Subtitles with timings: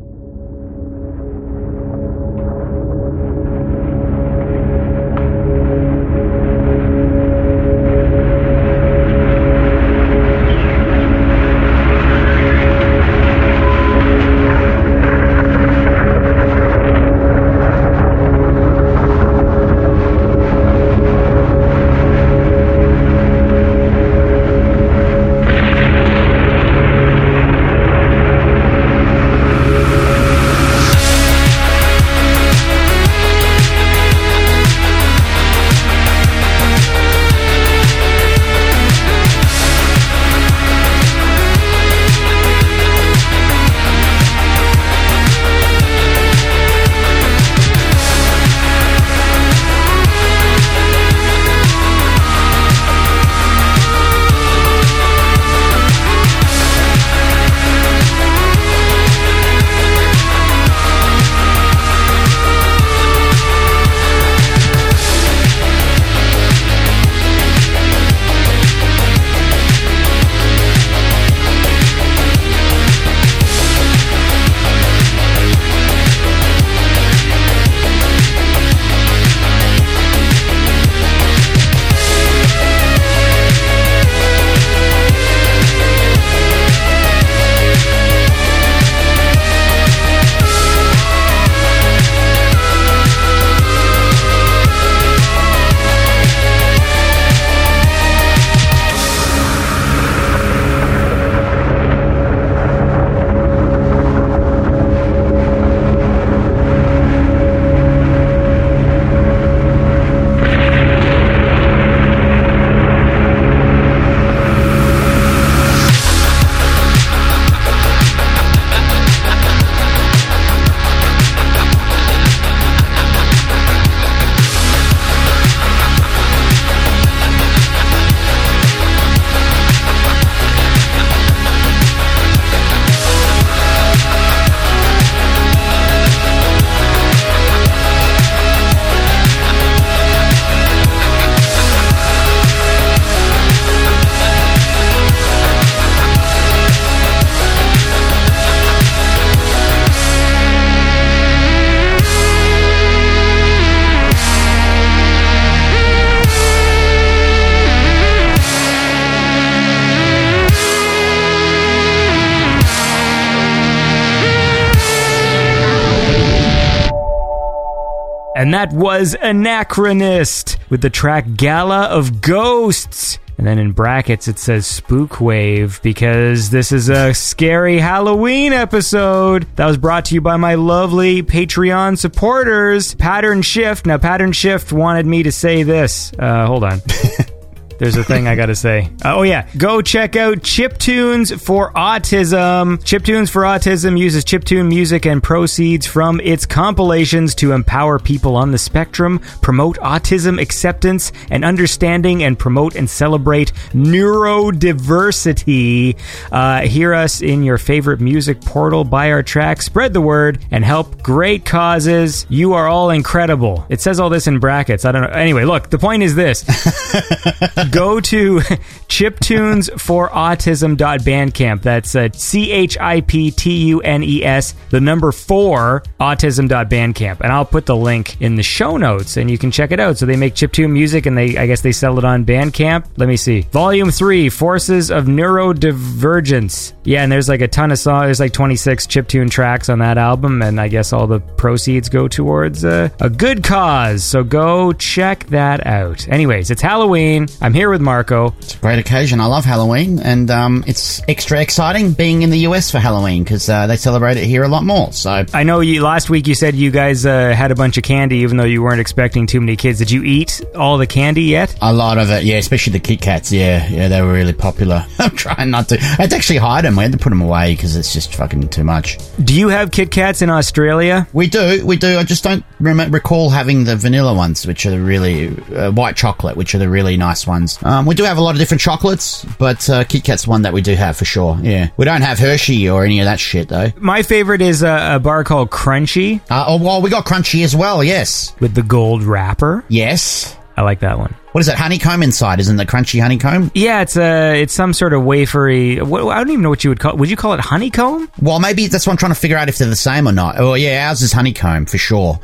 [168.58, 173.20] That was Anachronist with the track Gala of Ghosts.
[173.36, 179.46] And then in brackets it says Spook Wave because this is a scary Halloween episode
[179.54, 183.86] that was brought to you by my lovely Patreon supporters, Pattern Shift.
[183.86, 186.12] Now, Pattern Shift wanted me to say this.
[186.18, 186.80] Uh, hold on.
[187.78, 188.90] There's a thing I gotta say.
[189.04, 192.78] Uh, oh yeah, go check out Chiptunes for Autism.
[192.78, 198.50] Chiptunes for Autism uses chiptune music and proceeds from its compilations to empower people on
[198.50, 205.96] the spectrum, promote autism acceptance and understanding, and promote and celebrate neurodiversity.
[206.32, 210.64] Uh, hear us in your favorite music portal, buy our track, spread the word, and
[210.64, 212.26] help great causes.
[212.28, 213.64] You are all incredible.
[213.68, 214.84] It says all this in brackets.
[214.84, 215.08] I don't know.
[215.08, 216.42] Anyway, look, the point is this
[217.70, 218.38] go to
[218.88, 221.62] chiptunesforautism.bandcamp.
[221.62, 227.20] That's uh, C H I P T U N E S, the number four, autism.bandcamp.
[227.20, 229.98] And I'll put the link in the show notes and you can check it out.
[229.98, 232.86] So they make chiptune music and they, I guess they sell it on Bandcamp.
[232.96, 233.42] Let me see.
[233.42, 236.72] Volume three, Forces of Neurodivergence.
[236.84, 238.06] Yeah, and there's like a ton of songs.
[238.06, 240.42] There's like 26 chiptune tracks on that album.
[240.42, 244.04] And I guess all the proceeds go towards uh, a good cause.
[244.04, 246.08] So go check that out.
[246.08, 247.26] Anyways, it's Halloween.
[247.40, 248.28] I'm here with Marco.
[248.38, 249.20] It's a great occasion.
[249.20, 253.48] I love Halloween, and um, it's extra exciting being in the US for Halloween because
[253.48, 254.92] uh, they celebrate it here a lot more.
[254.92, 257.82] So I know you last week you said you guys uh, had a bunch of
[257.82, 259.80] candy, even though you weren't expecting too many kids.
[259.80, 261.56] Did you eat all the candy yet?
[261.60, 263.32] a lot of it, yeah, especially the Kit Kats.
[263.32, 264.86] Yeah, yeah, they were really popular.
[265.00, 265.80] I'm trying not to.
[265.80, 266.76] I had to actually hide them.
[266.76, 268.98] We had to put them away because it's just fucking too much.
[269.24, 271.08] Do you have Kit Kats in Australia?
[271.12, 271.98] We do, we do.
[271.98, 275.96] I just don't rem- recall having the vanilla ones, which are the really uh, white
[275.96, 277.47] chocolate, which are the really nice ones.
[277.62, 280.52] Um, we do have a lot of different chocolates, but uh, Kit Kat's one that
[280.52, 281.38] we do have for sure.
[281.40, 283.68] Yeah, we don't have Hershey or any of that shit though.
[283.78, 287.54] My favorite is a, a bar called Crunchie Uh, oh, well, we got Crunchie as
[287.56, 287.82] well.
[287.84, 289.64] Yes, with the gold wrapper.
[289.68, 290.34] yes.
[290.56, 291.14] I like that one.
[291.30, 291.54] What is it?
[291.54, 293.52] Honeycomb inside, isn't the crunchy honeycomb?
[293.54, 295.80] Yeah, it's a it's some sort of wafery.
[295.80, 296.96] What, I don't even know what you would call.
[296.96, 298.10] Would you call it honeycomb?
[298.20, 300.34] Well, maybe that's what I'm trying to figure out if they're the same or not.
[300.40, 302.18] Oh, yeah, ours is honeycomb for sure.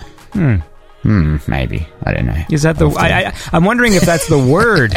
[1.04, 1.36] Hmm.
[1.46, 2.42] Maybe I don't know.
[2.50, 2.88] Is that the?
[2.88, 4.94] I'll have to- I, I, I'm wondering if that's the word.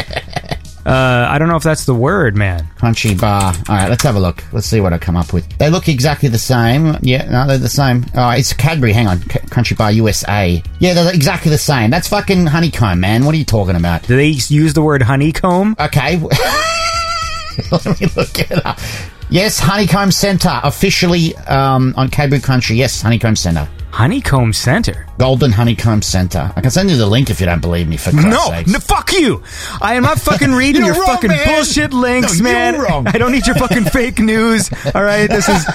[0.86, 2.66] Uh, I don't know if that's the word, man.
[2.78, 3.52] Crunchie bar.
[3.68, 4.42] All right, let's have a look.
[4.54, 5.46] Let's see what I come up with.
[5.58, 6.96] They look exactly the same.
[7.02, 8.06] Yeah, no, they're the same.
[8.14, 8.94] Oh, it's Cadbury.
[8.94, 10.62] Hang on, C- Crunchie Bar USA.
[10.78, 11.90] Yeah, they're exactly the same.
[11.90, 13.26] That's fucking honeycomb, man.
[13.26, 14.04] What are you talking about?
[14.04, 15.76] Do they use the word honeycomb?
[15.78, 16.16] Okay,
[17.70, 18.78] let me look it up.
[19.30, 22.76] Yes, Honeycomb Center officially um, on Cadbury Country.
[22.76, 23.68] Yes, Honeycomb Center.
[23.90, 25.06] Honeycomb Center.
[25.18, 26.52] Golden Honeycomb Center.
[26.56, 27.96] I can send you the link if you don't believe me.
[27.96, 28.70] For Christ's No, sakes.
[28.70, 29.42] no, fuck you!
[29.82, 31.46] I am not fucking reading your wrong, fucking man.
[31.46, 33.06] bullshit links, No, man.
[33.08, 34.70] I don't need your fucking fake news.
[34.94, 35.64] All right, this is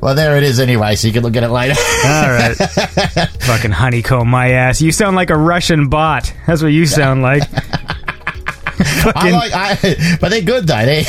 [0.00, 1.74] Well, there it is anyway, so you can look at it later.
[2.04, 2.54] all right.
[3.40, 4.80] fucking honeycomb my ass.
[4.80, 6.32] You sound like a Russian bot.
[6.46, 7.42] That's what you sound like.
[9.14, 10.84] I like, I, but they're good though.
[10.84, 11.00] They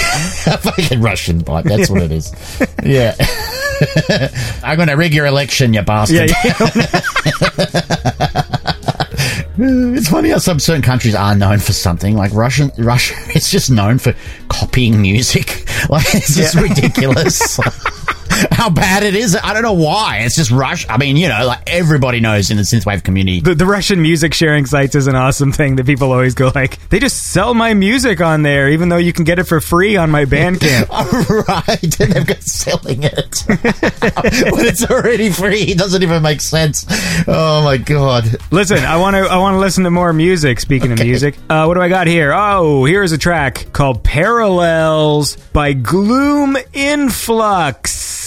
[0.48, 1.64] a fucking Russian bot.
[1.66, 2.34] That's what it is.
[2.84, 3.16] Yeah.
[4.64, 6.30] I'm gonna rig your election, you bastard.
[6.30, 7.02] yeah, yeah.
[9.56, 12.72] It's funny how some certain countries are known for something like Russian.
[12.78, 14.14] Russia, it's just known for
[14.50, 15.66] copying music.
[15.90, 16.62] Like it's just Yeah.
[16.62, 17.60] ridiculous.
[18.52, 19.36] how bad it is.
[19.36, 20.20] I don't know why.
[20.20, 20.86] It's just Rush.
[20.90, 23.42] I mean, you know, like everybody knows in the synthwave community.
[23.42, 26.90] The, the Russian music sharing sites is an awesome thing that people always go like,
[26.90, 29.98] they just sell my music on there, even though you can get it for free
[29.98, 30.90] on my Bandcamp.
[31.48, 35.64] right, and they've got selling it when it's already free.
[35.64, 36.86] It doesn't even make sense.
[37.28, 38.26] Oh my god!
[38.52, 40.60] Listen, I want to I want to listen to more music.
[40.60, 42.34] Speaking of music, uh, what do I got here?
[42.34, 48.23] Oh, here's a track called "Parallels" by Gloom Influx.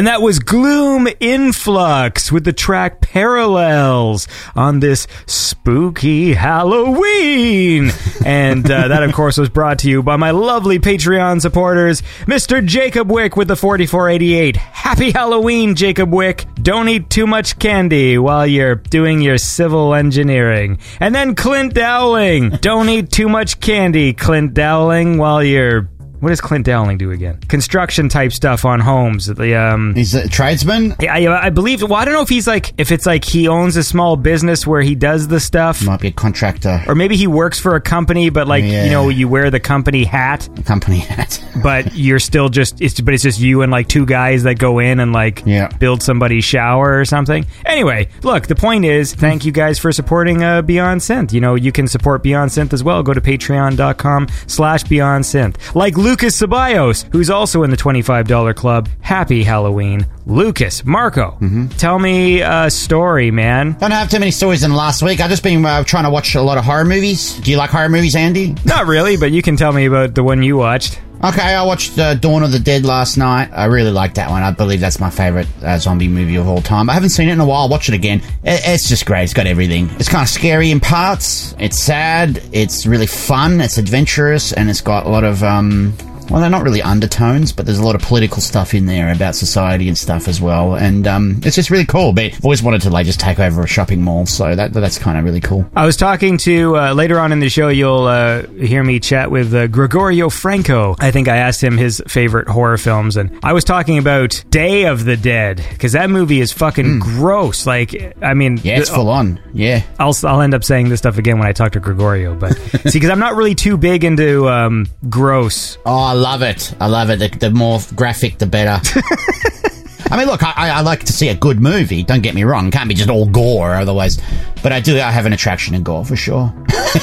[0.00, 4.26] And that was Gloom Influx with the track Parallels
[4.56, 7.90] on this spooky Halloween.
[8.24, 12.64] and uh, that, of course, was brought to you by my lovely Patreon supporters, Mr.
[12.64, 14.56] Jacob Wick with the 4488.
[14.56, 16.46] Happy Halloween, Jacob Wick.
[16.54, 20.78] Don't eat too much candy while you're doing your civil engineering.
[20.98, 22.48] And then Clint Dowling.
[22.62, 25.90] Don't eat too much candy, Clint Dowling, while you're
[26.20, 27.38] what does Clint Dowling do again?
[27.48, 29.26] Construction type stuff on homes.
[29.26, 30.94] The um, He's a tradesman.
[31.00, 31.82] I, I believe.
[31.82, 34.66] Well, I don't know if he's like if it's like he owns a small business
[34.66, 36.82] where he does the stuff, Might be a contractor.
[36.86, 38.84] or maybe he works for a company, but like Yeah.
[38.84, 41.42] you know, you wear the company hat, company hat.
[41.62, 44.78] but you're still just it's but it's just you and like two guys that go
[44.78, 45.68] in and like Yeah.
[45.68, 47.46] build somebody's shower or something.
[47.66, 51.32] Anyway, look, the point is, thank you guys for supporting uh, Beyond Synth.
[51.32, 53.02] You know, you can support Beyond Synth as well.
[53.02, 55.74] Go to patreon.com slash Beyond Synth.
[55.74, 58.88] Like Lucas Ceballos, who's also in the $25 club.
[59.00, 60.04] Happy Halloween.
[60.26, 61.68] Lucas, Marco, Mm-hmm.
[61.68, 63.76] tell me a story, man.
[63.78, 65.20] Don't have too many stories in the last week.
[65.20, 67.38] I've just been uh, trying to watch a lot of horror movies.
[67.38, 68.56] Do you like horror movies, Andy?
[68.64, 71.00] Not really, but you can tell me about the one you watched.
[71.22, 73.50] Okay, I watched uh, Dawn of the Dead last night.
[73.52, 74.42] I really liked that one.
[74.42, 76.88] I believe that's my favorite uh, zombie movie of all time.
[76.88, 77.68] I haven't seen it in a while.
[77.68, 78.20] Watch it again.
[78.42, 79.24] It, it's just great.
[79.24, 79.90] It's got everything.
[79.98, 81.54] It's kind of scary in parts.
[81.58, 82.42] It's sad.
[82.52, 83.60] It's really fun.
[83.60, 85.92] It's adventurous, and it's got a lot of um.
[86.30, 89.34] Well, they're not really undertones, but there's a lot of political stuff in there about
[89.34, 90.76] society and stuff as well.
[90.76, 92.12] And um, it's just really cool.
[92.12, 94.98] But I've always wanted to like just take over a shopping mall, so that that's
[94.98, 95.68] kind of really cool.
[95.74, 97.68] I was talking to uh, later on in the show.
[97.68, 100.94] You'll uh, hear me chat with uh, Gregorio Franco.
[100.98, 104.84] I think I asked him his favorite horror films, and I was talking about Day
[104.84, 107.66] of the Dead because that movie is fucking gross.
[107.66, 108.58] Like, I mean.
[108.62, 109.40] Yeah, it's the- full on.
[109.52, 109.82] Yeah.
[109.98, 112.54] I'll I'll end up saying this stuff again when I talk to Gregorio, but
[112.86, 115.76] see, because I'm not really too big into um, gross.
[115.84, 116.74] Oh, I love it.
[116.80, 117.18] I love it.
[117.18, 118.80] The, the more graphic, the better.
[120.12, 122.02] I mean, look, I, I like to see a good movie.
[122.02, 124.20] Don't get me wrong; it can't be just all gore, otherwise.
[124.62, 124.96] But I do.
[124.96, 126.52] I have an attraction in gore for sure.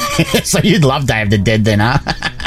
[0.44, 1.98] so you'd love Day of the Dead, then, huh?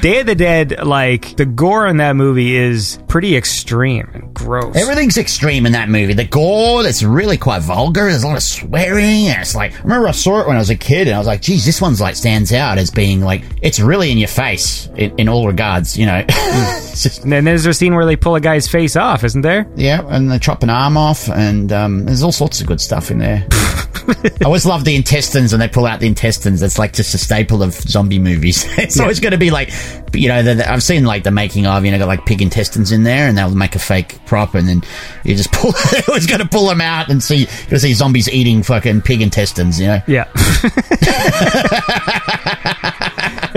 [0.00, 4.76] Day of the Dead, like the gore in that movie is pretty extreme and gross.
[4.76, 6.12] Everything's extreme in that movie.
[6.12, 8.02] The gore, it's really quite vulgar.
[8.02, 10.60] There's a lot of swearing, and it's like I remember I saw it when I
[10.60, 13.20] was a kid, and I was like, "Geez, this one's like stands out as being
[13.20, 17.44] like it's really in your face in, in all regards." You know, just and then
[17.44, 19.70] there's a scene where they pull a guy's face off, isn't there?
[19.76, 23.10] Yeah, and they chop an arm off, and um, there's all sorts of good stuff
[23.10, 23.46] in there.
[24.06, 26.62] I always love the intestines, and they pull out the intestines.
[26.62, 28.64] It's like just a staple of zombie movies.
[28.78, 29.70] it's always going to be like,
[30.12, 32.42] you know, the, the- I've seen like the making of, you know, got like pig
[32.42, 34.82] intestines in there, and they'll make a fake prop, and then
[35.24, 35.72] you just pull.
[35.92, 39.22] they're always going to pull them out and see, you see zombies eating fucking pig
[39.22, 39.80] intestines.
[39.80, 40.28] You know, Yeah.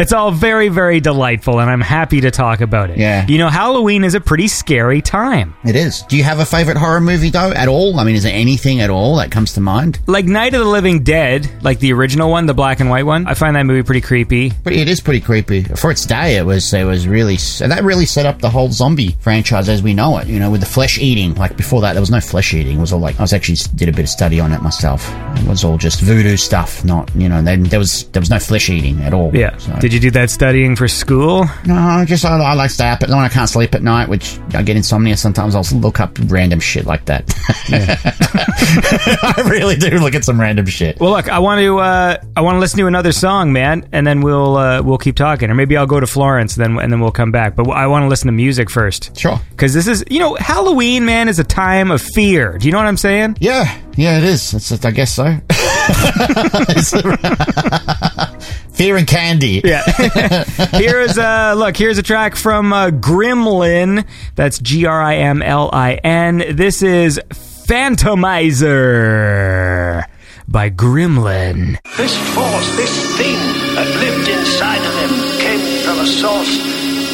[0.01, 2.97] it's all very, very delightful, and I'm happy to talk about it.
[2.97, 3.25] Yeah.
[3.27, 5.55] You know, Halloween is a pretty scary time.
[5.63, 6.01] it is.
[6.03, 7.99] Do you have a favorite horror movie though at all?
[7.99, 9.99] I mean, is there anything at all that comes to mind?
[10.07, 13.27] Like Night of the Living Dead, like the original one, the black and white one,
[13.27, 14.51] I find that movie pretty creepy.
[14.63, 15.63] But it is pretty creepy.
[15.63, 18.69] For its day, it was it was really and that really set up the whole
[18.71, 20.27] zombie franchise as we know it.
[20.27, 21.35] You know, with the flesh eating.
[21.35, 22.77] Like before that, there was no flesh eating.
[22.77, 25.07] It was all like I was actually did a bit of study on it myself.
[25.37, 26.83] It was all just voodoo stuff.
[26.83, 29.35] Not you know, then there was there was no flesh eating at all.
[29.35, 29.55] Yeah.
[29.57, 31.45] So- Did you do that studying for school?
[31.65, 34.09] No, I just I, I like to stay up when I can't sleep at night,
[34.09, 35.17] which I get insomnia.
[35.17, 37.33] Sometimes I'll look up random shit like that.
[39.23, 40.99] I really do look at some random shit.
[40.99, 44.05] Well, look, I want to uh, I want to listen to another song, man, and
[44.05, 46.99] then we'll uh, we'll keep talking, or maybe I'll go to Florence, then and then
[46.99, 47.55] we'll come back.
[47.55, 49.17] But I want to listen to music first.
[49.17, 49.39] Sure.
[49.51, 52.57] Because this is, you know, Halloween, man, is a time of fear.
[52.57, 53.37] Do you know what I'm saying?
[53.39, 54.53] Yeah, yeah, it is.
[54.53, 55.23] It's, I guess so.
[58.71, 59.61] Fear and candy.
[59.63, 59.83] Yeah.
[60.71, 64.05] here's uh look, here's a track from uh, Grimlin.
[64.35, 66.43] That's G R I M L I N.
[66.55, 70.03] This is Phantomizer
[70.47, 71.77] by Grimlin.
[71.95, 73.37] This force, this thing
[73.75, 76.57] that lived inside of him came from a source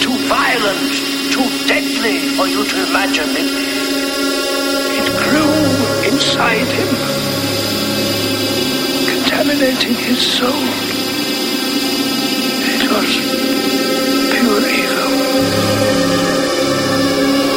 [0.01, 0.79] too violent,
[1.31, 3.29] too deadly for you to imagine.
[3.29, 3.51] It,
[4.99, 5.53] it grew
[6.11, 6.89] inside him,
[9.05, 10.86] contaminating his soul
[13.01, 13.19] such
[14.31, 15.09] pure evil.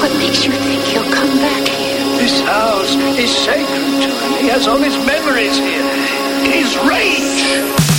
[0.01, 2.05] What makes you think he'll come back here?
[2.19, 4.45] This house is sacred to him.
[4.45, 5.83] He has all his memories here.
[6.45, 7.90] His rage!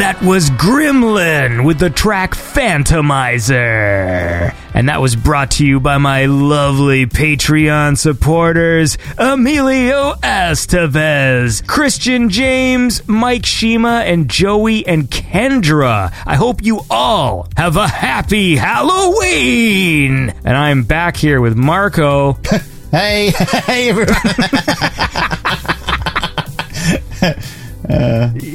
[0.00, 4.54] And that was Grimlin with the track Phantomizer.
[4.72, 13.06] And that was brought to you by my lovely Patreon supporters Emilio Estevez, Christian James,
[13.06, 16.14] Mike Shima, and Joey and Kendra.
[16.24, 20.32] I hope you all have a happy Halloween.
[20.46, 22.38] And I'm back here with Marco.
[22.90, 23.30] Hey,
[23.66, 24.16] hey, everyone.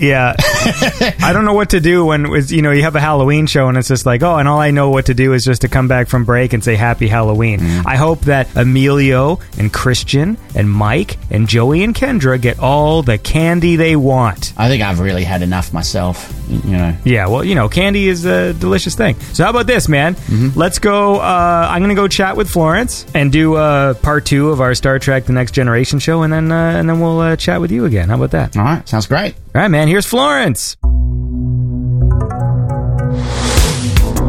[0.08, 3.48] yeah, I don't know what to do when it's, you know you have a Halloween
[3.48, 5.62] show and it's just like oh, and all I know what to do is just
[5.62, 7.60] to come back from break and say Happy Halloween.
[7.60, 7.84] Mm.
[7.86, 13.18] I hope that Emilio and Christian and Mike and Joey and Kendra get all the
[13.18, 14.54] candy they want.
[14.58, 16.35] I think I've really had enough myself.
[16.50, 16.98] Y- You know.
[17.04, 19.20] Yeah, well, you know, candy is a delicious thing.
[19.34, 20.16] So how about this, man?
[20.56, 21.16] Let's go.
[21.20, 25.00] Uh, I'm gonna go chat with Florence and do uh, part two of our Star
[25.00, 27.86] Trek: The Next Generation show, and then uh, and then we'll uh, chat with you
[27.86, 28.10] again.
[28.10, 28.56] How about that?
[28.58, 29.36] All right, sounds great.
[29.54, 29.88] All right, man.
[29.88, 30.78] Here's Florence.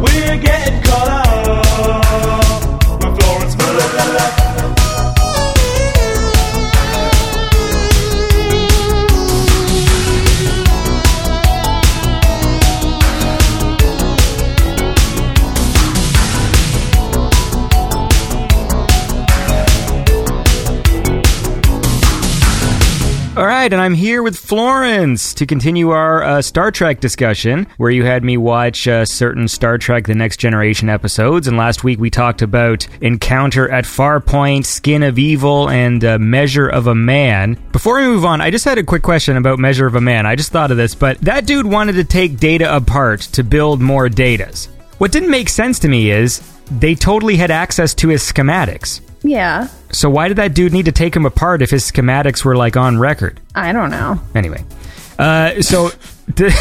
[0.02, 1.25] We're getting caught up
[23.66, 28.04] right, and I'm here with Florence to continue our uh, Star Trek discussion, where you
[28.04, 31.48] had me watch uh, certain Star Trek: The Next Generation episodes.
[31.48, 36.68] And last week we talked about Encounter at Farpoint, Skin of Evil, and uh, Measure
[36.68, 37.58] of a Man.
[37.72, 40.26] Before we move on, I just had a quick question about Measure of a Man.
[40.26, 43.80] I just thought of this, but that dude wanted to take data apart to build
[43.80, 44.68] more datas.
[44.98, 49.00] What didn't make sense to me is they totally had access to his schematics.
[49.26, 49.68] Yeah.
[49.90, 52.76] So why did that dude need to take him apart if his schematics were like
[52.76, 53.40] on record?
[53.54, 54.20] I don't know.
[54.34, 54.64] Anyway,
[55.18, 55.88] uh, so
[56.36, 56.52] th-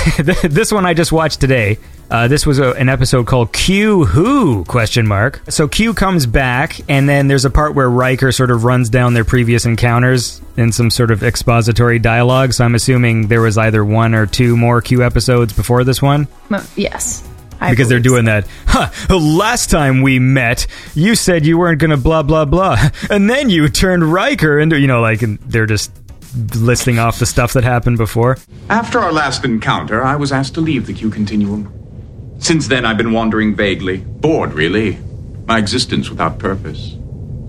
[0.42, 1.78] this one I just watched today.
[2.10, 5.42] Uh, this was a, an episode called Q Who question mark.
[5.50, 9.16] So Q comes back, and then there's a part where Riker sort of runs down
[9.16, 12.54] their previous encounters in some sort of expository dialogue.
[12.54, 16.28] So I'm assuming there was either one or two more Q episodes before this one
[16.52, 17.28] M- yes.
[17.60, 18.48] I because they're believe doing that.
[18.68, 22.78] Huh, last time we met, you said you weren't going to blah blah blah,
[23.10, 25.92] and then you turned Riker into you know like they're just
[26.56, 28.38] listing off the stuff that happened before.
[28.70, 31.72] After our last encounter, I was asked to leave the Q Continuum.
[32.40, 35.00] Since then, I've been wandering vaguely, bored, really.
[35.48, 36.98] My existence without purpose.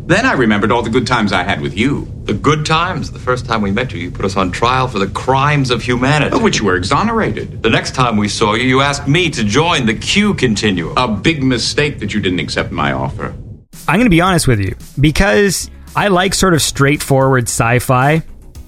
[0.06, 3.10] Then I remembered all the good times I had with you, The good times.
[3.10, 5.82] The first time we met you, you put us on trial for the crimes of
[5.82, 6.34] humanity.
[6.34, 7.60] of which you were exonerated.
[7.62, 10.96] The next time we saw you, you asked me to join the Q continuum.
[10.96, 13.34] A big mistake that you didn't accept my offer.
[13.88, 18.22] I'm going to be honest with you because I like sort of straightforward sci-fi,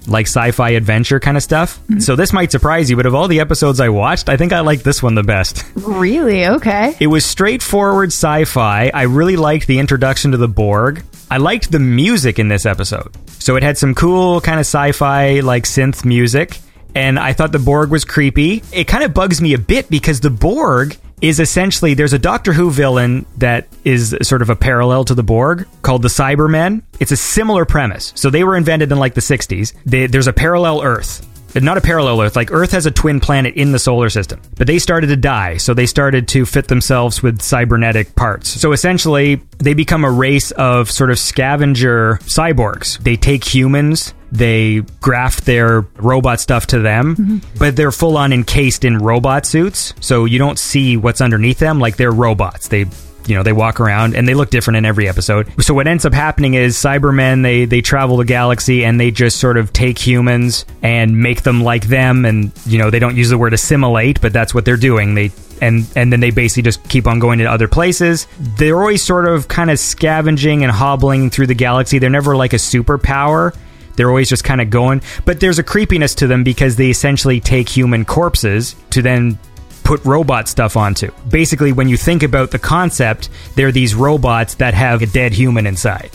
[0.07, 1.79] like sci-fi adventure kind of stuff.
[1.83, 1.99] Mm-hmm.
[1.99, 4.59] So this might surprise you, but of all the episodes I watched, I think I
[4.61, 5.63] like this one the best.
[5.75, 6.45] Really?
[6.47, 6.95] Okay.
[6.99, 8.91] It was straightforward sci-fi.
[8.93, 11.03] I really liked the introduction to the Borg.
[11.31, 13.15] I liked the music in this episode.
[13.27, 16.59] So it had some cool kind of sci-fi like synth music
[16.95, 18.63] and I thought the Borg was creepy.
[18.73, 22.53] It kind of bugs me a bit because the Borg is essentially there's a Doctor
[22.53, 26.81] Who villain that is sort of a parallel to the Borg called the Cybermen.
[26.99, 28.11] It's a similar premise.
[28.15, 29.73] So they were invented in like the 60s.
[29.85, 32.35] They, there's a parallel Earth not a parallel Earth.
[32.35, 35.57] Like Earth has a twin planet in the solar system, but they started to die,
[35.57, 38.49] so they started to fit themselves with cybernetic parts.
[38.49, 42.99] So essentially, they become a race of sort of scavenger cyborgs.
[42.99, 44.13] They take humans.
[44.31, 47.57] They graft their robot stuff to them, mm-hmm.
[47.57, 49.93] but they're full on encased in robot suits.
[50.01, 51.79] So you don't see what's underneath them.
[51.79, 52.67] Like they're robots.
[52.67, 52.85] They
[53.29, 55.47] you know they walk around and they look different in every episode.
[55.61, 59.39] So what ends up happening is cybermen they they travel the galaxy and they just
[59.39, 63.29] sort of take humans and make them like them and you know they don't use
[63.29, 65.13] the word assimilate but that's what they're doing.
[65.13, 68.27] They and and then they basically just keep on going to other places.
[68.39, 71.99] They're always sort of kind of scavenging and hobbling through the galaxy.
[71.99, 73.55] They're never like a superpower.
[73.95, 75.01] They're always just kind of going.
[75.25, 79.37] But there's a creepiness to them because they essentially take human corpses to then
[79.83, 81.11] put robot stuff onto.
[81.29, 85.65] Basically, when you think about the concept, they're these robots that have a dead human
[85.65, 86.11] inside.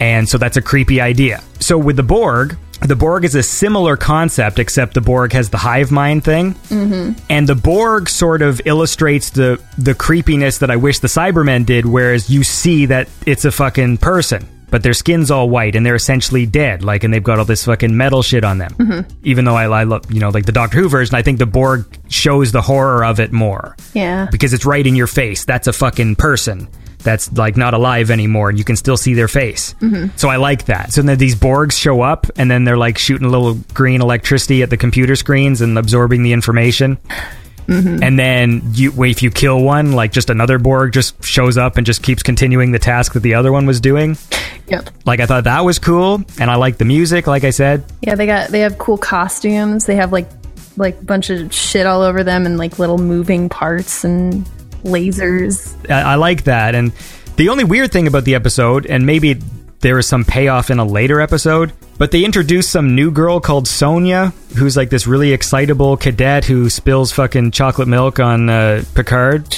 [0.00, 1.42] And so that's a creepy idea.
[1.60, 5.58] So with the Borg, the Borg is a similar concept, except the Borg has the
[5.58, 6.54] hive mind thing.
[6.54, 7.22] Mm-hmm.
[7.28, 11.84] And the Borg sort of illustrates the, the creepiness that I wish the Cybermen did,
[11.84, 14.48] whereas you see that it's a fucking person.
[14.70, 17.64] But their skin's all white and they're essentially dead, like, and they've got all this
[17.64, 18.72] fucking metal shit on them.
[18.74, 19.18] Mm-hmm.
[19.24, 21.46] Even though I, I love, you know, like the Doctor Who version, I think the
[21.46, 24.28] Borg shows the horror of it more Yeah.
[24.30, 25.44] because it's right in your face.
[25.44, 26.68] That's a fucking person
[27.02, 29.74] that's like not alive anymore, and you can still see their face.
[29.80, 30.16] Mm-hmm.
[30.16, 30.92] So I like that.
[30.92, 34.62] So then these Borgs show up, and then they're like shooting a little green electricity
[34.62, 36.98] at the computer screens and absorbing the information.
[37.66, 38.02] Mm-hmm.
[38.02, 41.86] And then you, if you kill one, like just another Borg just shows up and
[41.86, 44.16] just keeps continuing the task that the other one was doing.
[44.66, 44.90] Yep.
[45.04, 47.26] Like I thought that was cool, and I like the music.
[47.26, 49.86] Like I said, Yeah, they got they have cool costumes.
[49.86, 50.28] They have like
[50.76, 54.46] like a bunch of shit all over them and like little moving parts and
[54.84, 55.74] lasers.
[55.90, 56.74] I, I like that.
[56.74, 56.92] And
[57.36, 59.40] the only weird thing about the episode, and maybe
[59.80, 63.66] there is some payoff in a later episode, But they introduced some new girl called
[63.68, 69.52] Sonya, who's like this really excitable cadet who spills fucking chocolate milk on uh, Picard.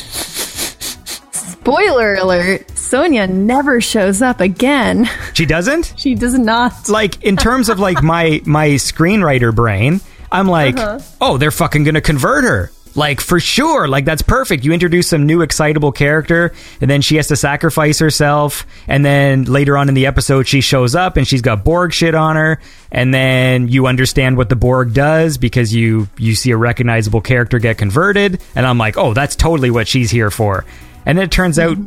[1.33, 5.09] Spoiler alert: Sonya never shows up again.
[5.35, 5.95] She doesn't?
[5.97, 6.89] She does not.
[6.89, 10.01] Like in terms of like my my screenwriter brain,
[10.33, 10.99] I'm like, Uh-huh.
[11.21, 12.71] oh, they're fucking gonna convert her.
[12.95, 14.65] Like for sure, like that's perfect.
[14.65, 19.45] You introduce some new excitable character, and then she has to sacrifice herself, and then
[19.45, 22.61] later on in the episode, she shows up and she's got Borg shit on her,
[22.91, 27.59] and then you understand what the Borg does because you you see a recognizable character
[27.59, 30.67] get converted, and I'm like, oh, that's totally what she's here for.
[31.07, 31.79] And then it turns out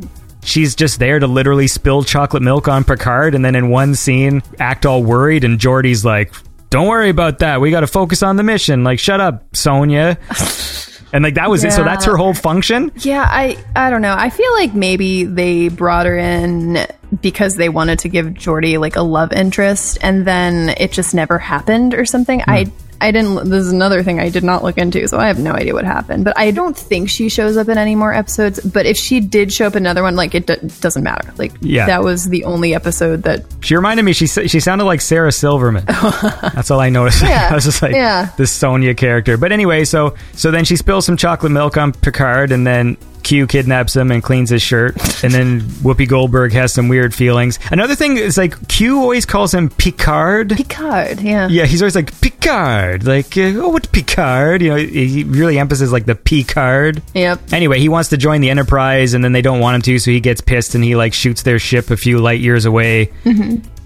[0.42, 4.42] she's just there to literally spill chocolate milk on Picard, and then in one scene,
[4.58, 6.32] act all worried, and Geordi's like,
[6.70, 7.60] "Don't worry about that.
[7.60, 8.82] We got to focus on the mission.
[8.82, 10.18] Like, shut up, Sonya."
[11.16, 11.72] and like that was it.
[11.72, 12.92] So that's her whole function.
[12.96, 14.14] Yeah, I I don't know.
[14.16, 16.86] I feel like maybe they brought her in
[17.22, 21.38] because they wanted to give Geordi like a love interest, and then it just never
[21.38, 22.42] happened or something.
[22.46, 22.85] I hmm.
[23.00, 23.48] I didn't.
[23.50, 25.84] This is another thing I did not look into, so I have no idea what
[25.84, 26.24] happened.
[26.24, 28.60] But I don't think she shows up in any more episodes.
[28.60, 31.32] But if she did show up in another one, like it d- doesn't matter.
[31.36, 31.86] Like Yeah.
[31.86, 34.12] that was the only episode that She reminded me.
[34.12, 35.84] She she sounded like Sarah Silverman.
[35.86, 37.22] That's all I noticed.
[37.26, 37.48] Yeah.
[37.50, 38.30] I was just like Yeah.
[38.36, 39.36] this Sonya character.
[39.36, 43.48] But anyway, so so then she spills some chocolate milk on Picard, and then Q
[43.48, 47.58] kidnaps him and cleans his shirt, and then Whoopi Goldberg has some weird feelings.
[47.72, 50.50] Another thing is like Q always calls him Picard.
[50.50, 51.20] Picard.
[51.20, 51.48] Yeah.
[51.48, 54.62] Yeah, he's always like Picard, like uh, oh, what Picard?
[54.62, 57.02] You know, he really emphasizes like the Picard.
[57.14, 57.52] Yep.
[57.52, 60.12] Anyway, he wants to join the Enterprise, and then they don't want him to, so
[60.12, 63.10] he gets pissed and he like shoots their ship a few light years away,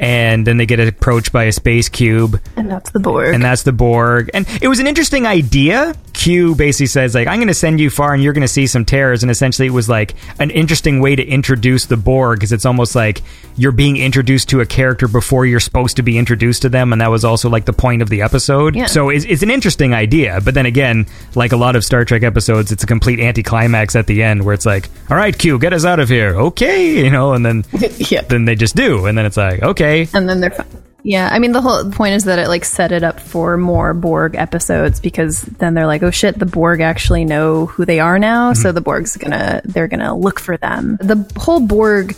[0.01, 3.35] and then they get approached by a space cube, And that's the Borg.
[3.35, 4.31] and that's the Borg.
[4.35, 5.95] And it was an interesting idea.
[6.15, 8.67] Q basically says like, "I'm going to send you far, and you're going to see
[8.67, 12.53] some terrors." And essentially, it was like an interesting way to introduce the Borg because
[12.53, 13.23] it's almost like
[13.57, 17.01] you're being introduced to a character before you're supposed to be introduced to them, and
[17.01, 18.75] that was also like the point of the episode.
[18.77, 18.87] Yeah.
[18.87, 22.23] So it's, it's an interesting idea, but then again, like a lot of Star Trek
[22.23, 25.73] episodes, it's a complete anticlimax at the end where it's like, "All right, Q, get
[25.73, 27.65] us out of here." Okay, you know, and then
[27.97, 28.23] yeah.
[28.23, 30.67] then they just do, and then it's like, okay, and then they're fine.
[31.03, 33.95] Yeah, I mean the whole point is that it like set it up for more
[33.95, 38.19] Borg episodes because then they're like, oh shit, the Borg actually know who they are
[38.19, 38.75] now, so mm-hmm.
[38.75, 40.99] the Borg's gonna they're gonna look for them.
[41.01, 42.17] The whole Borg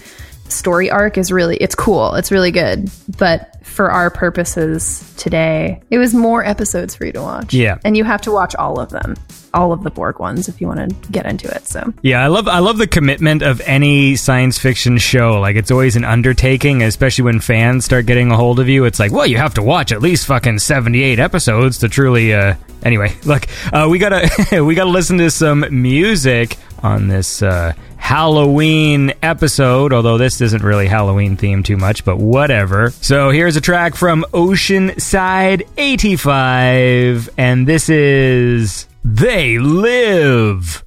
[0.48, 5.98] story arc is really it's cool, it's really good, but for our purposes today, it
[5.98, 7.54] was more episodes for you to watch.
[7.54, 7.78] Yeah.
[7.84, 9.16] and you have to watch all of them,
[9.54, 11.66] all of the Borg ones if you want to get into it.
[11.66, 15.40] So Yeah, I love I love the commitment of any science fiction show.
[15.40, 18.84] Like it's always an undertaking, especially when fans start getting a hold of you.
[18.84, 22.34] It's like, well, you have to watch at least fucking seventy eight episodes to truly.
[22.34, 27.72] uh Anyway, look, uh, we gotta we gotta listen to some music on this uh,
[27.96, 29.92] Halloween episode.
[29.92, 32.90] Although this isn't really Halloween themed too much, but whatever.
[32.90, 40.84] So here's a track from Oceanside eighty five, and this is "They Live."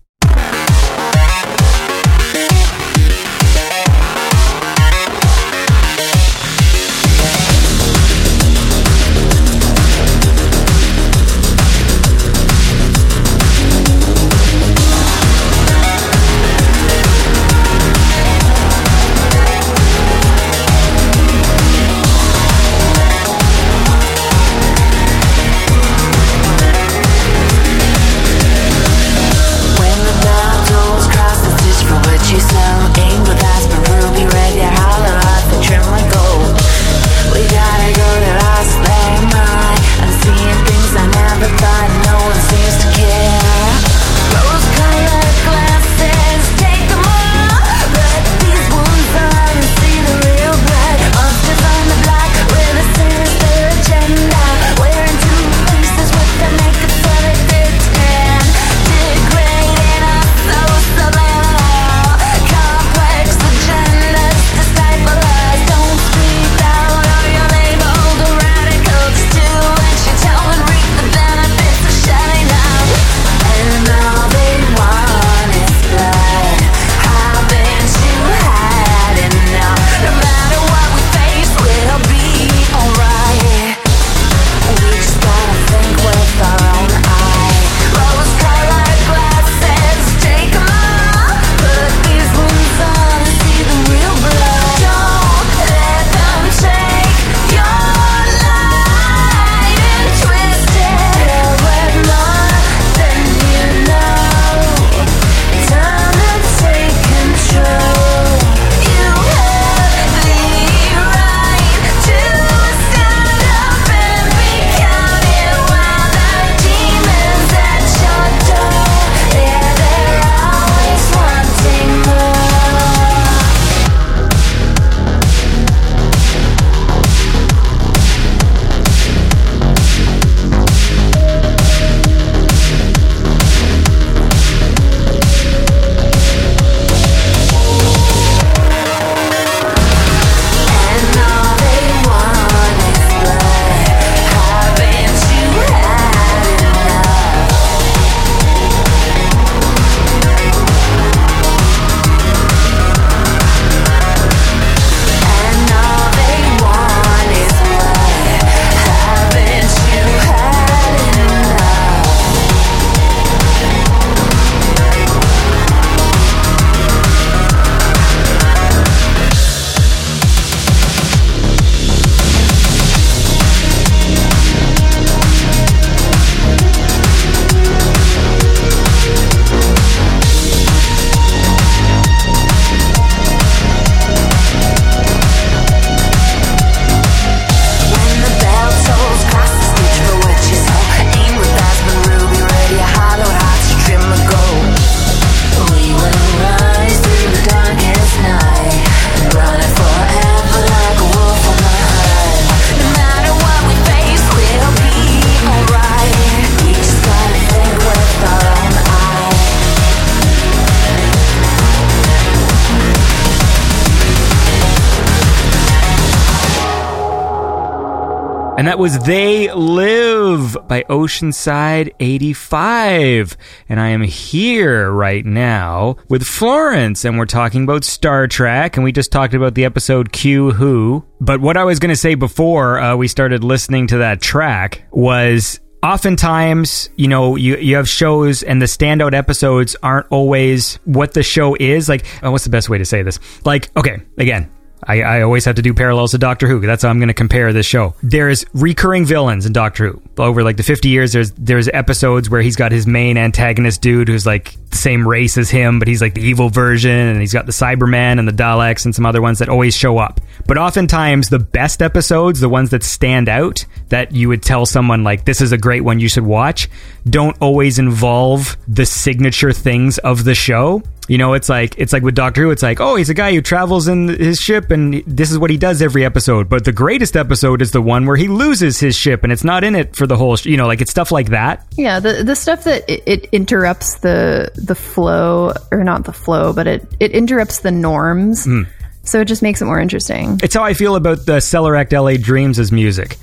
[218.76, 223.38] That was They Live by Oceanside 85.
[223.70, 228.84] And I am here right now with Florence, and we're talking about Star Trek, and
[228.84, 231.06] we just talked about the episode Q Who.
[231.22, 234.84] But what I was going to say before uh, we started listening to that track
[234.92, 241.14] was oftentimes, you know, you, you have shows and the standout episodes aren't always what
[241.14, 241.88] the show is.
[241.88, 243.20] Like, oh, what's the best way to say this?
[243.46, 244.50] Like, okay, again,
[244.88, 246.60] I, I always have to do parallels to Doctor Who.
[246.60, 247.96] That's how I'm going to compare this show.
[248.04, 250.02] There's recurring villains in Doctor Who.
[250.18, 254.08] Over like the 50 years, there's there's episodes where he's got his main antagonist dude
[254.08, 257.34] who's like the same race as him, but he's like the evil version, and he's
[257.34, 260.22] got the Cyberman and the Daleks and some other ones that always show up.
[260.48, 265.04] But oftentimes, the best episodes, the ones that stand out, that you would tell someone
[265.04, 266.70] like this is a great one you should watch,
[267.10, 270.82] don't always involve the signature things of the show.
[271.08, 272.52] You know, it's like it's like with Doctor Who.
[272.52, 275.52] It's like, oh, he's a guy who travels in his ship, and this is what
[275.52, 276.50] he does every episode.
[276.50, 279.64] But the greatest episode is the one where he loses his ship, and it's not
[279.64, 280.36] in it for the whole.
[280.36, 281.66] Sh- you know, like it's stuff like that.
[281.78, 286.54] Yeah, the the stuff that it, it interrupts the the flow, or not the flow,
[286.54, 288.46] but it it interrupts the norms.
[288.46, 288.64] Hmm.
[289.04, 290.40] So it just makes it more interesting.
[290.42, 293.18] It's how I feel about the Sellorekt LA Dreams as music.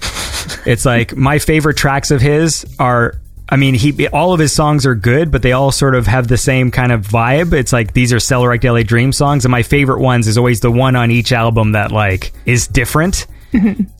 [0.65, 3.15] it's like my favorite tracks of his are.
[3.53, 6.27] I mean, he all of his songs are good, but they all sort of have
[6.27, 7.53] the same kind of vibe.
[7.53, 10.71] It's like these are Sellorekt LA Dream songs, and my favorite ones is always the
[10.71, 13.27] one on each album that like is different.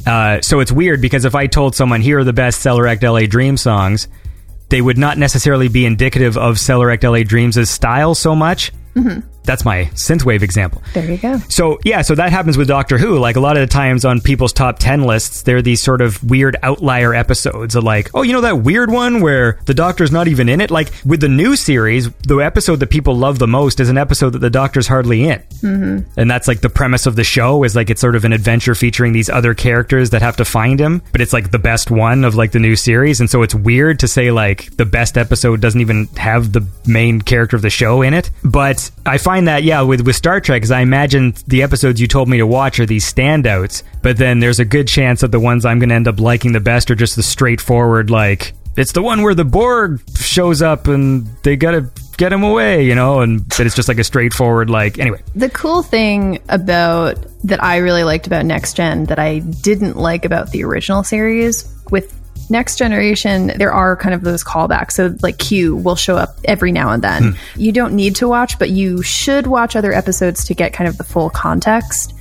[0.07, 3.27] uh, so it's weird because if I told someone here are the best Sellorekt LA
[3.27, 4.09] Dream songs,
[4.71, 8.73] they would not necessarily be indicative of Sellorekt LA Dreams' style so much.
[9.45, 10.83] That's my synthwave example.
[10.95, 11.39] There you go.
[11.49, 13.19] So yeah, so that happens with Doctor Who.
[13.19, 16.01] Like a lot of the times on people's top ten lists, there are these sort
[16.01, 20.13] of weird outlier episodes of like, oh, you know that weird one where the Doctor's
[20.13, 20.71] not even in it.
[20.71, 24.31] Like with the new series, the episode that people love the most is an episode
[24.31, 26.21] that the Doctor's hardly in, mm-hmm.
[26.21, 28.75] and that's like the premise of the show is like it's sort of an adventure
[28.75, 32.25] featuring these other characters that have to find him, but it's like the best one
[32.25, 35.61] of like the new series, and so it's weird to say like the best episode
[35.61, 38.31] doesn't even have the main character of the show in it.
[38.45, 42.07] But I find that yeah, with with Star Trek, because I imagine the episodes you
[42.07, 45.41] told me to watch are these standouts, but then there's a good chance that the
[45.41, 48.93] ones I'm going to end up liking the best are just the straightforward like it's
[48.93, 53.21] the one where the Borg shows up and they gotta get him away, you know,
[53.21, 55.21] and that it's just like a straightforward like anyway.
[55.35, 60.25] The cool thing about that I really liked about Next Gen that I didn't like
[60.25, 62.19] about the original series with
[62.53, 64.93] Next Generation, there are kind of those callbacks.
[64.93, 67.33] So, like Q will show up every now and then.
[67.33, 67.61] Hmm.
[67.61, 70.99] You don't need to watch, but you should watch other episodes to get kind of
[70.99, 72.15] the full context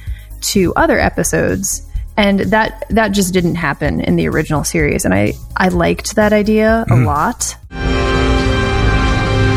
[0.54, 1.86] to other episodes.
[2.16, 6.32] And that that just didn't happen in the original series, and I I liked that
[6.32, 7.06] idea a hmm.
[7.06, 7.58] lot.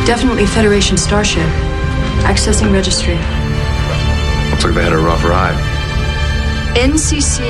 [0.06, 1.48] Definitely Federation starship.
[2.26, 3.14] Accessing registry.
[4.50, 5.54] Looks like they had a rough ride.
[6.76, 7.40] NCC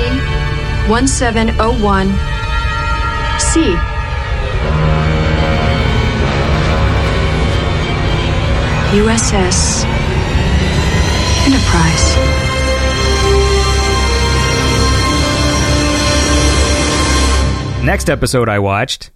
[0.87, 2.34] 1701
[3.39, 3.75] C.
[8.95, 9.83] USS
[11.45, 12.15] Enterprise.
[17.85, 19.11] Next episode I watched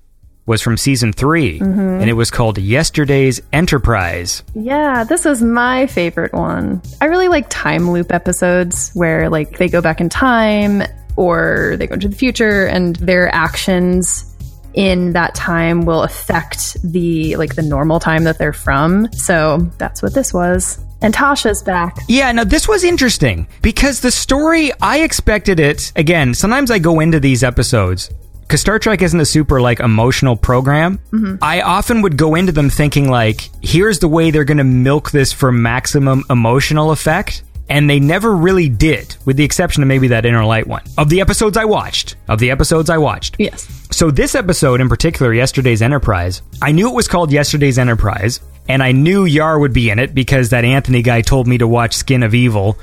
[0.46, 1.80] was from season 3 mm-hmm.
[1.80, 4.44] and it was called Yesterday's Enterprise.
[4.54, 6.82] Yeah, this was my favorite one.
[7.00, 10.84] I really like time loop episodes where like they go back in time
[11.20, 14.26] or they go into the future and their actions
[14.74, 19.12] in that time will affect the like the normal time that they're from.
[19.12, 20.80] So that's what this was.
[21.02, 21.98] And Tasha's back.
[22.08, 25.92] Yeah, no, this was interesting because the story, I expected it.
[25.98, 28.10] Again, sometimes I go into these episodes
[28.42, 31.00] because Star Trek isn't a super like emotional program.
[31.12, 31.36] Mm-hmm.
[31.42, 35.12] I often would go into them thinking like, here's the way they're going to milk
[35.12, 37.44] this for maximum emotional effect.
[37.70, 40.82] And they never really did, with the exception of maybe that Inner Light one.
[40.98, 43.36] Of the episodes I watched, of the episodes I watched.
[43.38, 43.68] Yes.
[43.92, 48.82] So this episode in particular, Yesterday's Enterprise, I knew it was called Yesterday's Enterprise, and
[48.84, 51.96] I knew Yar would be in it because that Anthony guy told me to watch
[51.96, 52.78] Skin of Evil.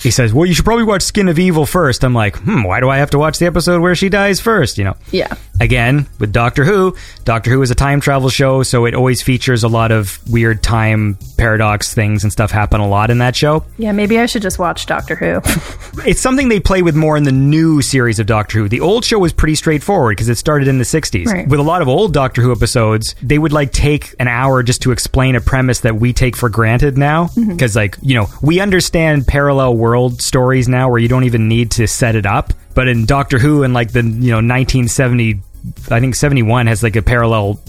[0.00, 2.04] He says, "Well, you should probably watch Skin of Evil first.
[2.04, 4.78] I'm like, "Hmm, why do I have to watch the episode where she dies first,
[4.78, 5.34] you know?" Yeah.
[5.62, 9.62] Again, with Doctor Who, Doctor Who is a time travel show, so it always features
[9.62, 13.64] a lot of weird time paradox things and stuff happen a lot in that show.
[13.78, 15.40] Yeah, maybe I should just watch Doctor Who.
[16.04, 18.68] It's something they play with more in the new series of Doctor Who.
[18.68, 21.26] The old show was pretty straightforward because it started in the 60s.
[21.26, 21.46] Right.
[21.46, 24.82] With a lot of old Doctor Who episodes, they would like take an hour just
[24.82, 27.26] to explain a premise that we take for granted now.
[27.26, 27.52] Mm-hmm.
[27.52, 31.70] Because, like, you know, we understand parallel world stories now where you don't even need
[31.72, 32.54] to set it up.
[32.74, 35.40] But in Doctor Who in like the, you know, 1970,
[35.90, 37.60] I think 71 has like a parallel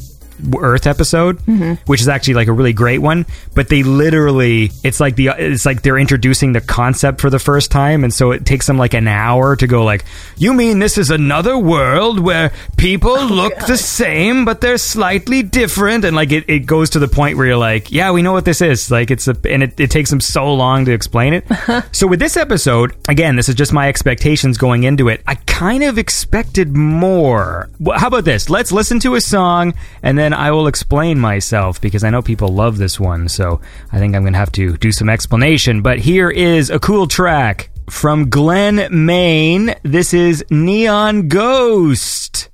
[0.58, 1.74] Earth episode, mm-hmm.
[1.86, 3.26] which is actually like a really great one.
[3.56, 7.72] But they literally, it's like the, it's like they're introducing the concept for the first
[7.72, 10.06] time, and so it takes them like an hour to go like,
[10.38, 15.44] you mean this is another world where people oh look the same but they're slightly
[15.44, 18.34] different, and like it, it goes to the point where you're like, yeah, we know
[18.34, 18.90] what this is.
[18.90, 21.46] Like it's a, and it, it takes them so long to explain it.
[21.92, 25.22] so with this episode, again, this is just my expectations going into it.
[25.28, 27.70] I kind of expected more.
[27.80, 28.50] Well, how about this?
[28.50, 32.50] Let's listen to a song and then I will explain myself because I know people
[32.50, 33.28] love this one.
[33.28, 33.60] So
[33.92, 35.82] I think I'm going to have to do some explanation.
[35.82, 39.76] But here is a cool track from Glen Maine.
[39.84, 42.50] This is Neon Ghost.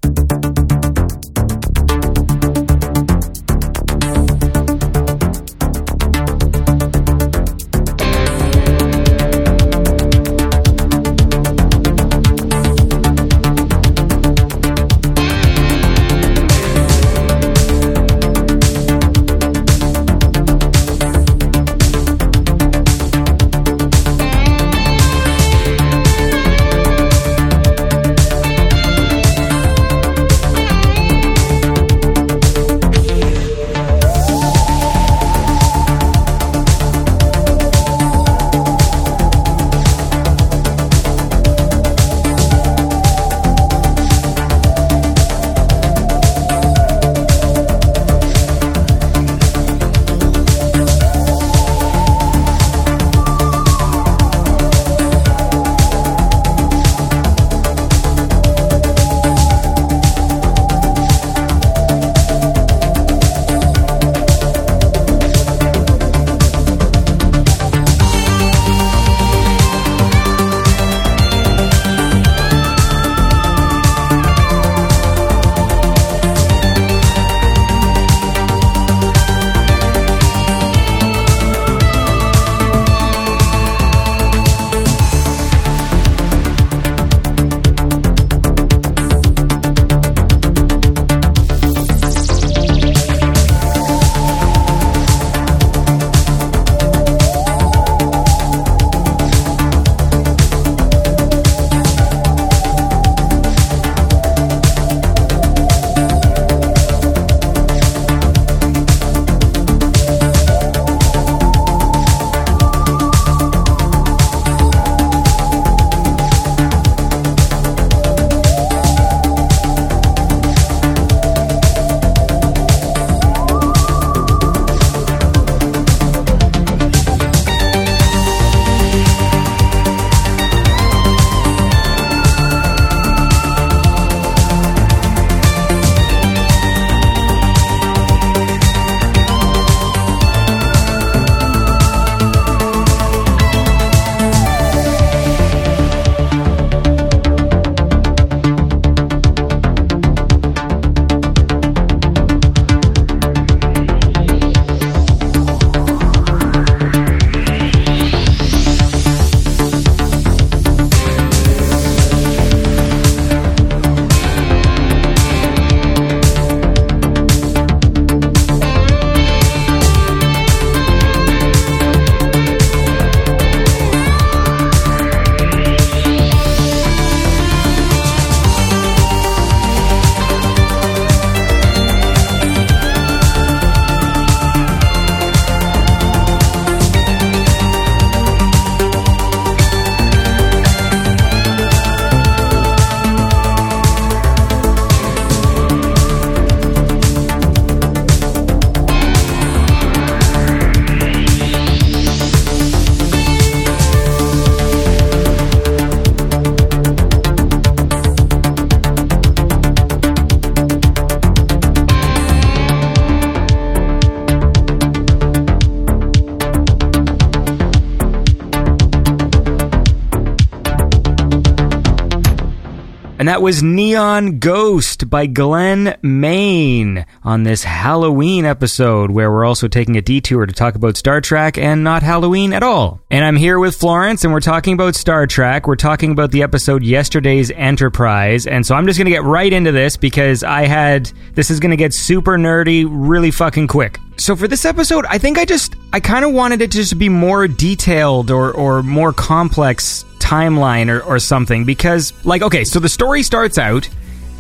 [223.30, 229.98] That was Neon Ghost by Glenn Maine on this Halloween episode, where we're also taking
[229.98, 233.02] a detour to talk about Star Trek and not Halloween at all.
[233.12, 235.68] And I'm here with Florence, and we're talking about Star Trek.
[235.68, 238.48] We're talking about the episode Yesterday's Enterprise.
[238.48, 241.60] And so I'm just going to get right into this because I had, this is
[241.60, 244.00] going to get super nerdy really fucking quick.
[244.18, 246.98] So for this episode, I think I just, I kind of wanted it to just
[246.98, 252.80] be more detailed or, or more complex timeline or, or something because like okay so
[252.80, 253.90] the story starts out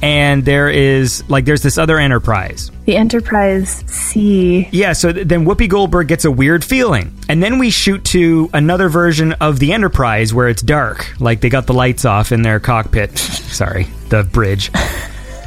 [0.02, 2.72] and there is like there's this other Enterprise.
[2.86, 4.68] The Enterprise C.
[4.72, 7.18] Yeah, so th- then Whoopi Goldberg gets a weird feeling.
[7.28, 11.20] And then we shoot to another version of the Enterprise where it's dark.
[11.20, 13.18] Like they got the lights off in their cockpit.
[13.18, 14.72] Sorry, the bridge.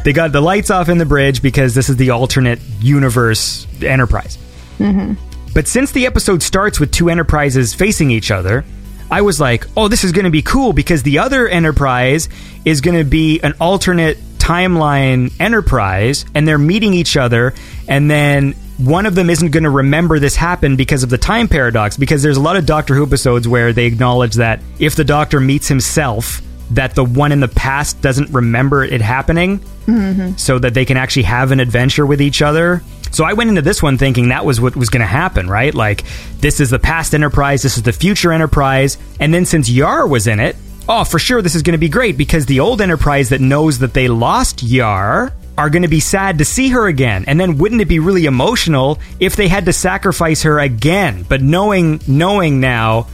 [0.04, 4.36] they got the lights off in the bridge because this is the alternate universe Enterprise.
[4.78, 5.14] Mm-hmm.
[5.54, 8.64] But since the episode starts with two Enterprises facing each other,
[9.12, 12.30] I was like, oh, this is going to be cool because the other Enterprise
[12.64, 17.52] is going to be an alternate timeline Enterprise, and they're meeting each other,
[17.86, 21.46] and then one of them isn't going to remember this happened because of the time
[21.46, 21.98] paradox.
[21.98, 25.40] Because there's a lot of Doctor Who episodes where they acknowledge that if the Doctor
[25.40, 26.40] meets himself,
[26.70, 30.36] that the one in the past doesn't remember it happening mm-hmm.
[30.36, 32.82] so that they can actually have an adventure with each other.
[33.12, 35.74] So I went into this one thinking that was what was going to happen, right?
[35.74, 36.04] Like,
[36.40, 38.98] this is the past Enterprise, this is the future Enterprise.
[39.20, 40.56] And then since Yar was in it,
[40.88, 43.78] oh, for sure this is going to be great because the old Enterprise that knows
[43.80, 47.24] that they lost Yar are going to be sad to see her again.
[47.26, 51.24] And then wouldn't it be really emotional if they had to sacrifice her again?
[51.28, 53.08] But knowing knowing now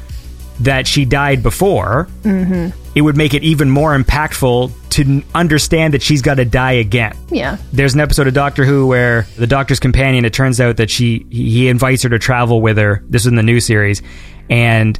[0.61, 2.77] that she died before, mm-hmm.
[2.95, 7.17] it would make it even more impactful to understand that she's got to die again.
[7.31, 7.57] Yeah.
[7.73, 11.27] There's an episode of Doctor Who where the Doctor's companion, it turns out that she
[11.31, 13.03] he invites her to travel with her.
[13.09, 14.03] This is in the new series,
[14.51, 14.99] and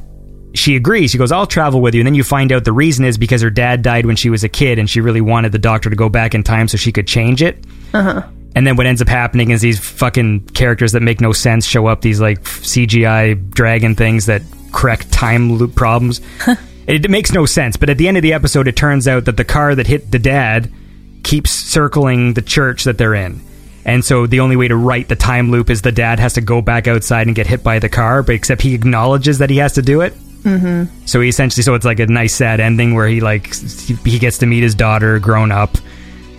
[0.53, 1.11] she agrees.
[1.11, 3.41] She goes, "I'll travel with you." And then you find out the reason is because
[3.41, 5.95] her dad died when she was a kid, and she really wanted the Doctor to
[5.95, 7.65] go back in time so she could change it.
[7.93, 8.23] Uh-huh.
[8.55, 11.87] And then what ends up happening is these fucking characters that make no sense show
[11.87, 12.01] up.
[12.01, 14.41] These like CGI dragon things that
[14.71, 16.19] correct time loop problems.
[16.87, 17.77] it, it makes no sense.
[17.77, 20.11] But at the end of the episode, it turns out that the car that hit
[20.11, 20.71] the dad
[21.23, 23.41] keeps circling the church that they're in.
[23.85, 26.41] And so the only way to right the time loop is the dad has to
[26.41, 29.57] go back outside and get hit by the car, but except he acknowledges that he
[29.57, 30.13] has to do it.
[30.43, 31.05] Mm-hmm.
[31.05, 34.19] So he essentially, so it's like a nice sad ending where he like he he
[34.19, 35.77] gets to meet his daughter grown up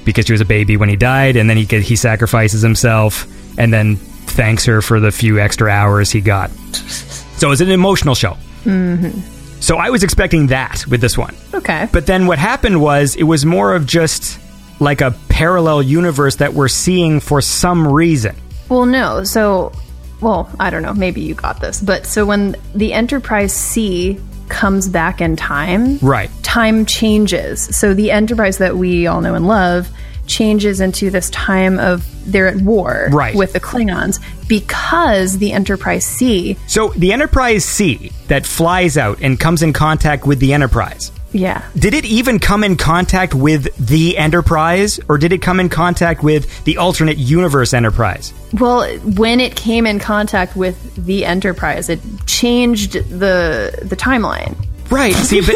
[0.04, 3.26] because she was a baby when he died, and then he he sacrifices himself
[3.58, 6.50] and then thanks her for the few extra hours he got.
[6.50, 8.36] So it's an emotional show.
[8.64, 9.20] Mm-hmm.
[9.60, 11.34] So I was expecting that with this one.
[11.52, 11.88] Okay.
[11.92, 14.38] But then what happened was it was more of just
[14.80, 18.34] like a parallel universe that we're seeing for some reason.
[18.68, 19.24] Well, no.
[19.24, 19.72] So,
[20.20, 20.94] well, I don't know.
[20.94, 21.80] Maybe you got this.
[21.82, 24.18] But so when the Enterprise C
[24.50, 26.30] comes back in time, Right.
[26.42, 27.62] time changes.
[27.76, 29.88] So the Enterprise that we all know and love
[30.26, 33.34] changes into this time of they're at war Right.
[33.34, 39.40] with the Klingons because the Enterprise C, So the Enterprise C that flies out and
[39.40, 41.10] comes in contact with the Enterprise.
[41.32, 41.62] Yeah.
[41.76, 46.22] Did it even come in contact with the Enterprise or did it come in contact
[46.22, 48.32] with the alternate universe Enterprise?
[48.52, 54.56] Well, when it came in contact with the Enterprise, it changed the the timeline.
[54.90, 55.14] Right.
[55.14, 55.54] See, but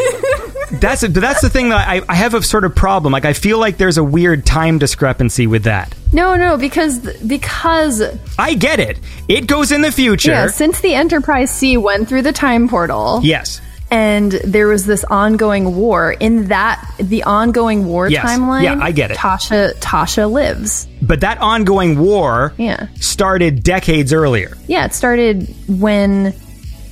[0.79, 3.11] that's but that's the thing that I, I have a sort of problem.
[3.11, 5.93] Like I feel like there's a weird time discrepancy with that.
[6.13, 8.01] No, no, because because
[8.39, 8.97] I get it.
[9.27, 10.31] It goes in the future.
[10.31, 13.59] yeah, since the Enterprise C went through the time portal, Yes.
[13.95, 18.25] And there was this ongoing war in that the ongoing war Yes.
[18.25, 18.63] timeline.
[18.63, 19.17] Yeah, I get it.
[19.17, 20.85] Tasha Tasha lives.
[21.01, 22.87] But that ongoing war Yeah.
[22.99, 24.57] started decades earlier.
[24.67, 26.33] Yeah, it started when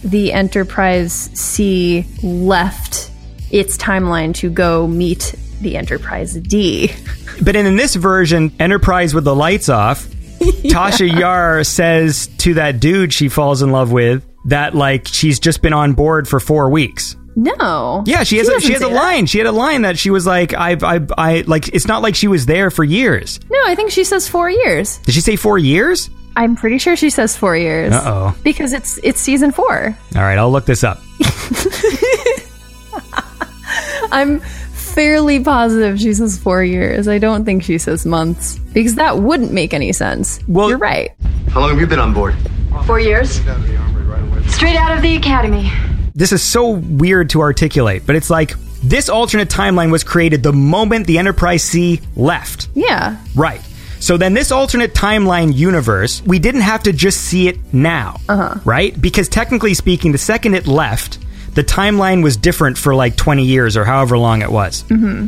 [0.04, 3.10] the Enterprise C left
[3.52, 6.92] its timeline to go meet the Enterprise D.
[7.42, 10.06] But in, in this version, Enterprise with the lights off,
[10.40, 15.62] Tasha Yar says to that dude she falls in love with that like she's just
[15.62, 17.16] been on board for four weeks.
[17.36, 18.04] No.
[18.06, 18.96] Yeah, she has a, she has a say that.
[18.96, 19.26] line.
[19.26, 22.14] She had a line that she was like, I've, I, I, like, it's not like
[22.14, 23.40] she was there for years.
[23.50, 25.00] No, I think she says four years.
[25.00, 26.12] Did she say four years?
[26.36, 27.94] I'm pretty sure she says four years.
[27.94, 28.36] Uh-oh.
[28.44, 29.98] Because it's it's season four.
[30.16, 31.00] All right, I'll look this up.
[34.12, 37.08] I'm fairly positive she says four years.
[37.08, 40.40] I don't think she says months because that wouldn't make any sense.
[40.48, 41.12] Well- you're right.
[41.50, 42.36] How long have you been on board?
[42.86, 43.40] Four years.
[44.64, 45.70] Straight out of the academy.
[46.16, 50.54] This is so weird to articulate, but it's like this alternate timeline was created the
[50.54, 52.70] moment the Enterprise C left.
[52.74, 53.18] Yeah.
[53.36, 53.60] Right.
[54.00, 58.22] So then this alternate timeline universe, we didn't have to just see it now.
[58.30, 58.58] Uh-huh.
[58.64, 59.00] Right?
[59.02, 61.20] Because technically speaking, the second it left,
[61.56, 64.84] the timeline was different for like 20 years or however long it was.
[64.84, 65.28] Mm-hmm.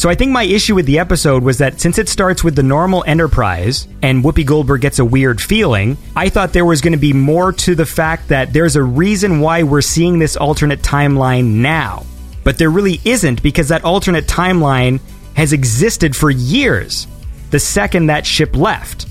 [0.00, 2.62] So I think my issue with the episode was that since it starts with the
[2.62, 6.98] normal Enterprise and Whoopi Goldberg gets a weird feeling, I thought there was going to
[6.98, 11.56] be more to the fact that there's a reason why we're seeing this alternate timeline
[11.56, 12.06] now.
[12.44, 15.00] But there really isn't because that alternate timeline
[15.36, 17.06] has existed for years
[17.50, 19.06] the second that ship left.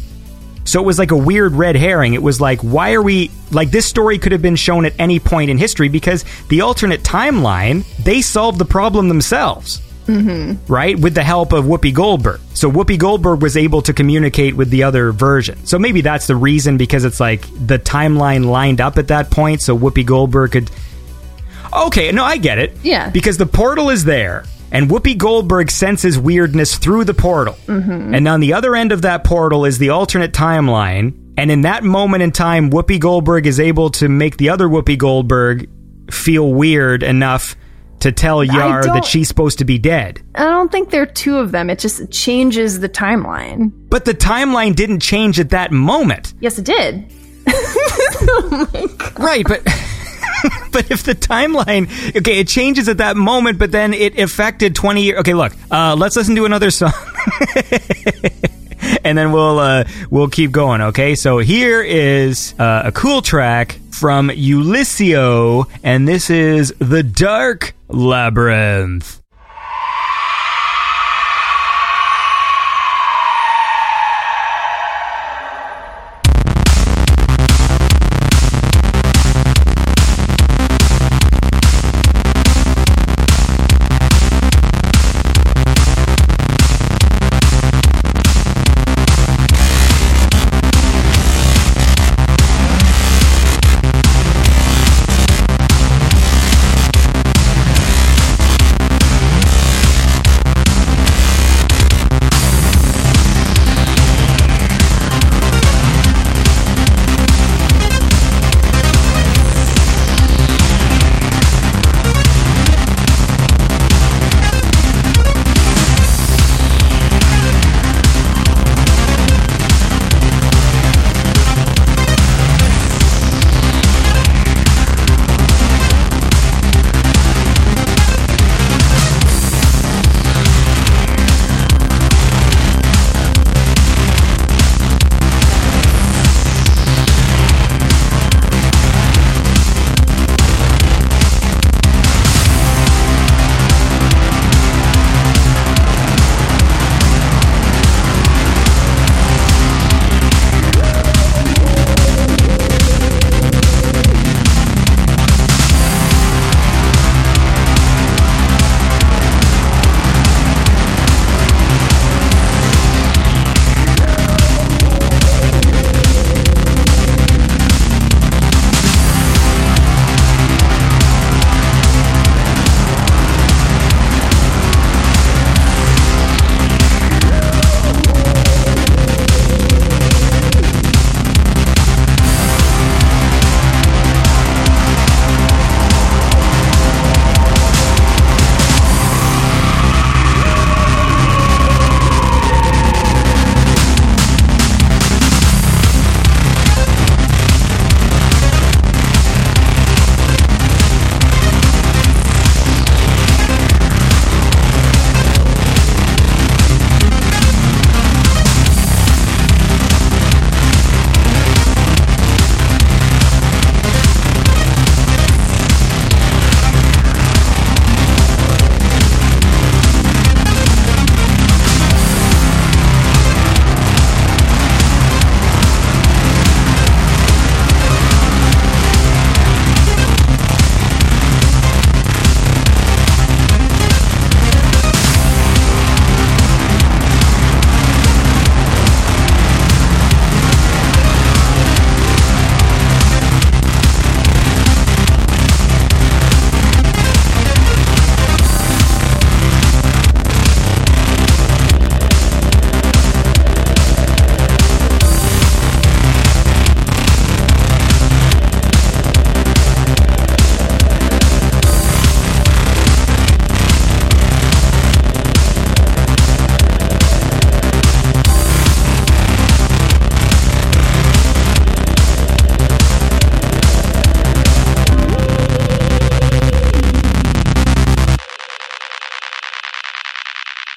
[0.65, 2.15] So it was like a weird red herring.
[2.15, 5.19] It was like, why are we like this story could have been shown at any
[5.19, 9.83] point in history because the alternate timeline, they solved the problem themselves.
[10.67, 10.97] Right?
[10.99, 12.41] With the help of Whoopi Goldberg.
[12.53, 15.65] So Whoopi Goldberg was able to communicate with the other version.
[15.65, 19.61] So maybe that's the reason because it's like the timeline lined up at that point
[19.61, 20.71] so Whoopi Goldberg could
[21.71, 22.77] Okay, no, I get it.
[22.81, 23.09] Yeah.
[23.11, 27.55] Because the portal is there and Whoopi Goldberg senses weirdness through the portal.
[27.65, 28.15] Mm-hmm.
[28.15, 31.33] And on the other end of that portal is the alternate timeline.
[31.37, 34.97] And in that moment in time, Whoopi Goldberg is able to make the other Whoopi
[34.97, 35.69] Goldberg
[36.11, 37.55] feel weird enough
[38.01, 40.21] to tell Yar that she's supposed to be dead.
[40.35, 41.69] I don't think there are two of them.
[41.69, 43.71] It just changes the timeline.
[43.89, 46.33] But the timeline didn't change at that moment.
[46.39, 47.05] Yes, it did.
[49.17, 49.63] Right, but
[50.71, 55.03] but if the timeline okay, it changes at that moment, but then it affected twenty
[55.03, 55.19] years.
[55.19, 56.93] Okay, look, uh, let's listen to another song,
[59.03, 60.81] and then we'll uh, we'll keep going.
[60.81, 67.73] Okay, so here is uh, a cool track from Ulysio, and this is the Dark
[67.89, 69.18] Labyrinth.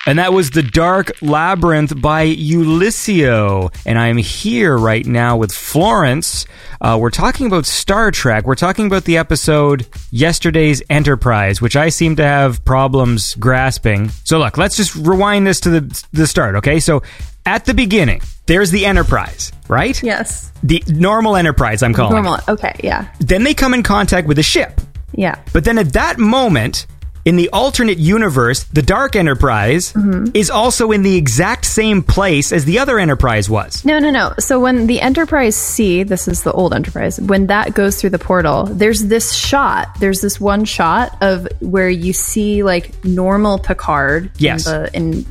[0.04, 3.72] And that was The Dark Labyrinth by Ulysio.
[3.86, 6.44] And I'm here right now with Florence.
[6.80, 8.44] Uh, we're talking about Star Trek.
[8.44, 14.08] We're talking about the episode Yesterday's Enterprise, which I seem to have problems grasping.
[14.24, 16.80] So, look, let's just rewind this to the, the start, okay?
[16.80, 17.04] So,
[17.46, 20.02] at the beginning, there's the Enterprise, right?
[20.02, 20.50] Yes.
[20.64, 22.34] The normal Enterprise, I'm calling Normal.
[22.34, 22.48] it.
[22.48, 22.74] Okay.
[22.82, 23.06] Yeah.
[23.20, 24.80] Then they come in contact with a ship.
[25.12, 25.40] Yeah.
[25.52, 26.86] But then at that moment,
[27.24, 30.34] in the alternate universe, the Dark Enterprise mm-hmm.
[30.34, 33.84] is also in the exact same place as the other Enterprise was.
[33.84, 34.34] No, no, no.
[34.38, 38.18] So when the Enterprise C, this is the old Enterprise, when that goes through the
[38.18, 39.88] portal, there's this shot.
[40.00, 44.30] There's this one shot of where you see like normal Picard.
[44.38, 44.66] Yes.
[44.66, 45.26] In the, in,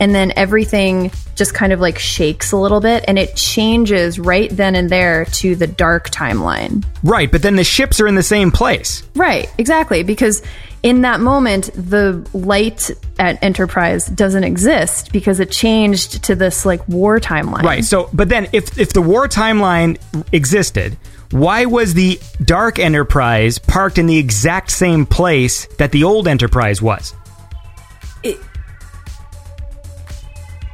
[0.00, 4.50] and then everything just kind of like shakes a little bit and it changes right
[4.50, 6.84] then and there to the dark timeline.
[7.02, 9.02] Right, but then the ships are in the same place.
[9.14, 10.02] Right, exactly.
[10.02, 10.42] Because
[10.82, 16.86] in that moment, the light at Enterprise doesn't exist because it changed to this like
[16.88, 17.62] war timeline.
[17.62, 17.84] Right.
[17.84, 19.98] So, but then if if the war timeline
[20.32, 20.96] existed,
[21.32, 26.80] why was the Dark Enterprise parked in the exact same place that the old Enterprise
[26.80, 27.14] was?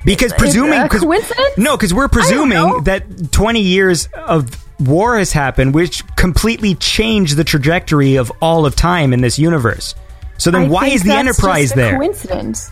[0.05, 1.57] Because presuming 'cause- coincidence?
[1.59, 4.49] no, because we're presuming that twenty years of
[4.81, 9.95] war has happened, which completely changed the trajectory of all of time in this universe.
[10.39, 11.97] So then, I why is the Enterprise there?
[11.97, 12.71] Coincidence.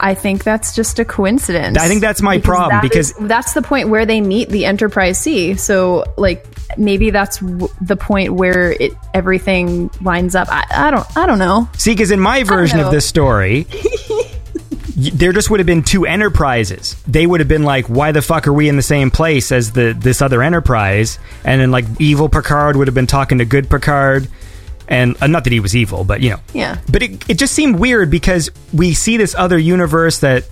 [0.00, 1.78] I think that's just a coincidence.
[1.78, 4.64] I think that's my problem, that because- is- that's the point where they meet the
[4.66, 5.54] Enterprise C.
[5.54, 6.44] So, like,
[6.76, 10.48] maybe that's w- the point where it everything lines up.
[10.50, 11.06] I, I don't.
[11.16, 11.68] I don't know.
[11.78, 13.66] See, because in my version of this story,
[14.96, 16.96] there just would have been two enterprises.
[17.06, 19.72] They would have been like, "Why the fuck are we in the same place as
[19.72, 23.68] the this other enterprise?" And then like evil Picard would have been talking to good
[23.68, 24.28] Picard,
[24.88, 26.78] and uh, not that he was evil, but you know, Yeah.
[26.90, 30.44] But it it just seemed weird because we see this other universe that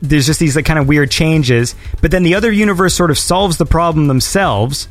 [0.00, 3.18] there's just these like kind of weird changes, but then the other universe sort of
[3.18, 4.88] solves the problem themselves,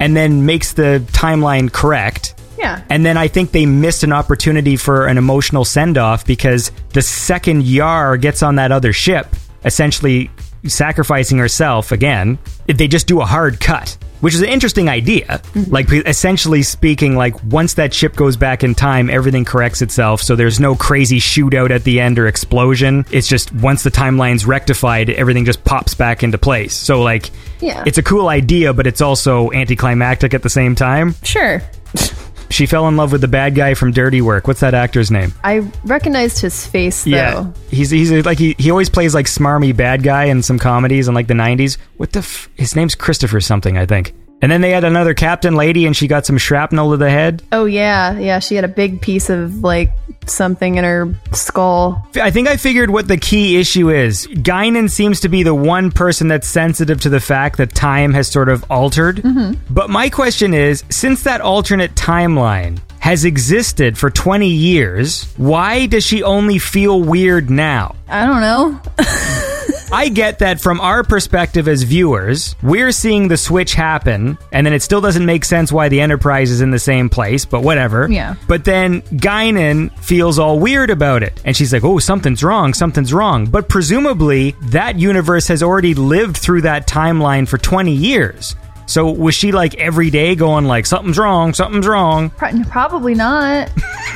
[0.00, 2.34] and then makes the timeline correct.
[2.58, 2.82] Yeah.
[2.88, 7.02] And then I think they missed an opportunity for an emotional send off because the
[7.02, 9.34] second Yar gets on that other ship,
[9.64, 10.30] essentially
[10.66, 15.40] sacrificing herself again, they just do a hard cut, which is an interesting idea.
[15.54, 15.72] Mm-hmm.
[15.72, 20.22] Like, essentially speaking, like, once that ship goes back in time, everything corrects itself.
[20.22, 23.04] So there's no crazy shootout at the end or explosion.
[23.10, 26.76] It's just once the timeline's rectified, everything just pops back into place.
[26.76, 27.30] So, like,
[27.60, 27.82] Yeah.
[27.84, 31.16] it's a cool idea, but it's also anticlimactic at the same time.
[31.24, 31.60] Sure.
[32.52, 34.46] She fell in love with the bad guy from Dirty Work.
[34.46, 35.32] What's that actor's name?
[35.42, 37.10] I recognized his face though.
[37.10, 41.08] Yeah, he's he's like he, he always plays like smarmy bad guy in some comedies
[41.08, 41.78] in like the '90s.
[41.96, 42.18] What the?
[42.20, 44.14] F- his name's Christopher something, I think.
[44.42, 47.42] And then they had another captain lady, and she got some shrapnel to the head.
[47.52, 48.40] Oh yeah, yeah.
[48.40, 49.92] She had a big piece of like
[50.26, 52.06] something in her skull.
[52.16, 54.26] I think I figured what the key issue is.
[54.26, 58.28] Guinan seems to be the one person that's sensitive to the fact that time has
[58.28, 59.18] sort of altered.
[59.18, 59.60] Mm-hmm.
[59.72, 66.06] But my question is since that alternate timeline has existed for 20 years, why does
[66.06, 67.96] she only feel weird now?
[68.06, 68.80] I don't know.
[69.92, 74.72] I get that from our perspective as viewers, we're seeing the switch happen, and then
[74.72, 78.08] it still doesn't make sense why the Enterprise is in the same place, but whatever.
[78.08, 78.36] Yeah.
[78.46, 83.12] But then Guinan feels all weird about it, and she's like, oh, something's wrong, something's
[83.12, 83.46] wrong.
[83.46, 88.54] But presumably, that universe has already lived through that timeline for 20 years.
[88.86, 92.30] So was she like every day going like, something's wrong, something's wrong?
[92.30, 93.70] Pro- Probably not.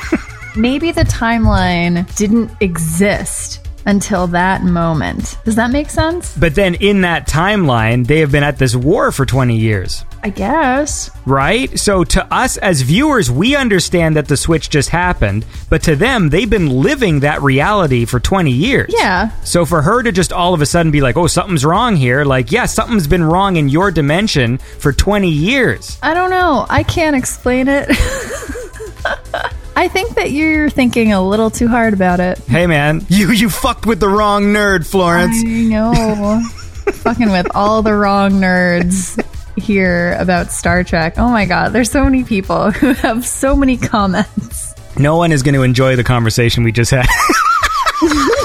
[0.57, 5.39] Maybe the timeline didn't exist until that moment.
[5.45, 6.37] Does that make sense?
[6.37, 10.05] But then in that timeline, they have been at this war for 20 years.
[10.22, 11.09] I guess.
[11.24, 11.78] Right?
[11.78, 16.30] So to us as viewers, we understand that the switch just happened, but to them,
[16.30, 18.93] they've been living that reality for 20 years.
[18.97, 19.30] Yeah.
[19.43, 22.24] So for her to just all of a sudden be like, oh, something's wrong here,
[22.24, 25.97] like, yeah, something's been wrong in your dimension for 20 years.
[26.03, 26.66] I don't know.
[26.68, 27.89] I can't explain it.
[29.79, 32.39] I think that you're thinking a little too hard about it.
[32.39, 35.37] Hey, man, you, you fucked with the wrong nerd, Florence.
[35.45, 36.43] I know.
[36.93, 39.22] Fucking with all the wrong nerds
[39.57, 41.18] here about Star Trek.
[41.18, 44.74] Oh my god, there's so many people who have so many comments.
[44.99, 47.07] No one is going to enjoy the conversation we just had.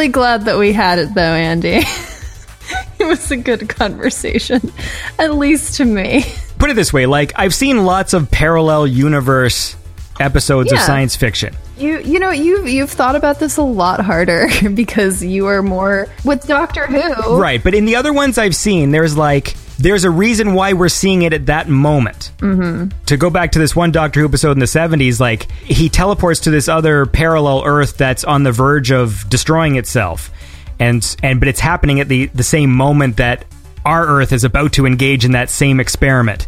[0.00, 1.82] really glad that we had it though, Andy.
[2.98, 4.72] it was a good conversation,
[5.18, 6.24] at least to me.
[6.58, 9.76] Put it this way like, I've seen lots of parallel universe
[10.18, 11.54] episodes of science fiction.
[11.76, 16.08] You you know you've you've thought about this a lot harder because you are more
[16.24, 17.38] with Doctor Who.
[17.38, 20.88] Right, but in the other ones I've seen, there's like there's a reason why we're
[20.88, 22.32] seeing it at that moment.
[22.38, 23.04] Mm-hmm.
[23.06, 26.40] To go back to this one Doctor Who episode in the '70s, like he teleports
[26.40, 30.30] to this other parallel Earth that's on the verge of destroying itself,
[30.78, 33.44] and and but it's happening at the the same moment that
[33.84, 36.46] our Earth is about to engage in that same experiment.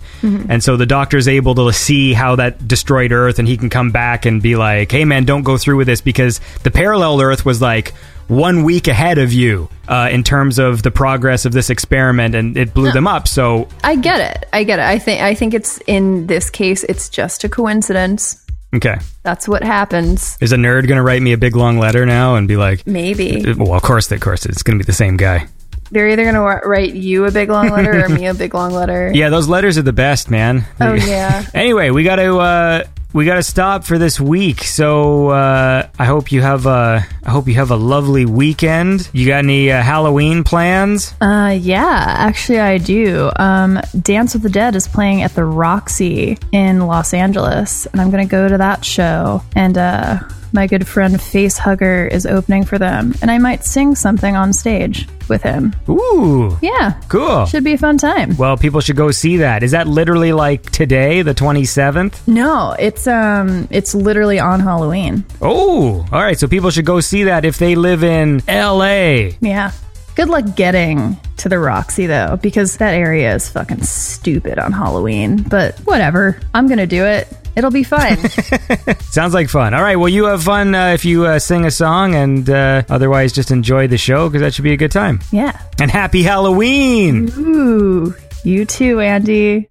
[0.50, 3.70] And so the doctor is able to see how that destroyed Earth, and he can
[3.70, 7.20] come back and be like, "Hey, man, don't go through with this," because the parallel
[7.22, 7.94] Earth was like,
[8.32, 12.56] one week ahead of you uh, in terms of the progress of this experiment, and
[12.56, 13.28] it blew them up.
[13.28, 14.48] So I get it.
[14.52, 14.84] I get it.
[14.84, 18.44] I think I think it's in this case it's just a coincidence.
[18.74, 20.38] okay, That's what happens.
[20.40, 22.86] is a nerd going to write me a big long letter now and be like,
[22.86, 23.44] Maybe.
[23.54, 25.46] well, of course, of course, it's going to be the same guy.
[25.90, 28.72] They're either going to write you a big long letter or me a big long
[28.72, 29.12] letter.
[29.14, 30.64] Yeah, those letters are the best, man.
[30.80, 31.44] Oh yeah.
[31.54, 34.62] Anyway, we got to uh, we got to stop for this week.
[34.64, 39.08] So uh, I hope you have a I hope you have a lovely weekend.
[39.12, 41.14] You got any uh, Halloween plans?
[41.20, 43.30] Uh, yeah, actually, I do.
[43.36, 48.10] Um, Dance with the Dead is playing at the Roxy in Los Angeles, and I'm
[48.26, 49.42] to go to that show.
[49.54, 50.20] And uh,
[50.52, 55.08] my good friend Facehugger is opening for them, and I might sing something on stage
[55.28, 55.74] with him.
[55.88, 57.46] Ooh, Yeah, cool.
[57.46, 58.36] should be a fun time.
[58.36, 59.62] Well, people should go see that.
[59.62, 62.26] Is that literally like today, the twenty seventh?
[62.28, 65.24] No, it's um, it's literally on Halloween.
[65.40, 66.38] Oh, all right.
[66.38, 69.36] So people should go see that if they live in L.A.
[69.40, 69.72] Yeah.
[70.14, 75.42] Good luck getting to the Roxy though, because that area is fucking stupid on Halloween.
[75.42, 77.28] But whatever, I'm gonna do it.
[77.56, 78.16] It'll be fine.
[79.00, 79.74] Sounds like fun.
[79.74, 79.96] All right.
[79.96, 83.50] Well, you have fun uh, if you uh, sing a song, and uh, otherwise just
[83.50, 85.20] enjoy the show because that should be a good time.
[85.32, 85.60] yeah.
[85.80, 87.30] And happy Halloween.
[87.38, 89.68] Ooh, you too, Andy.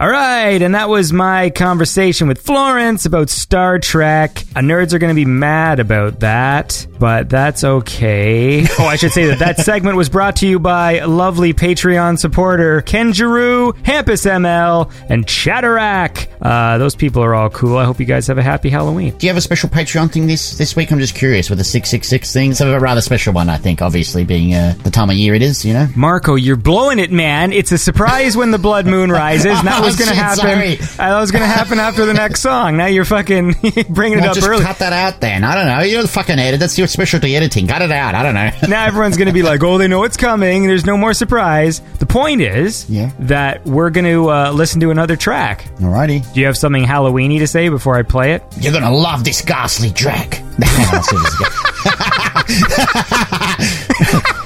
[0.00, 4.42] All right, and that was my conversation with Florence about Star Trek.
[4.56, 8.66] Uh, nerds are going to be mad about that, but that's okay.
[8.76, 12.80] Oh, I should say that that segment was brought to you by lovely Patreon supporter
[12.82, 16.26] Ken Giroux, Hampus ML, and Chatterack.
[16.42, 17.76] Uh, those people are all cool.
[17.76, 19.16] I hope you guys have a happy Halloween.
[19.16, 20.90] Do you have a special Patreon thing this this week?
[20.90, 22.50] I'm just curious with the six six six thing.
[22.50, 23.80] It's a rather special one, I think.
[23.80, 25.86] Obviously, being uh, the time of year it is, you know.
[25.94, 27.52] Marco, you're blowing it, man.
[27.52, 29.62] It's a surprise when the blood moon rises.
[29.62, 30.36] That was going to happen.
[30.36, 30.72] sorry.
[30.78, 32.76] Uh, that was going to happen after the next song.
[32.76, 33.52] Now you're fucking
[33.90, 34.62] bringing it Well, up just early.
[34.62, 35.44] cut that out then.
[35.44, 35.80] I don't know.
[35.80, 36.56] You're the fucking editor.
[36.58, 37.66] That's your specialty editing.
[37.66, 38.14] Cut it out.
[38.14, 38.50] I don't know.
[38.68, 40.66] now everyone's going to be like, "Oh, they know it's coming.
[40.66, 43.10] There's no more surprise." The point is Yeah.
[43.20, 45.64] that we're going to uh, listen to another track.
[45.78, 46.32] Alrighty.
[46.34, 48.42] Do you have something Halloweeny to say before I play it?
[48.58, 50.42] You're gonna love this ghastly track.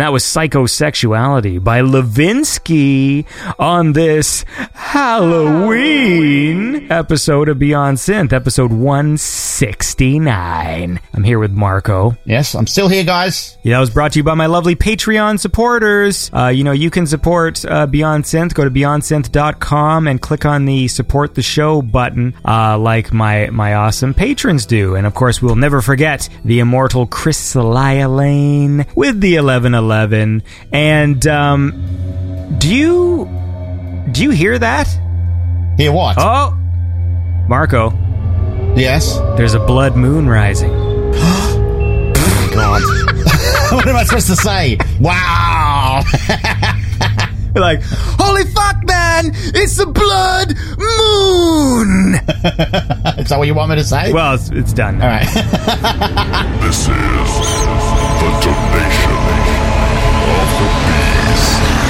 [0.03, 3.24] That was Psychosexuality by Levinsky
[3.57, 10.98] on this Halloween episode of Beyond Synth, episode 169.
[11.22, 12.16] I'm here with Marco.
[12.24, 13.56] Yes, I'm still here, guys.
[13.62, 16.28] Yeah, that was brought to you by my lovely Patreon supporters.
[16.34, 18.54] Uh, you know, you can support uh, Beyond Synth.
[18.54, 23.74] Go to beyondsynth.com and click on the support the show button, uh, like my my
[23.74, 24.96] awesome patrons do.
[24.96, 30.42] And of course, we'll never forget the immortal Chris Lane with the 1111.
[30.72, 33.26] And um, do you
[34.10, 34.88] do you hear that?
[35.78, 36.16] Hear what?
[36.18, 36.50] Oh,
[37.48, 37.90] Marco,
[38.74, 39.18] Yes.
[39.36, 40.91] there's a blood moon rising.
[42.55, 42.82] God.
[43.72, 44.78] what am I supposed to say?
[45.00, 46.03] Wow.
[47.55, 49.32] like, holy fuck, man!
[49.55, 52.14] It's the blood moon.
[53.18, 54.12] Is that what you want me to say?
[54.12, 55.00] Well, it's, it's done.
[55.00, 55.26] All right.
[56.62, 59.12] This is the donation
[60.28, 61.82] of the beast.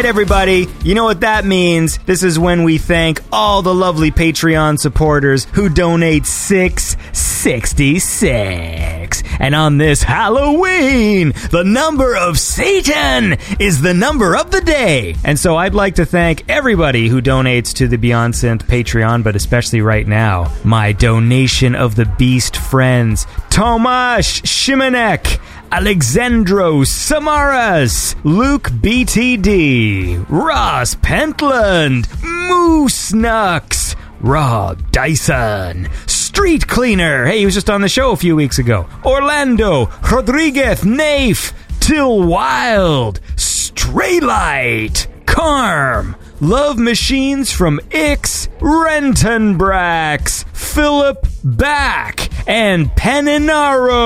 [0.00, 0.66] Right, everybody.
[0.82, 1.98] You know what that means.
[2.06, 9.22] This is when we thank all the lovely Patreon supporters who donate 666.
[9.38, 15.16] And on this Halloween, the number of Satan is the number of the day.
[15.22, 19.36] And so I'd like to thank everybody who donates to the Beyond Synth Patreon, but
[19.36, 25.38] especially right now, my donation of the beast friends, Tomasz Shimanek,
[25.72, 37.24] Alexandro Samaras, Luke BTD, Ross Pentland, Moose Nux, Rob Dyson, Street Cleaner.
[37.24, 38.88] Hey, he was just on the show a few weeks ago.
[39.04, 52.86] Orlando, Rodriguez, Nafe, Till Wild, Straylight, Carm, Love Machines from Ix, Rentenbrax, Philip Back, and
[52.92, 54.00] Peninaro.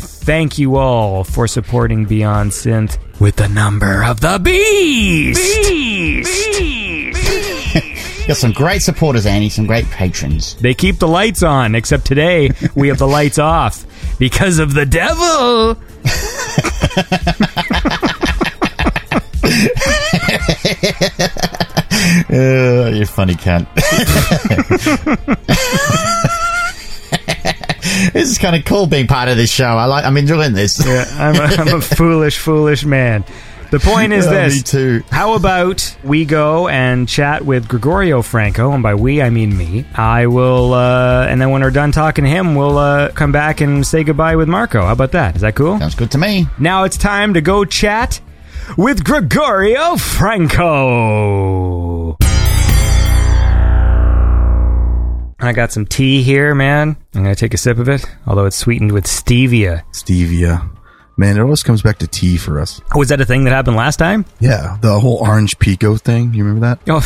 [0.00, 5.42] Thank you all for supporting Beyond Synth with the number of the beast.
[8.26, 9.50] Got some great supporters, Annie.
[9.50, 10.54] Some great patrons.
[10.56, 13.84] They keep the lights on, except today we have the lights off
[14.18, 15.76] because of the devil.
[22.30, 23.66] Uh, you funny cunt.
[28.12, 29.66] this is kind of cool being part of this show.
[29.66, 30.04] I like.
[30.04, 30.84] I'm enjoying this.
[30.84, 33.24] Yeah, I'm a, I'm a foolish, foolish man.
[33.70, 34.56] The point is Yeah, this.
[34.56, 35.02] me too.
[35.10, 39.86] How about we go and chat with Gregorio Franco, and by we I mean me.
[39.94, 43.62] I will, uh, and then when we're done talking to him, we'll uh, come back
[43.62, 44.82] and say goodbye with Marco.
[44.82, 45.36] How about that?
[45.36, 45.78] Is that cool?
[45.78, 46.46] Sounds good to me.
[46.58, 48.20] Now it's time to go chat
[48.76, 51.42] with Gregorio Franco.
[55.40, 56.96] I got some tea here, man.
[57.14, 59.82] I'm gonna take a sip of it, although it's sweetened with stevia.
[59.92, 60.70] Stevia.
[61.16, 62.80] Man, it always comes back to tea for us.
[62.94, 64.24] Was that a thing that happened last time?
[64.40, 66.32] Yeah, the whole orange pekoe thing.
[66.32, 66.80] You remember that?
[66.88, 67.00] Oh,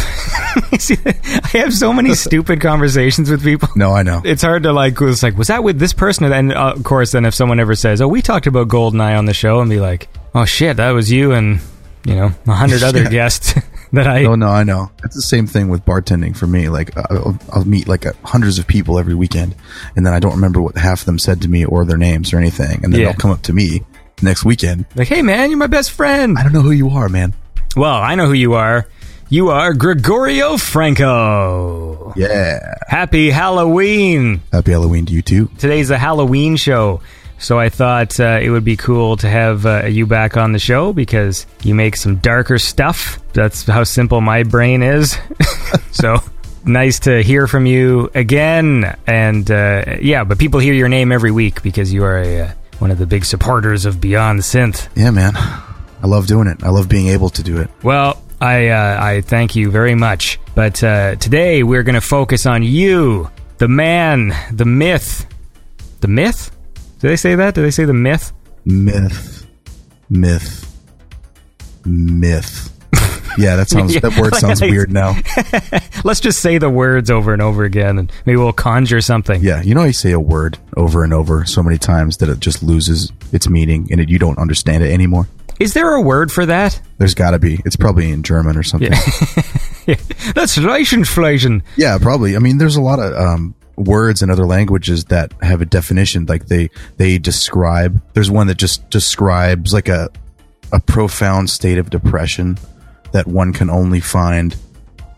[0.78, 3.68] see, I have so many stupid conversations with people.
[3.74, 4.22] No, I know.
[4.24, 5.00] It's hard to like.
[5.00, 6.30] It's like, was that with this person?
[6.32, 9.24] And uh, of course, then if someone ever says, "Oh, we talked about Goldeneye on
[9.24, 11.58] the show," and be like, "Oh shit, that was you," and
[12.04, 13.10] you know, a hundred other Yeah.
[13.10, 13.54] guests
[13.92, 14.24] that I.
[14.26, 14.90] Oh no, I know.
[15.02, 16.68] It's the same thing with bartending for me.
[16.68, 19.54] Like, I'll, I'll meet like uh, hundreds of people every weekend,
[19.96, 22.32] and then I don't remember what half of them said to me or their names
[22.32, 23.06] or anything, and then Yeah.
[23.06, 23.82] they'll come up to me
[24.22, 24.84] next weekend.
[24.94, 26.38] Like, hey man, you're my best friend.
[26.38, 27.34] I don't know who you are, man.
[27.76, 28.86] Well, I know who you are.
[29.28, 32.12] You are Gregorio Franco.
[32.16, 32.74] Yeah.
[32.86, 34.40] Happy Halloween.
[34.52, 35.50] Happy Halloween to you too.
[35.58, 37.00] Today's a Halloween show.
[37.38, 40.58] So I thought uh, it would be cool to have uh, you back on the
[40.58, 43.18] show because you make some darker stuff.
[43.32, 45.18] That's how simple my brain is.
[45.92, 46.18] so
[46.64, 48.96] nice to hear from you again.
[49.06, 52.52] And uh, yeah, but people hear your name every week because you are a, uh,
[52.78, 54.88] one of the big supporters of Beyond Synth.
[54.96, 55.34] Yeah, man.
[55.36, 56.62] I love doing it.
[56.62, 57.70] I love being able to do it.
[57.82, 60.38] Well, I uh, I thank you very much.
[60.54, 65.26] But uh, today we're going to focus on you, the man, the myth,
[66.00, 66.50] the myth.
[66.98, 67.54] Did they say that?
[67.54, 68.32] Did they say the myth?
[68.64, 69.46] Myth,
[70.08, 70.76] myth,
[71.84, 72.72] myth.
[73.38, 74.00] Yeah, that sounds.
[74.00, 75.14] That word sounds weird now.
[76.04, 79.42] Let's just say the words over and over again, and maybe we'll conjure something.
[79.42, 82.40] Yeah, you know, you say a word over and over so many times that it
[82.40, 85.28] just loses its meaning and it, you don't understand it anymore.
[85.60, 86.80] Is there a word for that?
[86.96, 87.60] There's got to be.
[87.66, 88.92] It's probably in German or something.
[88.92, 89.96] Yeah.
[90.34, 91.62] That's Reichenfleischen.
[91.76, 92.36] Yeah, probably.
[92.36, 96.26] I mean, there's a lot of um, words in other languages that have a definition.
[96.26, 98.02] Like they they describe.
[98.14, 100.10] There's one that just describes like a
[100.72, 102.58] a profound state of depression
[103.12, 104.56] that one can only find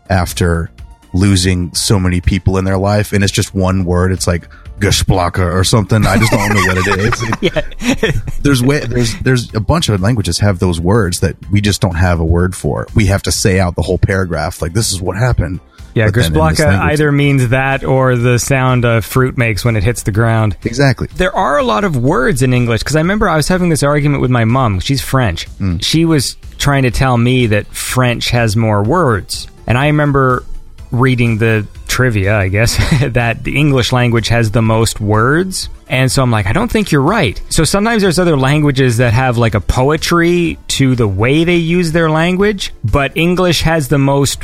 [0.09, 0.71] after
[1.13, 4.11] losing so many people in their life, and it's just one word.
[4.11, 4.47] It's like
[4.79, 6.05] Geshplaka or something.
[6.05, 7.31] I just don't know what it is.
[7.41, 8.21] yeah.
[8.41, 11.95] there's way there's there's a bunch of languages have those words that we just don't
[11.95, 12.87] have a word for.
[12.95, 15.59] We have to say out the whole paragraph like this is what happened.
[15.99, 19.37] Yeah, But then in this Grisblocka language- either means that or the sound a fruit
[19.37, 20.55] makes when it hits the ground.
[20.63, 21.07] Exactly.
[21.15, 23.83] There are a lot of words in English because I remember I was having this
[23.83, 24.79] argument with my mom.
[24.79, 25.47] She's French.
[25.59, 25.83] Mm.
[25.83, 29.47] She was trying to tell me that French has more words.
[29.67, 30.43] And I remember
[30.91, 32.75] reading the trivia, I guess,
[33.13, 35.69] that the English language has the most words.
[35.87, 37.39] And so I'm like, I don't think you're right.
[37.49, 41.91] So sometimes there's other languages that have like a poetry to the way they use
[41.91, 44.43] their language, but English has the most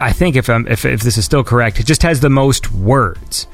[0.00, 2.72] I think if I'm, if if this is still correct, it just has the most
[2.72, 3.46] words,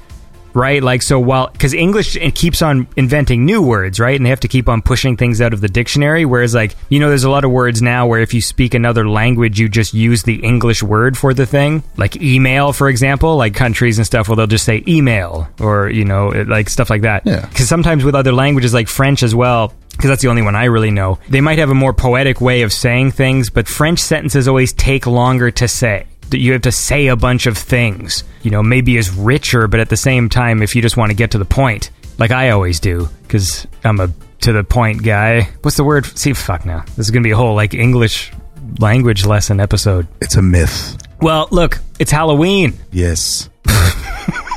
[0.55, 0.83] right?
[0.83, 4.41] Like so, while because English it keeps on inventing new words, right, and they have
[4.41, 6.25] to keep on pushing things out of the dictionary.
[6.25, 9.09] Whereas, like you know, there's a lot of words now where if you speak another
[9.09, 13.37] language, you just use the English word for the thing, like email, for example.
[13.37, 16.91] Like countries and stuff, well, they'll just say email or you know, it- like stuff
[16.91, 17.23] like that.
[17.27, 17.47] Yeah.
[17.47, 19.73] Because sometimes with other languages, like French as well.
[19.91, 21.19] Because that's the only one I really know.
[21.29, 25.07] They might have a more poetic way of saying things, but French sentences always take
[25.07, 28.25] longer to say that you have to say a bunch of things.
[28.43, 31.17] You know, maybe is richer, but at the same time, if you just want to
[31.17, 35.43] get to the point, like I always do, because I'm a to the point guy.
[35.63, 36.07] What's the word?
[36.07, 36.85] See, fuck now.
[36.97, 38.33] This is gonna be a whole like English
[38.79, 40.07] language lesson episode.
[40.21, 40.97] It's a myth.
[41.21, 42.75] Well, look, it's Halloween.
[42.91, 43.50] Yes.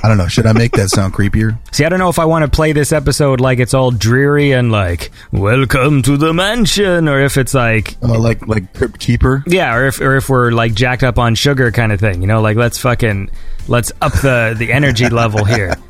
[0.03, 0.27] I don't know.
[0.27, 1.57] Should I make that sound creepier?
[1.73, 4.51] See, I don't know if I want to play this episode like it's all dreary
[4.51, 9.43] and like "Welcome to the mansion," or if it's like Uh, like like Crypt Keeper.
[9.47, 12.27] Yeah, or if or if we're like jacked up on sugar kind of thing, you
[12.27, 13.29] know, like let's fucking
[13.69, 15.73] let's up the the energy level here.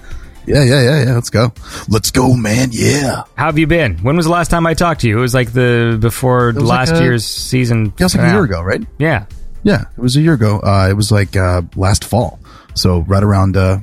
[0.45, 1.14] Yeah, yeah, yeah, yeah.
[1.14, 1.53] Let's go.
[1.88, 2.68] Let's go, man.
[2.73, 3.23] Yeah.
[3.38, 3.98] How have you been?
[3.99, 5.18] When was the last time I talked to you?
[5.18, 7.85] It was like the before last like a- year's season.
[7.85, 8.85] Yeah, it was like a year ago, right?
[8.99, 9.26] Yeah.
[9.64, 10.60] Yeah, it was a year ago.
[10.60, 12.41] Uh, it was like uh, last fall.
[12.73, 13.77] So right around, uh,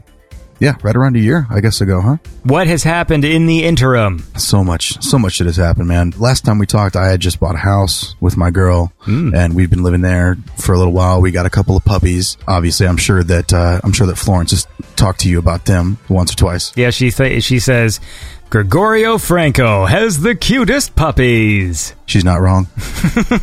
[0.61, 2.17] yeah, right around a year, I guess ago, huh?
[2.45, 4.25] What has happened in the interim?
[4.37, 6.13] So much, so much shit has happened, man.
[6.19, 9.71] Last time we talked, I had just bought a house with my girl, and we've
[9.71, 11.21] been living there for a little while.
[11.21, 12.37] We got a couple of puppies.
[12.47, 14.67] Obviously, I'm sure that uh, I'm sure that Florence has
[14.97, 16.77] talked to you about them once or twice.
[16.77, 17.99] Yeah, she th- she says
[18.51, 21.95] Gregorio Franco has the cutest puppies.
[22.07, 22.67] She's not wrong.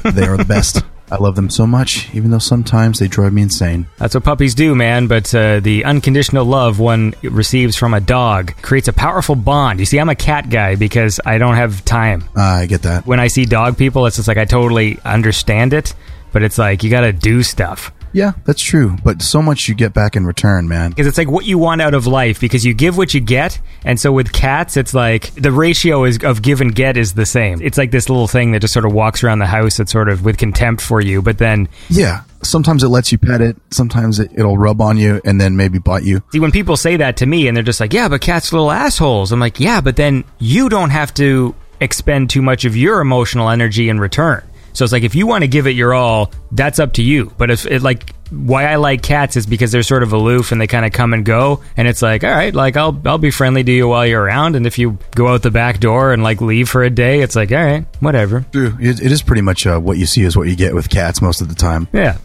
[0.04, 0.82] they are the best.
[1.10, 3.88] I love them so much, even though sometimes they drive me insane.
[3.98, 5.08] That's what puppies do, man.
[5.08, 9.80] But uh, the unconditional love one receives from a dog creates a powerful bond.
[9.80, 12.26] You see, I'm a cat guy because I don't have time.
[12.36, 13.06] Uh, I get that.
[13.06, 15.94] When I see dog people, it's just like I totally understand it,
[16.34, 17.92] but it's like you got to do stuff.
[18.14, 18.96] Yeah, that's true.
[19.04, 20.92] But so much you get back in return, man.
[20.92, 23.60] Because it's like what you want out of life because you give what you get.
[23.84, 27.26] And so with cats, it's like the ratio is of give and get is the
[27.26, 27.62] same.
[27.62, 30.10] It's like this little thing that just sort of walks around the house that's sort
[30.10, 32.24] of with contempt for you, but then Yeah.
[32.44, 33.58] Sometimes it lets you pet it.
[33.72, 36.22] Sometimes it, it'll rub on you and then maybe bite you.
[36.32, 38.58] See, when people say that to me and they're just like, yeah, but cats are
[38.58, 39.32] little assholes.
[39.32, 43.50] I'm like, yeah, but then you don't have to expend too much of your emotional
[43.50, 44.44] energy in return.
[44.78, 47.34] So it's like, if you want to give it your all, that's up to you.
[47.38, 50.62] But if it like, why I like cats is because they're sort of aloof and
[50.62, 51.64] they kind of come and go.
[51.76, 54.56] And it's like, all right, like I'll, I'll be friendly to you while you're around.
[54.56, 57.36] And if you go out the back door and like leave for a day, it's
[57.36, 58.46] like, all right, whatever.
[58.52, 58.78] True.
[58.80, 61.22] It, it is pretty much uh, what you see is what you get with cats
[61.22, 61.88] most of the time.
[61.92, 62.18] Yeah.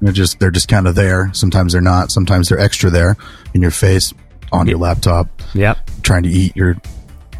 [0.00, 1.30] They're just they're just kind of there.
[1.32, 2.10] Sometimes they're not.
[2.10, 3.16] Sometimes they're extra there
[3.54, 4.14] in your face,
[4.52, 5.28] on your laptop.
[5.54, 5.78] Yep.
[6.02, 6.76] Trying to eat your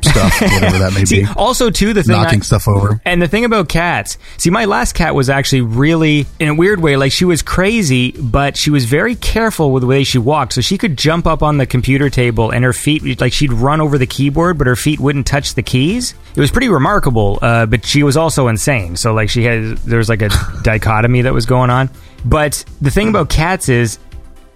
[0.10, 1.28] stuff, whatever that may See, be.
[1.36, 3.00] also too the thing knocking I- stuff over.
[3.04, 6.80] And the thing about cats, see, my last cat was actually really, in a weird
[6.80, 10.52] way, like she was crazy, but she was very careful with the way she walked.
[10.54, 13.80] So she could jump up on the computer table and her feet, like she'd run
[13.80, 16.14] over the keyboard, but her feet wouldn't touch the keys.
[16.34, 18.96] It was pretty remarkable, uh, but she was also insane.
[18.96, 20.30] So, like, she had, there was like a
[20.62, 21.90] dichotomy that was going on.
[22.24, 23.98] But the thing about cats is,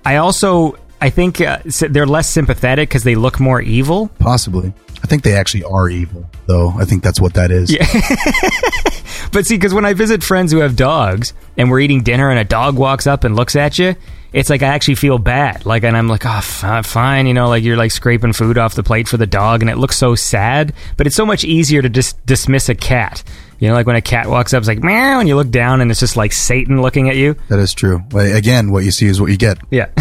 [0.04, 1.58] I also, I think uh,
[1.90, 4.08] they're less sympathetic because they look more evil.
[4.18, 4.72] Possibly.
[5.06, 6.70] I think they actually are evil, though.
[6.70, 7.72] I think that's what that is.
[7.72, 7.86] Yeah.
[9.32, 12.38] But see, because when I visit friends who have dogs and we're eating dinner and
[12.38, 13.94] a dog walks up and looks at you,
[14.32, 15.66] it's like I actually feel bad.
[15.66, 18.32] Like, and I'm like, ah, oh, fi- ah, fine, you know, like you're like scraping
[18.32, 20.72] food off the plate for the dog, and it looks so sad.
[20.96, 23.22] But it's so much easier to just dismiss a cat.
[23.58, 25.80] You know, like when a cat walks up, it's like meow, and you look down,
[25.80, 27.36] and it's just like Satan looking at you.
[27.48, 28.02] That is true.
[28.10, 29.58] Well, again, what you see is what you get.
[29.70, 29.86] Yeah.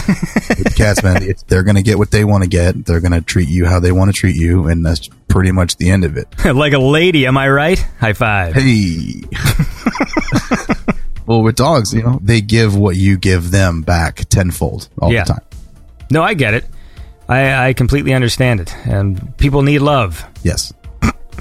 [0.50, 2.86] With cats, man, it's, they're going to get what they want to get.
[2.86, 5.78] They're going to treat you how they want to treat you, and that's pretty much
[5.78, 6.28] the end of it.
[6.54, 7.80] like a lady, am I right?
[8.00, 8.56] High five.
[8.56, 9.22] Hey.
[11.26, 15.24] well, with dogs, you know, they give what you give them back tenfold all Yeah.
[15.24, 15.42] the time.
[16.12, 16.66] No, I get it.
[17.28, 18.76] I, I completely understand it.
[18.86, 20.24] And people need love.
[20.44, 20.74] Yes.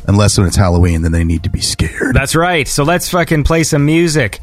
[0.07, 2.15] Unless when it's Halloween, then they need to be scared.
[2.15, 2.66] That's right.
[2.69, 4.41] So let's fucking play some music.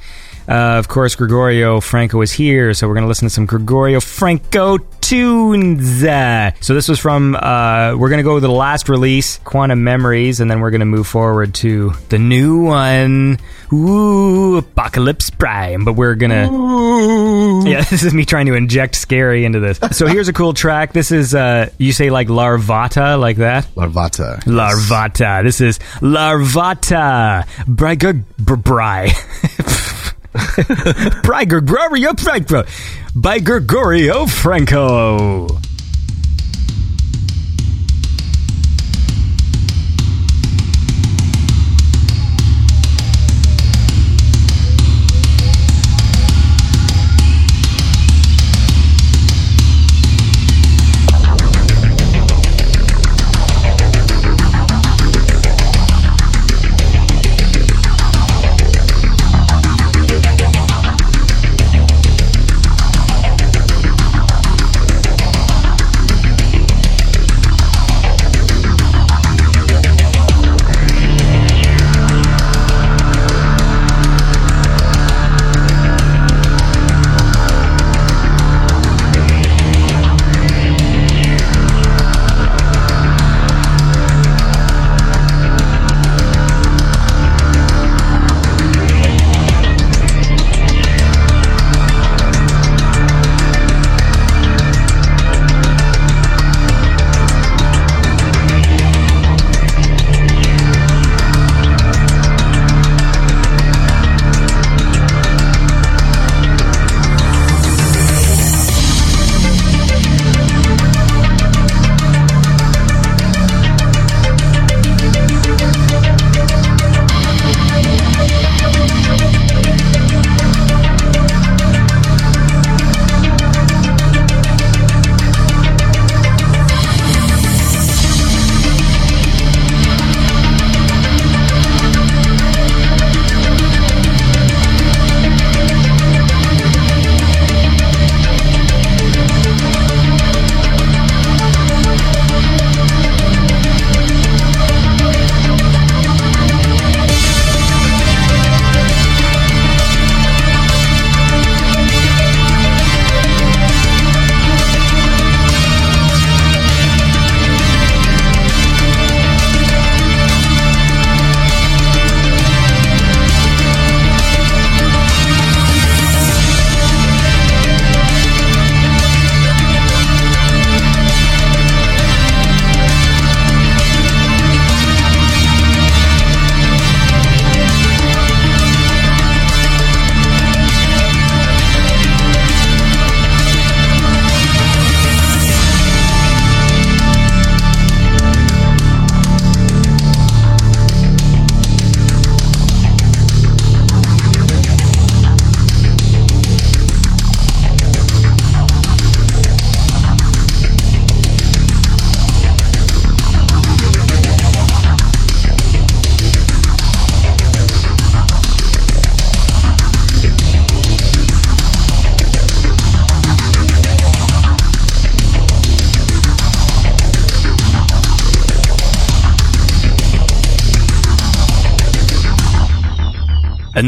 [0.51, 4.01] Uh, of course, Gregorio Franco is here, so we're going to listen to some Gregorio
[4.01, 6.01] Franco tunes.
[6.01, 10.41] So this was from, uh, we're going to go with the last release, Quantum Memories,
[10.41, 13.39] and then we're going to move forward to the new one,
[13.71, 15.85] Ooh, Apocalypse Prime.
[15.85, 19.79] But we're going to, yeah, this is me trying to inject scary into this.
[19.91, 20.91] So here's a cool track.
[20.91, 23.67] This is, uh, you say like Larvata, like that?
[23.75, 24.43] Larvata.
[24.43, 25.45] Larvata.
[25.45, 27.47] This is Larvata.
[27.67, 29.11] Bry, Bry.
[30.33, 32.63] by Gregorio Franco.
[33.15, 35.47] By Gregorio Franco.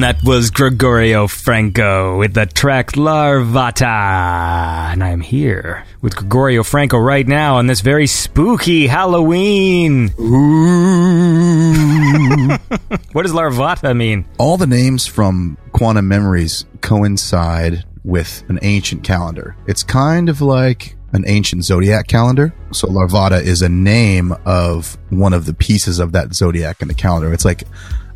[0.04, 4.92] And that was Gregorio Franco with the track Larvata.
[4.92, 10.10] And I'm here with Gregorio Franco right now on this very spooky Halloween.
[13.14, 14.26] what does Larvata mean?
[14.38, 19.56] All the names from Quantum Memories coincide with an ancient calendar.
[19.68, 22.54] It's kind of like an ancient zodiac calendar.
[22.74, 26.94] So Larvata is a name of one of the pieces of that zodiac in the
[26.94, 27.32] calendar.
[27.32, 27.64] It's like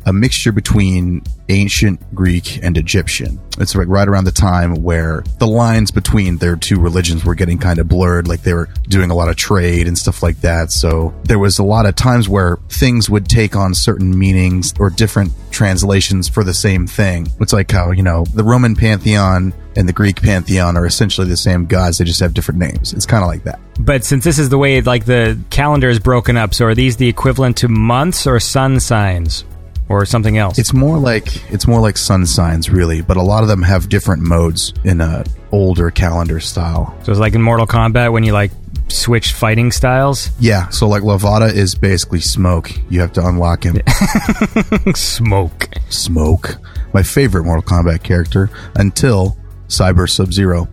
[0.08, 3.38] a mixture between ancient Greek and Egyptian.
[3.58, 7.58] It's like right around the time where the lines between their two religions were getting
[7.58, 10.72] kind of blurred, like they were doing a lot of trade and stuff like that.
[10.72, 14.88] So there was a lot of times where things would take on certain meanings or
[14.88, 17.28] different translations for the same thing.
[17.38, 21.36] It's like how, you know, the Roman pantheon and the Greek pantheon are essentially the
[21.36, 22.94] same gods, they just have different names.
[22.94, 23.60] It's kind of like that.
[23.78, 26.96] But since this is the way like the calendar is broken up, so are these
[26.96, 29.44] the equivalent to months or sun signs?
[29.88, 30.58] Or something else?
[30.58, 33.88] It's more like it's more like sun signs, really, but a lot of them have
[33.88, 36.94] different modes in a older calendar style.
[37.04, 38.50] So it's like in Mortal Kombat when you like
[38.88, 40.30] switch fighting styles.
[40.40, 42.70] Yeah, so like Larvata is basically smoke.
[42.90, 43.80] You have to unlock him.
[44.94, 45.68] Smoke.
[45.88, 46.56] Smoke.
[46.92, 49.36] my favorite Mortal Kombat character until
[49.68, 50.68] Cyber Sub Zero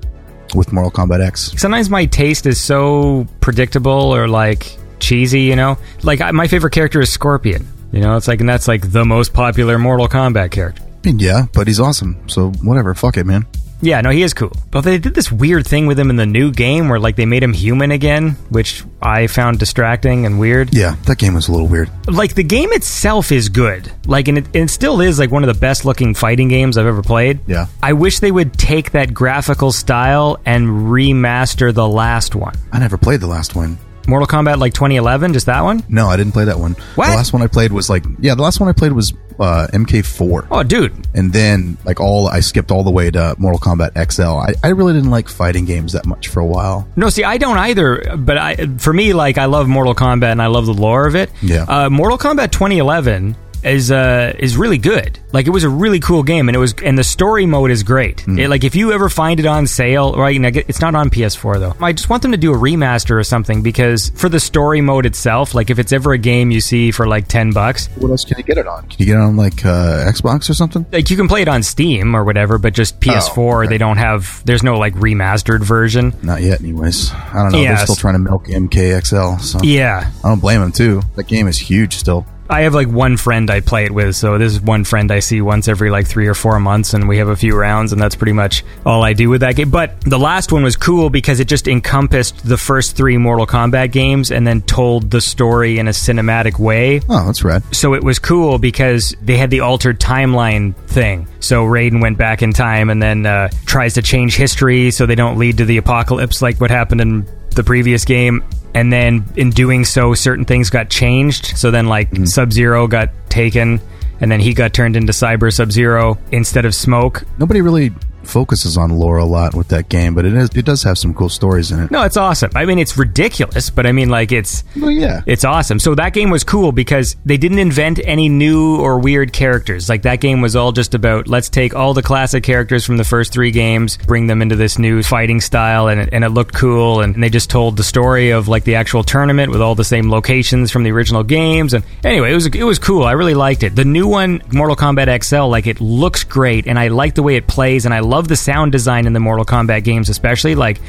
[0.55, 1.53] with Mortal Kombat X.
[1.57, 5.77] Sometimes my taste is so predictable or like cheesy, you know?
[6.03, 7.67] Like I, my favorite character is Scorpion.
[7.95, 10.83] You know, it's like and that's like the most popular Mortal Kombat character.
[11.05, 12.27] Yeah, but he's awesome.
[12.27, 13.47] So whatever, fuck it, man.
[13.81, 14.51] Yeah, no, he is cool.
[14.69, 17.25] But they did this weird thing with him in the new game where like they
[17.25, 20.75] made him human again, which I found distracting and weird.
[20.75, 21.89] Yeah, that game was a little weird.
[22.05, 23.89] Like the game itself is good.
[24.05, 26.77] Like and it, and it still is like one of the best looking fighting games
[26.77, 27.39] I've ever played.
[27.47, 27.67] Yeah.
[27.81, 32.55] I wish they would take that graphical style and remaster the last one.
[32.73, 33.77] I never played the last one.
[34.07, 35.83] Mortal Kombat like 2011, just that one?
[35.89, 36.73] No, I didn't play that one.
[36.95, 37.09] What?
[37.09, 39.67] The last one I played was like, yeah, the last one I played was uh,
[39.73, 40.47] MK4.
[40.51, 41.07] Oh, dude.
[41.13, 44.23] And then, like, all I skipped all the way to Mortal Kombat XL.
[44.23, 46.87] I, I really didn't like fighting games that much for a while.
[46.95, 48.15] No, see, I don't either.
[48.17, 51.15] But I, for me, like, I love Mortal Kombat and I love the lore of
[51.15, 51.31] it.
[51.41, 51.65] Yeah.
[51.67, 55.19] Uh, Mortal Kombat 2011 is uh is really good.
[55.31, 57.83] Like, it was a really cool game, and it was and the story mode is
[57.83, 58.21] great.
[58.21, 58.39] Hmm.
[58.39, 60.35] It- like, if you ever find it on sale, right?
[60.35, 61.75] And I get, it's not on PS4 though.
[61.81, 65.05] I just want them to do a remaster or something because for the story mode
[65.05, 68.23] itself, like, if it's ever a game you see for like ten bucks, What else
[68.23, 68.83] can you get it on?
[68.87, 70.85] Can you get it on, like, uh, Xbox or something?
[70.91, 74.41] like you can play it on Steam or whatever, but just PS4, they don't have.
[74.45, 76.13] There's no like remastered version.
[76.21, 77.11] Not yet, anyways.
[77.13, 77.61] I don't know.
[77.61, 77.79] Yes.
[77.79, 79.41] They're still trying to milk MKXL.
[79.41, 80.09] So Yeah.
[80.23, 81.01] I don't blame them, too.
[81.15, 82.25] That game is huge still.
[82.49, 85.19] I have like one friend I play it with, so this is one friend I
[85.19, 88.01] see once every like three or four months, and we have a few rounds, and
[88.01, 89.71] that's pretty much all I do with that game.
[89.71, 93.91] But the last one was cool because it just encompassed the first three Mortal Kombat
[93.91, 97.01] games and then told the story in a cinematic way.
[97.09, 97.63] Oh, that's rad.
[97.75, 101.27] So it was cool because they had the altered timeline thing.
[101.39, 105.15] So Raiden went back in time and then uh, tries to change history so they
[105.15, 108.43] don't lead to the apocalypse like what happened in the previous game.
[108.73, 111.57] And then in doing so, certain things got changed.
[111.57, 112.25] So then, like, mm-hmm.
[112.25, 113.79] Sub Zero got taken,
[114.19, 117.23] and then he got turned into Cyber Sub Zero instead of Smoke.
[117.37, 117.93] Nobody really
[118.27, 121.13] focuses on lore a lot with that game, but it is it does have some
[121.13, 121.91] cool stories in it.
[121.91, 122.51] No, it's awesome.
[122.55, 125.79] I mean, it's ridiculous, but I mean, like, it's well, yeah, it's awesome.
[125.79, 129.89] So that game was cool because they didn't invent any new or weird characters.
[129.89, 133.03] Like that game was all just about let's take all the classic characters from the
[133.03, 136.55] first three games, bring them into this new fighting style, and it, and it looked
[136.55, 137.01] cool.
[137.01, 140.09] And, they just told the story of like the actual tournament with all the same
[140.09, 141.73] locations from the original games.
[141.73, 143.03] And anyway, it was it was cool.
[143.03, 143.75] I really liked it.
[143.75, 147.35] The new one, Mortal Kombat XL, like it looks great, and I like the way
[147.35, 150.55] it plays, and I love the sound design in the Mortal Kombat games, especially.
[150.55, 150.79] Like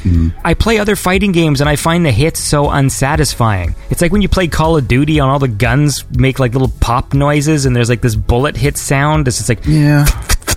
[0.45, 3.75] I play other fighting games, and I find the hits so unsatisfying.
[3.91, 6.73] It's like when you play Call of Duty, and all the guns make like little
[6.81, 9.29] pop noises, and there's like this bullet hit sound.
[9.29, 10.07] It's just like Yeah.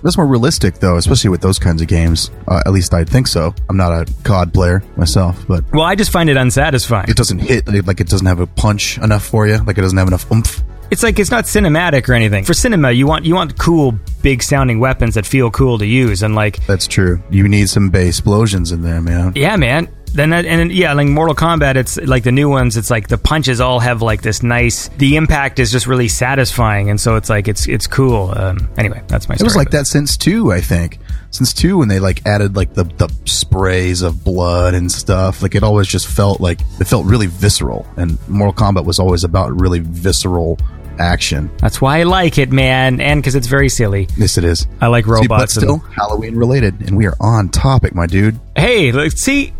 [0.01, 2.31] That's more realistic, though, especially with those kinds of games.
[2.47, 3.53] Uh, at least I think so.
[3.69, 7.09] I'm not a COD player myself, but well, I just find it unsatisfying.
[7.09, 9.57] it doesn't hit like it doesn't have a punch enough for you.
[9.57, 10.63] Like it doesn't have enough oomph.
[10.91, 12.43] It's like it's not cinematic or anything.
[12.43, 16.23] For cinema, you want you want cool, big sounding weapons that feel cool to use,
[16.23, 17.21] and like That's true.
[17.29, 19.33] You need some bass explosions in there, man.
[19.35, 19.87] Yeah, man.
[20.13, 22.77] Then that, and yeah, like Mortal Kombat, it's like the new ones.
[22.77, 24.87] It's like the punches all have like this nice.
[24.97, 28.33] The impact is just really satisfying, and so it's like it's it's cool.
[28.35, 29.35] Um, anyway, that's my.
[29.35, 30.97] It was like that since two, I think.
[31.31, 35.53] Since two, when they like added like the the sprays of blood and stuff, like
[35.53, 37.85] it always just felt like it felt really visceral.
[37.95, 40.57] And Mortal Kombat was always about really visceral
[40.99, 41.49] action.
[41.57, 44.07] That's why I like it, man, and because it's very silly.
[44.17, 44.67] Yes, it is.
[44.81, 45.55] I like See, but robots.
[45.57, 48.39] and- still Halloween related, and we are on topic, my dude.
[48.55, 49.53] hey, look, see,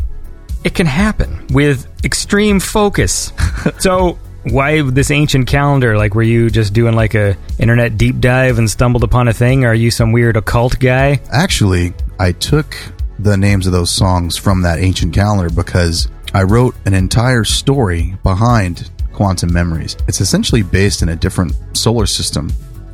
[0.63, 3.31] it can happen with extreme focus.
[3.79, 5.97] so why this ancient calendar?
[5.97, 9.65] Like, were you just doing like a internet deep dive and stumbled upon a thing?
[9.65, 11.19] Or are you some weird occult guy?
[11.31, 12.75] Actually, I took
[13.19, 18.15] the names of those songs from that ancient calendar because I wrote an entire story
[18.23, 18.89] behind
[19.19, 19.97] Quantum Memories.
[20.07, 22.47] It's essentially based in a different solar system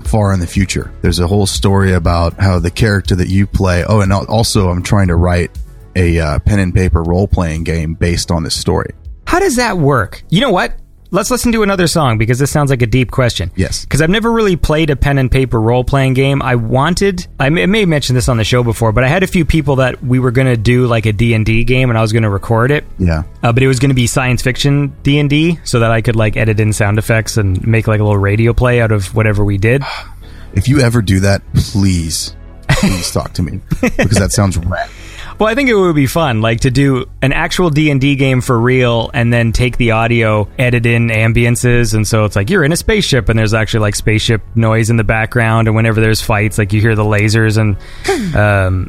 [0.05, 0.91] far in the future.
[1.03, 3.83] There's a whole story about how the character that you play.
[3.87, 5.51] Oh, and also, I'm trying to write
[5.95, 8.95] a uh, pen and paper role playing game based on this story.
[9.27, 10.23] How does that work?
[10.31, 10.73] You know what?
[11.11, 13.51] Let's listen to another song because this sounds like a deep question.
[13.55, 13.85] Yes.
[13.85, 16.41] Because I've never really played a pen and paper role playing game.
[16.41, 19.07] I wanted, I may, I may have mentioned this on the show before, but I
[19.07, 21.97] had a few people that we were going to do like a D&D game and
[21.97, 22.85] I was going to record it.
[22.97, 23.23] Yeah.
[23.43, 26.37] Uh, but it was going to be science fiction D&D so that I could like
[26.37, 29.57] edit in sound effects and make like a little radio play out of whatever we
[29.57, 29.83] did.
[30.53, 32.35] If you ever do that, please,
[32.67, 34.89] please talk to me because that sounds rad.
[35.37, 38.15] Well, I think it would be fun, like to do an actual D and D
[38.15, 42.49] game for real, and then take the audio, edit in ambiances, and so it's like
[42.49, 45.99] you're in a spaceship, and there's actually like spaceship noise in the background, and whenever
[45.99, 47.75] there's fights, like you hear the lasers, and
[48.35, 48.87] um,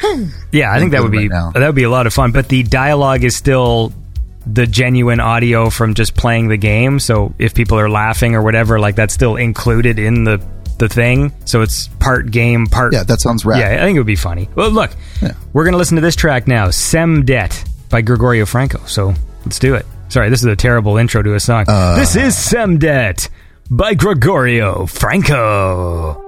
[0.52, 2.32] yeah, I think that would be Right that would be a lot of fun.
[2.32, 3.92] But the dialogue is still
[4.46, 7.00] the genuine audio from just playing the game.
[7.00, 10.40] So if people are laughing or whatever, like that's still included in the
[10.78, 12.92] the thing, so it's part game, part.
[12.92, 13.60] Yeah, that sounds rad.
[13.60, 14.48] Yeah, I think it would be funny.
[14.54, 14.90] Well, look,
[15.52, 18.80] we're gonna listen to this track now, "Semdet" by Gregorio Franco.
[18.86, 19.86] So let's do it.
[20.08, 21.64] Sorry, this is a terrible intro to a song.
[21.68, 21.96] Uh.
[21.96, 23.28] this is "Semdet"
[23.70, 26.25] by Gregorio Franco.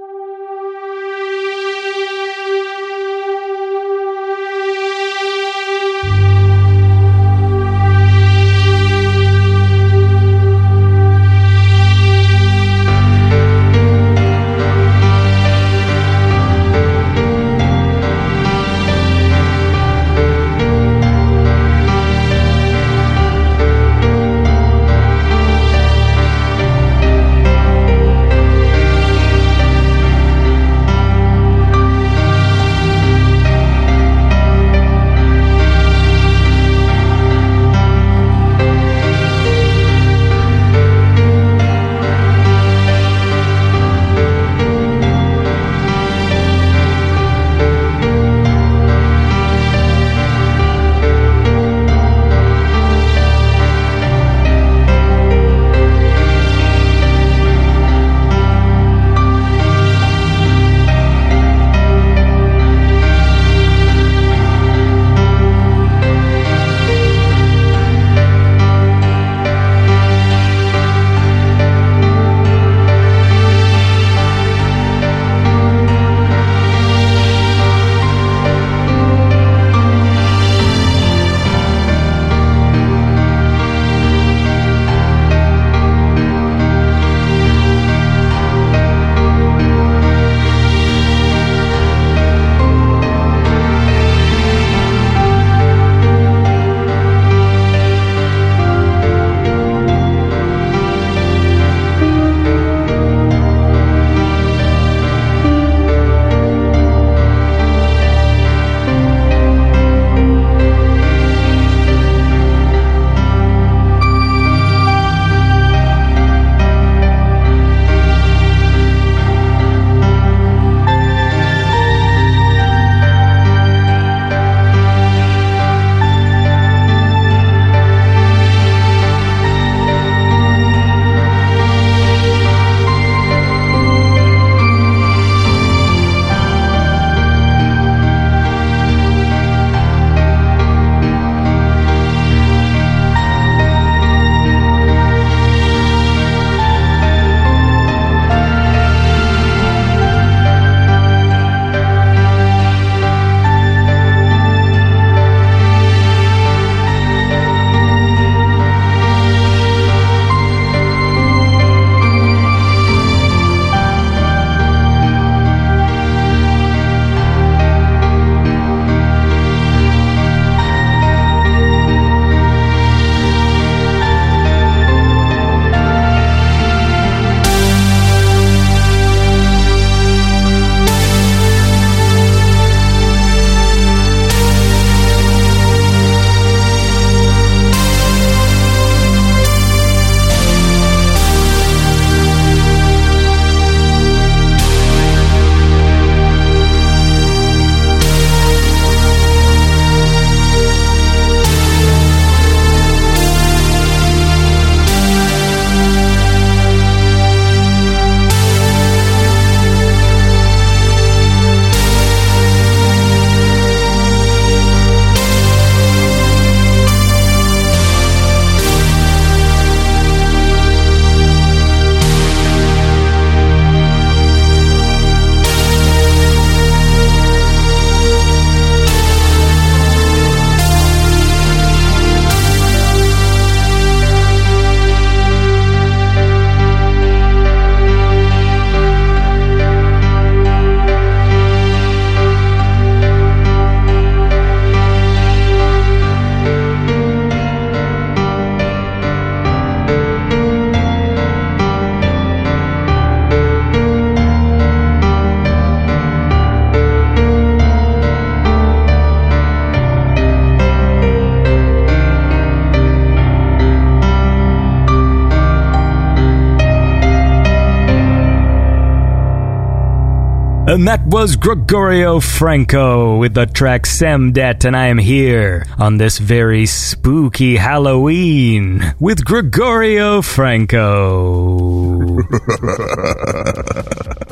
[271.20, 277.56] Was Gregorio Franco with the track Semdet, and I am here on this very spooky
[277.56, 282.18] Halloween with Gregorio Franco.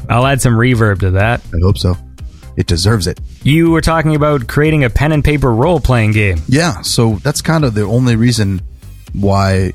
[0.08, 1.40] I'll add some reverb to that.
[1.52, 1.96] I hope so.
[2.56, 3.18] It deserves it.
[3.42, 6.38] You were talking about creating a pen and paper role playing game.
[6.46, 8.62] Yeah, so that's kind of the only reason
[9.12, 9.72] why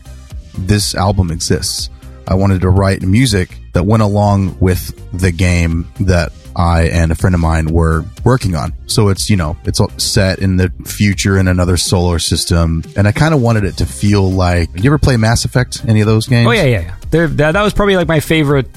[0.57, 1.89] this album exists.
[2.25, 6.31] I wanted to write music that went along with the game that
[6.61, 8.73] I and a friend of mine were working on.
[8.85, 12.83] So it's, you know, it's all set in the future in another solar system.
[12.95, 15.83] And I kind of wanted it to feel like, you ever play Mass Effect?
[15.87, 16.47] Any of those games?
[16.47, 16.95] Oh, yeah, yeah, yeah.
[17.09, 18.67] They're, that was probably like my favorite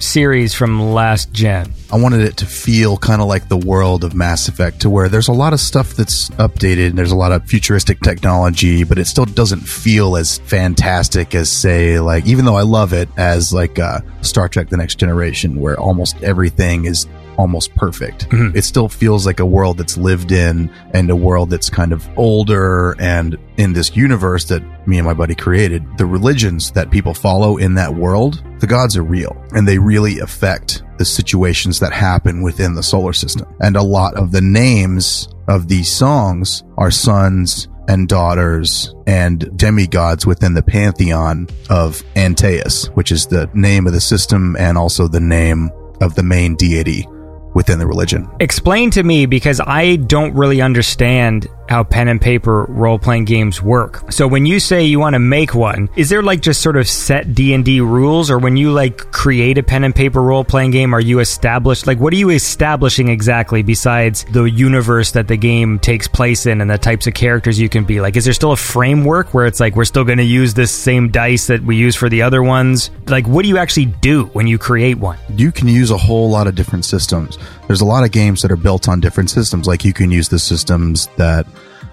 [0.00, 1.72] series from last gen.
[1.92, 5.08] I wanted it to feel kind of like the world of Mass Effect, to where
[5.08, 8.98] there's a lot of stuff that's updated, and there's a lot of futuristic technology, but
[8.98, 13.52] it still doesn't feel as fantastic as, say, like, even though I love it, as
[13.52, 17.06] like uh, Star Trek The Next Generation, where almost everything is
[17.40, 18.28] almost perfect.
[18.28, 18.56] Mm-hmm.
[18.56, 22.06] It still feels like a world that's lived in and a world that's kind of
[22.18, 25.82] older and in this universe that me and my buddy created.
[25.96, 30.18] The religions that people follow in that world, the gods are real and they really
[30.20, 33.46] affect the situations that happen within the solar system.
[33.60, 40.26] And a lot of the names of these songs are sons and daughters and demigods
[40.26, 45.20] within the pantheon of Antaeus, which is the name of the system and also the
[45.20, 45.70] name
[46.02, 47.06] of the main deity
[47.54, 48.28] within the religion.
[48.40, 53.62] Explain to me because I don't really understand how pen and paper role playing games
[53.62, 54.10] work.
[54.10, 56.88] So when you say you want to make one, is there like just sort of
[56.88, 60.92] set D&D rules or when you like create a pen and paper role playing game
[60.92, 65.78] are you established like what are you establishing exactly besides the universe that the game
[65.78, 68.00] takes place in and the types of characters you can be?
[68.00, 70.72] Like is there still a framework where it's like we're still going to use this
[70.72, 72.90] same dice that we use for the other ones?
[73.06, 75.18] Like what do you actually do when you create one?
[75.36, 77.38] You can use a whole lot of different systems.
[77.68, 79.68] There's a lot of games that are built on different systems.
[79.68, 81.46] Like you can use the systems that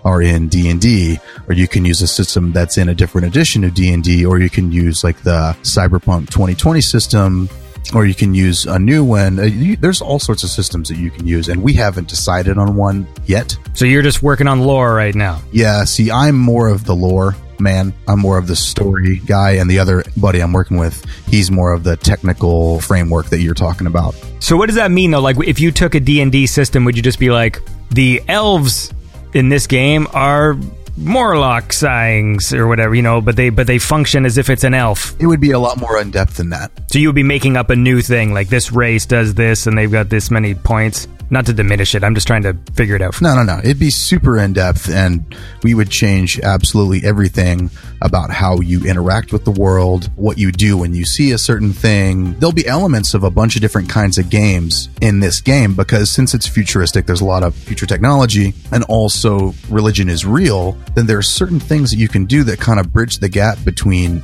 [0.05, 3.73] are in D&D or you can use a system that's in a different edition of
[3.73, 7.49] D&D or you can use like the Cyberpunk 2020 system
[7.93, 9.39] or you can use a new one.
[9.39, 12.75] Uh, there's all sorts of systems that you can use and we haven't decided on
[12.75, 13.57] one yet.
[13.73, 15.41] So you're just working on lore right now.
[15.51, 17.93] Yeah, see I'm more of the lore man.
[18.07, 21.73] I'm more of the story guy and the other buddy I'm working with, he's more
[21.73, 24.15] of the technical framework that you're talking about.
[24.39, 25.21] So what does that mean though?
[25.21, 27.59] Like if you took a D&D system, would you just be like
[27.91, 28.93] the elves
[29.37, 30.57] in this game are
[30.97, 34.73] Morlock signs or whatever, you know, but they but they function as if it's an
[34.73, 35.15] elf.
[35.19, 36.71] It would be a lot more in depth than that.
[36.91, 39.77] So you would be making up a new thing like this race does this and
[39.77, 41.07] they've got this many points.
[41.29, 43.21] Not to diminish it, I'm just trying to figure it out.
[43.21, 43.59] No, no, no.
[43.59, 47.69] It'd be super in depth, and we would change absolutely everything
[48.01, 51.73] about how you interact with the world, what you do when you see a certain
[51.73, 52.39] thing.
[52.39, 56.09] There'll be elements of a bunch of different kinds of games in this game because
[56.09, 61.05] since it's futuristic, there's a lot of future technology, and also religion is real, then
[61.05, 64.23] there are certain things that you can do that kind of bridge the gap between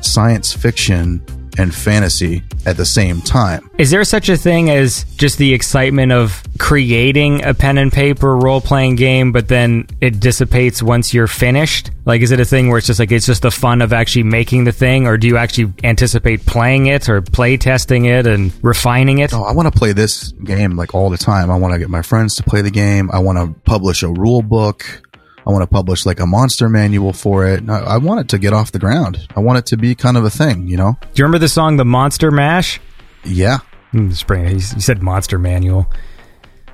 [0.00, 1.24] science fiction
[1.58, 3.68] and fantasy at the same time.
[3.78, 8.36] Is there such a thing as just the excitement of creating a pen and paper
[8.36, 11.90] role playing game, but then it dissipates once you're finished?
[12.04, 14.24] Like, is it a thing where it's just like it's just the fun of actually
[14.24, 18.52] making the thing, or do you actually anticipate playing it or play testing it and
[18.62, 19.34] refining it?
[19.34, 21.50] Oh, I want to play this game like all the time.
[21.50, 23.10] I want to get my friends to play the game.
[23.12, 25.02] I want to publish a rule book.
[25.46, 27.68] I want to publish like a monster manual for it.
[27.68, 29.26] I, I want it to get off the ground.
[29.34, 30.96] I want it to be kind of a thing, you know?
[31.00, 32.80] Do you remember the song "The Monster Mash"?
[33.24, 33.58] Yeah.
[33.92, 34.48] Mm, Spring.
[34.50, 35.90] You said monster manual.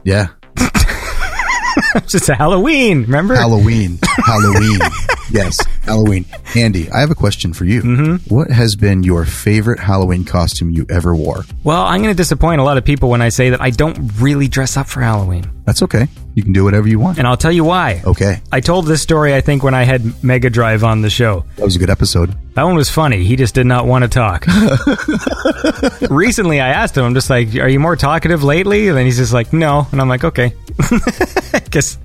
[0.05, 0.29] Yeah.
[0.57, 3.03] it's just a Halloween.
[3.03, 3.99] Remember Halloween.
[4.25, 4.79] Halloween.
[5.31, 6.25] yes, Halloween.
[6.57, 7.83] Andy, I have a question for you.
[7.83, 8.35] Mm-hmm.
[8.35, 11.45] What has been your favorite Halloween costume you ever wore?
[11.65, 13.99] Well, I'm going to disappoint a lot of people when I say that I don't
[14.21, 15.51] really dress up for Halloween.
[15.65, 16.09] That's okay.
[16.35, 17.19] You can do whatever you want.
[17.19, 18.01] And I'll tell you why.
[18.05, 18.41] Okay.
[18.53, 21.45] I told this story, I think, when I had Mega Drive on the show.
[21.57, 22.35] That was a good episode.
[22.55, 23.25] That one was funny.
[23.25, 24.47] He just did not want to talk.
[26.11, 28.89] Recently, I asked him, I'm just like, are you more talkative lately?
[28.89, 29.87] And then he's just like, no.
[29.93, 30.55] And I'm like, okay.
[31.71, 31.99] Guess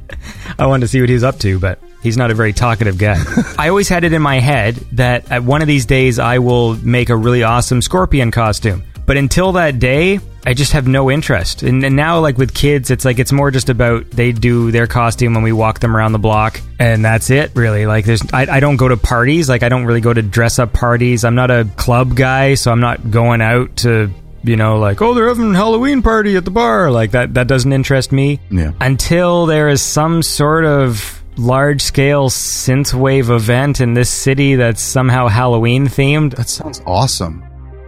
[0.60, 3.24] I wanted to see what he's up to, but he's not a very talkative guy.
[3.58, 6.76] I always had it in my head that at one of these days I will
[6.86, 8.84] make a really awesome scorpion costume.
[9.06, 11.64] But until that day, I just have no interest.
[11.64, 14.88] And, and now, like with kids, it's like it's more just about they do their
[14.88, 17.86] costume and we walk them around the block, and that's it, really.
[17.86, 19.50] Like, there's I, I don't go to parties.
[19.50, 21.26] Like, I don't really go to dress up parties.
[21.26, 24.10] I'm not a club guy, so I'm not going out to
[24.46, 26.92] you know, like, oh, they're having a Halloween party at the bar.
[26.92, 28.42] Like that, that doesn't interest me.
[28.52, 28.74] Yeah.
[28.82, 35.28] Until there is some sort of large scale synthwave event in this city that's somehow
[35.28, 36.36] Halloween themed.
[36.36, 37.42] That sounds awesome.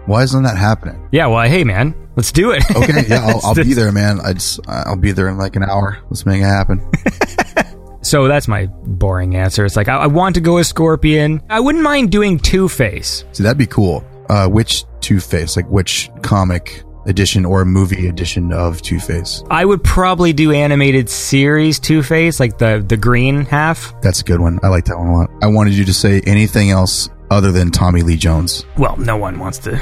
[0.05, 1.07] Why isn't that happening?
[1.11, 2.63] Yeah, well, hey, man, let's do it.
[2.75, 4.19] Okay, yeah, I'll, I'll be there, man.
[4.19, 5.97] I just, I'll be there in like an hour.
[6.09, 6.87] Let's make it happen.
[8.05, 9.65] So that's my boring answer.
[9.65, 11.41] It's like, I, I want to go as Scorpion.
[11.49, 13.25] I wouldn't mind doing Two Face.
[13.31, 14.05] See, that'd be cool.
[14.29, 15.57] Uh, which Two Face?
[15.57, 19.43] Like which comic edition or a movie edition of Two Face?
[19.49, 23.99] I would probably do animated series Two Face, like the the green half.
[24.01, 24.59] That's a good one.
[24.63, 25.29] I like that one a lot.
[25.41, 28.65] I wanted you to say anything else other than Tommy Lee Jones.
[28.77, 29.73] Well, no one wants to.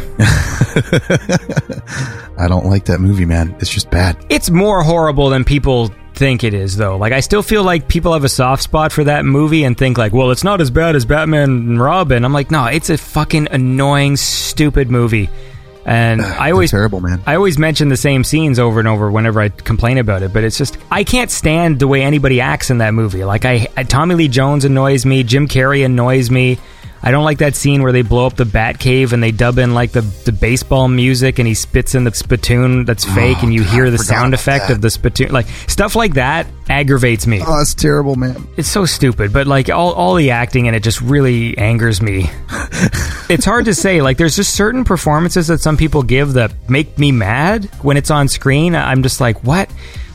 [2.38, 3.56] I don't like that movie, man.
[3.60, 4.26] It's just bad.
[4.30, 6.98] It's more horrible than people think it is, though.
[6.98, 9.98] Like, I still feel like people have a soft spot for that movie and think,
[9.98, 12.24] like, well, it's not as bad as Batman and Robin.
[12.24, 15.30] I'm like, no, it's a fucking annoying, stupid movie.
[15.86, 17.22] And I always terrible, man.
[17.26, 20.44] I always mention the same scenes over and over whenever I complain about it, but
[20.44, 23.26] it's just I can't stand the way anybody acts in that movie.
[23.26, 26.58] Like I, I Tommy Lee Jones annoys me, Jim Carrey annoys me.
[27.06, 29.58] I don't like that scene where they blow up the Bat Cave and they dub
[29.58, 33.44] in like the, the baseball music and he spits in the spittoon that's oh, fake
[33.44, 34.76] and you hear the sound effect that.
[34.76, 35.32] of the spittoon.
[35.32, 37.42] Like stuff like that aggravates me.
[37.46, 38.48] Oh, it's terrible, man.
[38.56, 42.30] It's so stupid, but like all, all the acting in it just really angers me.
[43.30, 44.02] it's hard to say.
[44.02, 48.12] Like, there's just certain performances that some people give that make me mad when it's
[48.12, 48.76] on screen.
[48.76, 49.70] I'm just like, what?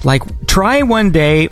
[0.05, 1.49] Like, try one day.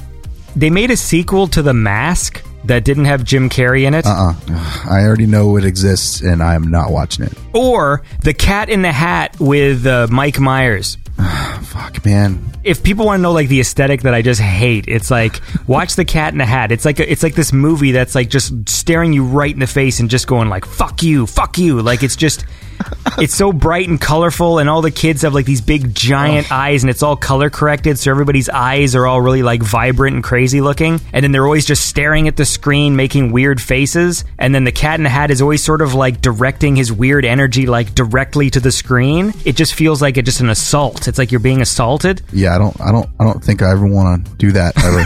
[0.54, 4.06] They made a sequel to The Mask that didn't have Jim Carrey in it.
[4.06, 7.32] Uh uh I already know it exists and I am not watching it.
[7.54, 10.98] Or The Cat in the Hat with uh, Mike Myers.
[11.62, 12.42] Fuck, man.
[12.62, 15.96] if people want to know like the aesthetic that I just hate, it's like watch
[15.96, 16.72] the Cat in the Hat.
[16.72, 19.66] It's like a, it's like this movie that's like just staring you right in the
[19.66, 22.44] face and just going like "fuck you, fuck you." Like it's just
[23.18, 26.82] it's so bright and colorful, and all the kids have like these big giant eyes,
[26.82, 30.60] and it's all color corrected, so everybody's eyes are all really like vibrant and crazy
[30.60, 31.00] looking.
[31.12, 34.24] And then they're always just staring at the screen, making weird faces.
[34.38, 37.24] And then the Cat in the Hat is always sort of like directing his weird
[37.24, 39.32] energy like directly to the screen.
[39.44, 41.08] It just feels like it's just an assault.
[41.08, 42.22] It's like you're being assaulted.
[42.32, 45.02] Yeah, I don't, I don't, I don't think I ever want to do that ever.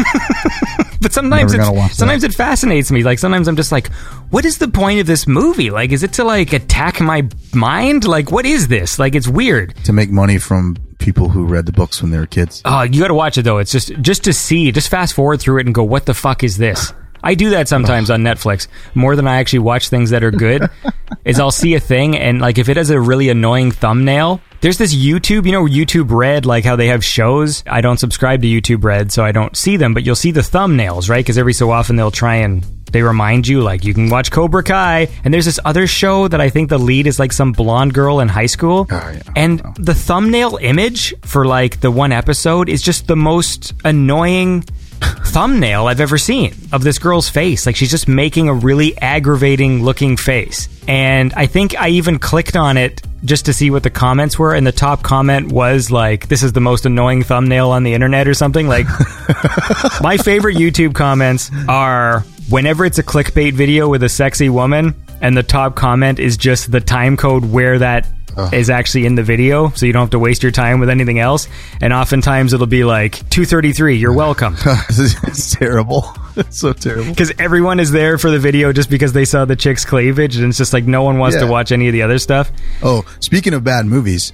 [1.01, 3.03] But sometimes it's, sometimes it fascinates me.
[3.03, 3.91] Like sometimes I'm just like,
[4.31, 5.71] what is the point of this movie?
[5.71, 7.27] Like, is it to like attack my
[7.61, 8.05] mind?
[8.05, 8.99] Like, what is this?
[8.99, 9.77] Like, it's weird.
[9.85, 12.63] to make money from people who read the books when they were kids.
[12.65, 13.59] Oh, you got to watch it though.
[13.59, 16.45] It's just just to see, just fast forward through it and go, what the fuck
[16.45, 16.93] is this?
[17.23, 20.69] I do that sometimes on Netflix more than I actually watch things that are good.
[21.25, 24.41] is I'll see a thing and like if it has a really annoying thumbnail.
[24.63, 27.65] There's this YouTube, you know, YouTube Red, like how they have shows.
[27.67, 30.43] I don't subscribe to YouTube Red, so I don't see them, but you'll see the
[30.43, 31.25] thumbnails, right?
[31.25, 34.63] Because every so often they'll try and they remind you, like, you can watch Cobra
[34.63, 35.09] Kai.
[35.25, 38.21] And there's this other show that I think the lead is like some blonde girl
[38.21, 38.87] in high school.
[39.37, 44.65] and the thumbnail image for like the one episode is just the most annoying
[45.01, 47.67] thumbnail I've ever seen of this girl's face.
[47.67, 50.69] Like she's just making a really aggravating looking face.
[50.89, 54.55] And I think I even clicked on it just to see what the comments were.
[54.55, 58.27] And the top comment was like, this is the most annoying thumbnail on the internet
[58.29, 58.67] or something.
[58.67, 58.87] Like,
[60.01, 65.37] my favorite YouTube comments are whenever it's a clickbait video with a sexy woman and
[65.37, 68.07] the top comment is just the time code where that
[68.53, 71.19] is actually in the video so you don't have to waste your time with anything
[71.19, 71.47] else.
[71.81, 74.57] And oftentimes it'll be like 233 you're welcome.
[74.89, 76.13] It's terrible.
[76.37, 77.11] It's so terrible.
[77.11, 80.47] because everyone is there for the video just because they saw the chick's cleavage and
[80.47, 82.51] it's just like no one wants to watch any of the other stuff.
[82.83, 84.33] Oh, speaking of bad movies,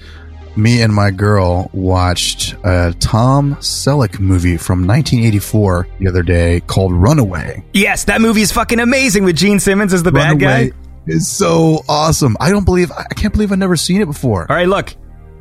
[0.56, 6.92] me and my girl watched a Tom Selleck movie from 1984 the other day called
[6.92, 7.64] Runaway.
[7.72, 10.72] yes that movie is fucking amazing with gene simmons as the bad guy Runaway
[11.06, 12.36] is so awesome.
[12.40, 14.44] I don't believe I can't believe I've never seen it before.
[14.50, 14.92] All right, look.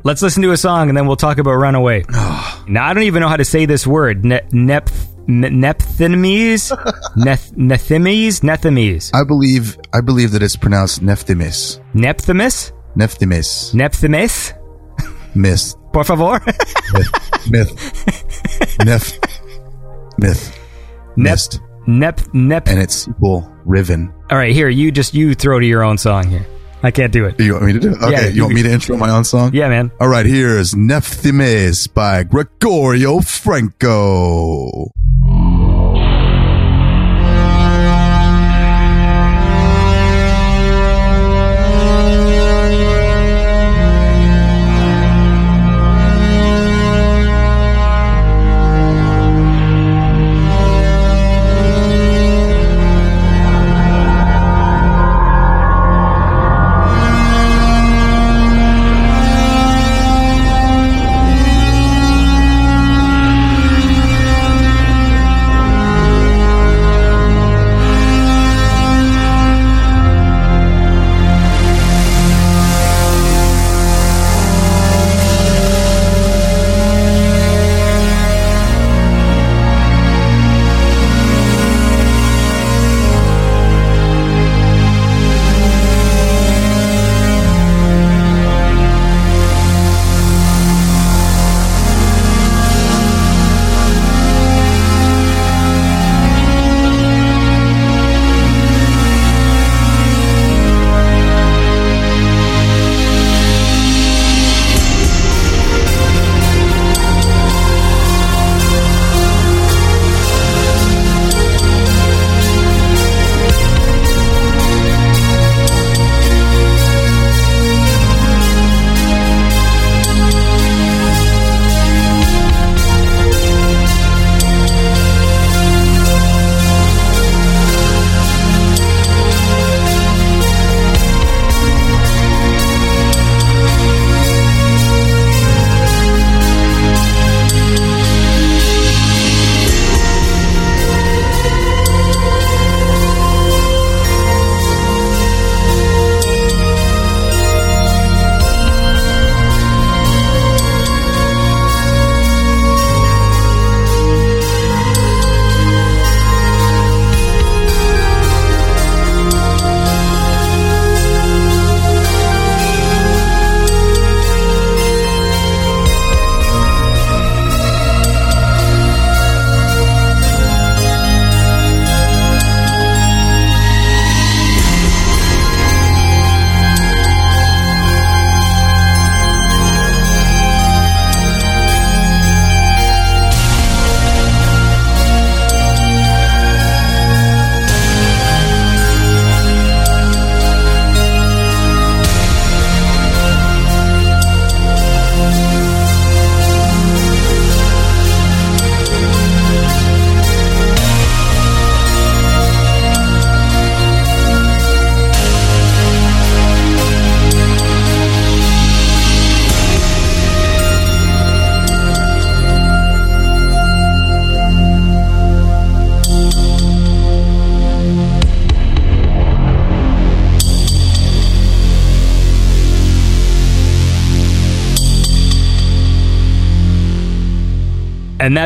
[0.04, 2.04] Let's listen to a song and then we'll talk about Runaway.
[2.68, 4.24] now, I don't even know how to say this word.
[4.24, 4.88] Ne- nep-
[5.26, 6.70] ne- Nephthimes?
[7.16, 8.40] Neth- Nethimes?
[8.42, 9.10] Nethimes.
[9.12, 11.80] I believe I believe that it's pronounced Nephthemis.
[11.94, 12.70] Nephthimus?
[12.94, 13.74] Nephthemis.
[13.74, 14.52] Nephthimis?
[15.36, 15.74] Myth.
[15.92, 16.40] Por favor?
[17.50, 17.78] Myth.
[18.84, 19.18] Myth.
[20.18, 20.58] Myth.
[21.16, 21.60] Myst.
[21.86, 22.66] Nep, nep.
[22.68, 24.12] And its sequel, Riven.
[24.30, 26.44] All right, here, you just, you throw to your own song here.
[26.82, 27.38] I can't do it.
[27.40, 28.02] You want me to do it?
[28.02, 29.50] Okay, Yeah, you, you- want me to intro my own song?
[29.54, 29.90] Yeah, man.
[30.00, 34.90] All right, here's Nephthemis by Gregorio Franco.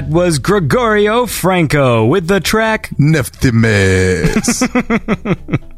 [0.01, 4.66] That was Gregorio Franco with the track Neftimes.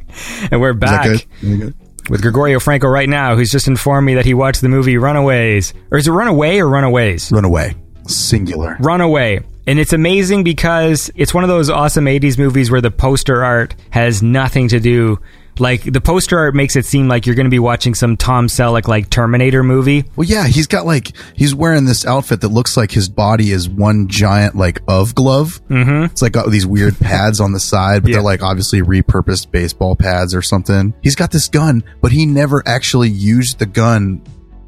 [0.50, 1.26] And we're back
[2.10, 5.72] with Gregorio Franco right now, who's just informed me that he watched the movie Runaways.
[5.90, 7.32] Or is it Runaway or Runaways?
[7.32, 7.74] Runaway.
[8.06, 8.76] Singular.
[8.78, 9.40] Runaway.
[9.66, 13.74] And it's amazing because it's one of those awesome 80s movies where the poster art
[13.88, 15.18] has nothing to do.
[15.58, 18.46] Like, the poster art makes it seem like you're going to be watching some Tom
[18.46, 20.04] Selleck, like, Terminator movie.
[20.16, 23.68] Well, yeah, he's got like he's wearing this outfit that looks like his body is
[23.68, 25.60] one giant like of glove.
[25.68, 26.04] Mm-hmm.
[26.04, 28.16] It's like got these weird pads on the side, but Yeah.
[28.16, 30.94] they're like obviously repurposed baseball pads or something.
[31.02, 34.22] He's got this gun, but he never actually used the gun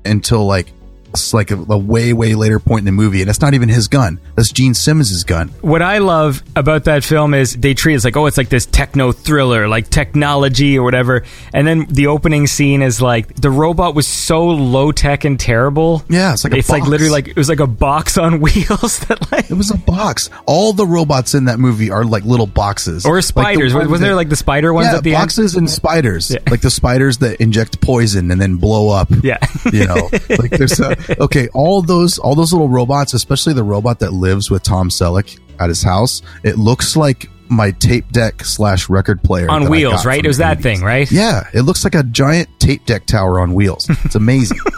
[0.05, 0.73] until like
[1.15, 3.69] it's like a, a way way later point in the movie, and it's not even
[3.69, 4.19] his gun.
[4.35, 5.49] That's Gene Simmons' gun.
[5.61, 8.49] What I love about that film is they treat it as like, oh, it's like
[8.49, 11.23] this techno thriller, like technology or whatever.
[11.53, 16.03] And then the opening scene is like the robot was so low tech and terrible.
[16.09, 18.99] Yeah, it's like a it's like literally like it was like a box on wheels
[19.07, 20.31] that like It was a box.
[20.47, 23.75] All the robots in that movie are like little boxes or Like the spiders.
[23.75, 26.39] Wasn't there like the spider ones yeah, at the boxes and spiders, Yeah.
[26.51, 29.09] like the spiders that inject poison and then blow up.
[29.23, 29.39] Yeah.
[29.73, 30.09] you know,
[30.39, 34.51] like there's a, okay, all those all those little robots, especially the robot that lives
[34.51, 36.23] with Tom Selleck at his house.
[36.43, 40.25] It looks like my tape deck slash record player on wheels, right?
[40.25, 40.63] It was that 80s.
[40.63, 41.11] thing, right?
[41.11, 43.89] Yeah, it looks like a giant tape deck tower on wheels.
[44.05, 44.59] It's amazing.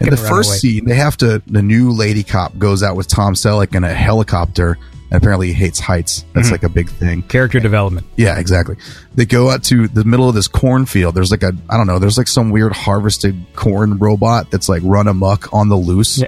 [0.00, 1.42] In the first scene, they have to.
[1.46, 4.78] The new lady cop goes out with Tom Selleck in a helicopter,
[5.10, 6.24] and apparently he hates heights.
[6.32, 6.54] That's mm-hmm.
[6.54, 7.22] like a big thing.
[7.22, 8.06] Character development.
[8.16, 8.76] Yeah, exactly.
[9.14, 11.14] They go out to the middle of this cornfield.
[11.14, 14.82] There's like a, I don't know, there's like some weird harvested corn robot that's like
[14.84, 16.26] run amok on the loose in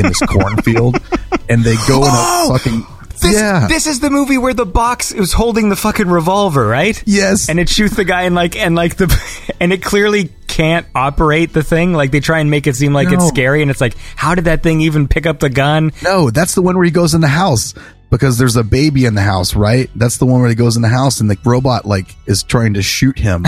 [0.00, 0.96] this cornfield.
[1.48, 2.52] And they go in Oh!
[2.54, 2.86] a fucking,
[3.20, 3.66] This, yeah.
[3.68, 7.00] this is the movie where the box is holding the fucking revolver, right?
[7.06, 7.48] yes.
[7.48, 11.52] And it shoots the guy and like and like the and it clearly can't operate
[11.52, 11.92] the thing.
[11.94, 14.44] Like they try and make it seem like it's scary, and it's like, how did
[14.44, 15.90] that thing even pick up the gun?
[16.02, 17.74] no, that's the one where he goes in the house
[18.14, 19.90] because there's a baby in the house, right?
[19.96, 22.74] That's the one where he goes in the house and the robot like is trying
[22.74, 23.44] to shoot him.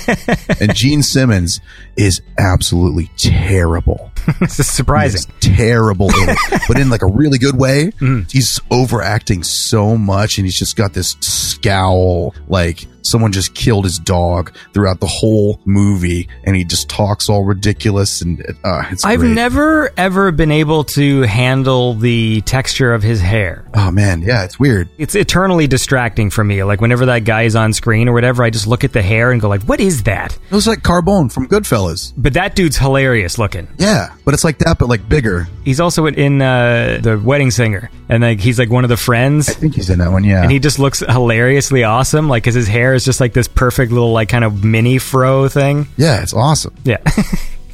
[0.60, 1.60] and Gene Simmons
[1.98, 4.10] is absolutely terrible.
[4.40, 5.30] this is surprising.
[5.40, 6.34] Terrible in
[6.68, 7.92] but in like a really good way.
[8.00, 8.22] Mm-hmm.
[8.30, 13.98] He's overacting so much, and he's just got this scowl, like someone just killed his
[13.98, 19.04] dog throughout the whole movie, and he just talks all ridiculous, and uh, it's.
[19.04, 19.34] I've great.
[19.34, 23.64] never ever been able to handle the texture of his hair.
[23.74, 24.88] Oh man, yeah, it's weird.
[24.98, 26.62] It's eternally distracting for me.
[26.64, 29.30] Like whenever that guy is on screen or whatever, I just look at the hair
[29.30, 32.12] and go like, "What is that?" It was like Carbone from Goodfellas.
[32.16, 33.68] But that dude's hilarious looking.
[33.78, 35.48] Yeah, but it's like that, but like bigger.
[35.64, 39.48] He's also in uh, the Wedding Singer, and like he's like one of the friends.
[39.48, 40.24] I think he's in that one.
[40.24, 43.46] Yeah, and he just looks hilariously awesome like because his hair is just like this
[43.46, 46.74] perfect little like kind of mini fro thing yeah, it's awesome.
[46.84, 46.96] yeah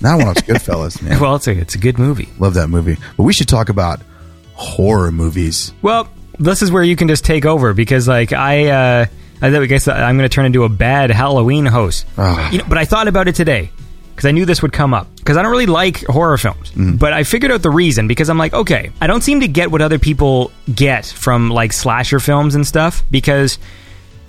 [0.03, 1.20] Now I want to watch Goodfellas, man.
[1.20, 2.97] well it's a, it's a good movie Love that movie.
[3.16, 4.01] But we should talk about
[4.55, 5.73] horror movies.
[5.82, 6.09] well
[6.39, 9.07] this is where you can just take over because like i uh
[9.40, 12.51] i guess i'm gonna turn into a bad halloween host Ah.
[12.51, 13.70] you know, but i thought about it today
[14.15, 15.09] because I knew this would come up.
[15.16, 16.70] Because I don't really like horror films.
[16.77, 19.70] But I figured out the reason because I'm like, okay, I don't seem to get
[19.70, 23.59] what other people get from like slasher films and stuff because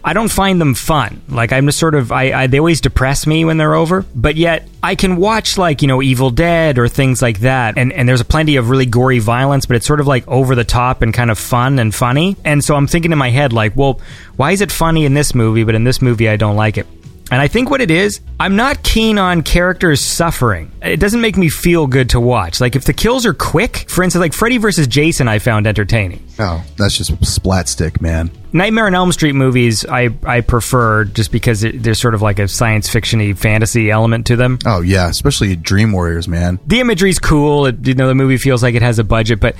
[0.05, 1.21] I don't find them fun.
[1.29, 4.05] Like I'm just sort of I, I they always depress me when they're over.
[4.13, 7.93] But yet I can watch like you know Evil Dead or things like that, and
[7.93, 10.65] and there's a plenty of really gory violence, but it's sort of like over the
[10.65, 12.35] top and kind of fun and funny.
[12.43, 14.01] And so I'm thinking in my head like, well,
[14.35, 16.87] why is it funny in this movie, but in this movie I don't like it.
[17.33, 20.71] And I think what it is, I'm not keen on characters suffering.
[20.83, 22.61] It doesn't make me feel good to watch.
[22.61, 26.23] Like if the kills are quick, for instance, like Freddy versus Jason, I found entertaining.
[26.37, 28.29] Oh, that's just splat stick, man.
[28.51, 32.37] Nightmare on Elm Street movies, I I prefer just because it, there's sort of like
[32.37, 34.59] a science fictiony fantasy element to them.
[34.63, 36.59] Oh yeah, especially Dream Warriors, man.
[36.67, 37.65] The imagery's cool.
[37.65, 39.55] It, you know, the movie feels like it has a budget, but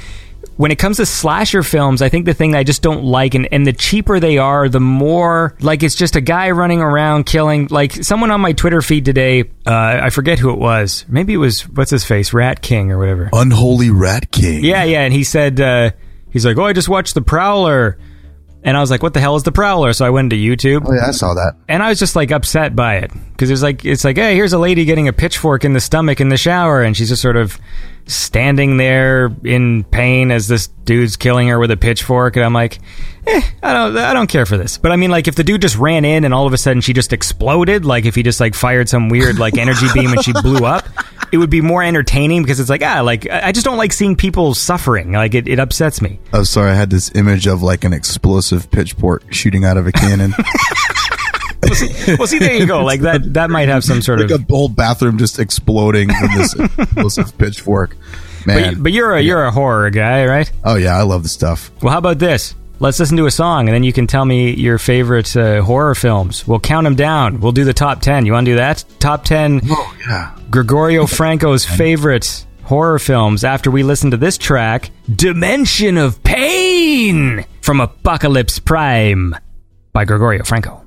[0.58, 3.48] when it comes to slasher films, I think the thing I just don't like, and,
[3.52, 7.68] and the cheaper they are, the more like it's just a guy running around killing.
[7.70, 11.06] Like someone on my Twitter feed today, uh, I forget who it was.
[11.08, 13.30] Maybe it was what's his face, Rat King or whatever.
[13.34, 14.64] Unholy Rat King.
[14.64, 15.92] Yeah, yeah, and he said uh,
[16.30, 17.98] he's like, oh, I just watched The Prowler,
[18.64, 19.94] and I was like, what the hell is The Prowler?
[19.94, 20.86] So I went to YouTube.
[20.88, 21.56] Oh yeah, I saw that.
[21.68, 24.54] And I was just like upset by it because it's like it's like hey here's
[24.54, 27.36] a lady getting a pitchfork in the stomach in the shower and she's just sort
[27.36, 27.60] of
[28.06, 32.80] standing there in pain as this dude's killing her with a pitchfork and I'm like
[33.26, 34.78] eh I don't I don't care for this.
[34.78, 36.82] But I mean like if the dude just ran in and all of a sudden
[36.82, 40.24] she just exploded like if he just like fired some weird like energy beam and
[40.24, 40.86] she blew up
[41.32, 44.16] it would be more entertaining because it's like ah like I just don't like seeing
[44.16, 45.12] people suffering.
[45.12, 46.20] Like it, it upsets me.
[46.32, 49.92] Oh, sorry, I had this image of like an explosive pitchfork shooting out of a
[49.92, 50.34] cannon.
[51.66, 54.32] well see, well, see there you go like that that might have some sort like
[54.32, 57.96] of a whole bathroom just exploding from this explosive pitchfork.
[58.46, 58.76] Man.
[58.76, 60.52] But, but you're a you're a horror guy, right?
[60.64, 61.72] Oh yeah, I love the stuff.
[61.82, 62.56] Well, how about this?
[62.80, 65.96] Let's listen to a song, and then you can tell me your favorite uh, horror
[65.96, 66.46] films.
[66.46, 67.40] We'll count them down.
[67.40, 68.26] We'll do the top ten.
[68.26, 68.84] You want to do that?
[69.00, 69.62] Top ten.
[69.70, 70.36] Oh yeah.
[70.50, 73.44] Gregorio Franco's favorite horror films.
[73.44, 79.36] After we listen to this track, "Dimension of Pain" from Apocalypse Prime
[79.94, 80.83] by Gregorio Franco.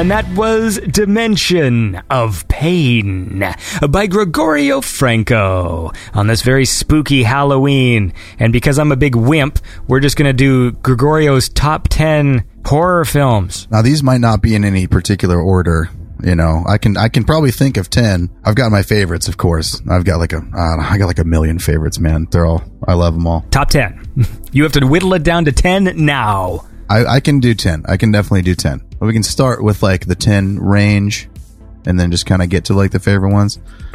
[0.00, 3.44] And that was Dimension of Pain
[3.90, 8.14] by Gregorio Franco on this very spooky Halloween.
[8.38, 9.58] And because I'm a big wimp,
[9.88, 13.68] we're just going to do Gregorio's top 10 horror films.
[13.70, 15.90] Now these might not be in any particular order.
[16.24, 18.30] You know, I can I can probably think of ten.
[18.44, 19.80] I've got my favorites, of course.
[19.90, 22.26] I've got like a I, I got like a million favorites, man.
[22.30, 23.44] They're all I love them all.
[23.50, 24.06] Top 10.
[24.52, 26.66] You have to whittle it down to 10 now.
[26.90, 27.84] I, I can do ten.
[27.86, 28.82] I can definitely do ten.
[28.98, 31.28] But we can start with like the ten range,
[31.86, 33.58] and then just kind of get to like the favorite ones.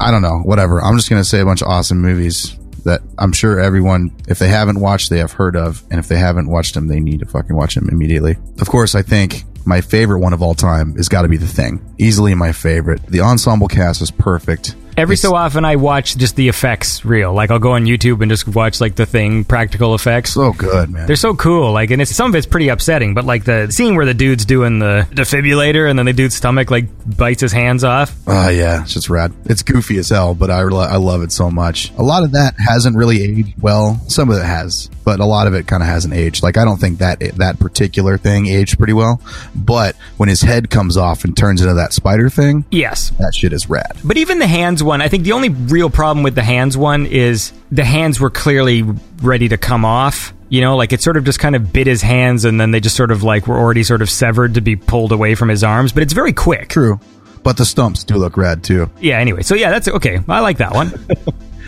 [0.00, 0.80] I don't know, whatever.
[0.80, 4.48] I'm just gonna say a bunch of awesome movies that I'm sure everyone, if they
[4.48, 7.26] haven't watched, they have heard of, and if they haven't watched them, they need to
[7.26, 8.36] fucking watch them immediately.
[8.60, 11.46] Of course, I think my favorite one of all time has got to be The
[11.46, 11.94] Thing.
[11.98, 13.04] Easily my favorite.
[13.06, 14.74] The ensemble cast is perfect.
[14.96, 17.32] Every so often, I watch just the effects reel.
[17.32, 20.32] Like I'll go on YouTube and just watch like the thing practical effects.
[20.34, 21.06] So good, man.
[21.06, 21.72] They're so cool.
[21.72, 23.14] Like, and it's some of it's pretty upsetting.
[23.14, 26.70] But like the scene where the dude's doing the defibrillator and then the dude's stomach
[26.70, 28.14] like bites his hands off.
[28.26, 29.32] Oh yeah, it's just rad.
[29.46, 31.92] It's goofy as hell, but I I love it so much.
[31.98, 34.00] A lot of that hasn't really aged well.
[34.08, 36.42] Some of it has, but a lot of it kind of hasn't aged.
[36.42, 39.20] Like I don't think that that particular thing aged pretty well.
[39.54, 43.10] But when his head comes off and turns into that spider thing, Yes.
[43.18, 43.96] that shit is rad.
[44.04, 47.06] But even the hands one, I think the only real problem with the hands one
[47.06, 48.82] is the hands were clearly
[49.22, 50.32] ready to come off.
[50.48, 52.78] You know, like it sort of just kind of bit his hands and then they
[52.78, 55.64] just sort of like were already sort of severed to be pulled away from his
[55.64, 55.92] arms.
[55.92, 56.68] But it's very quick.
[56.68, 57.00] True.
[57.42, 58.88] But the stumps do look rad too.
[59.00, 59.42] Yeah, anyway.
[59.42, 60.20] So yeah, that's okay.
[60.28, 60.92] I like that one.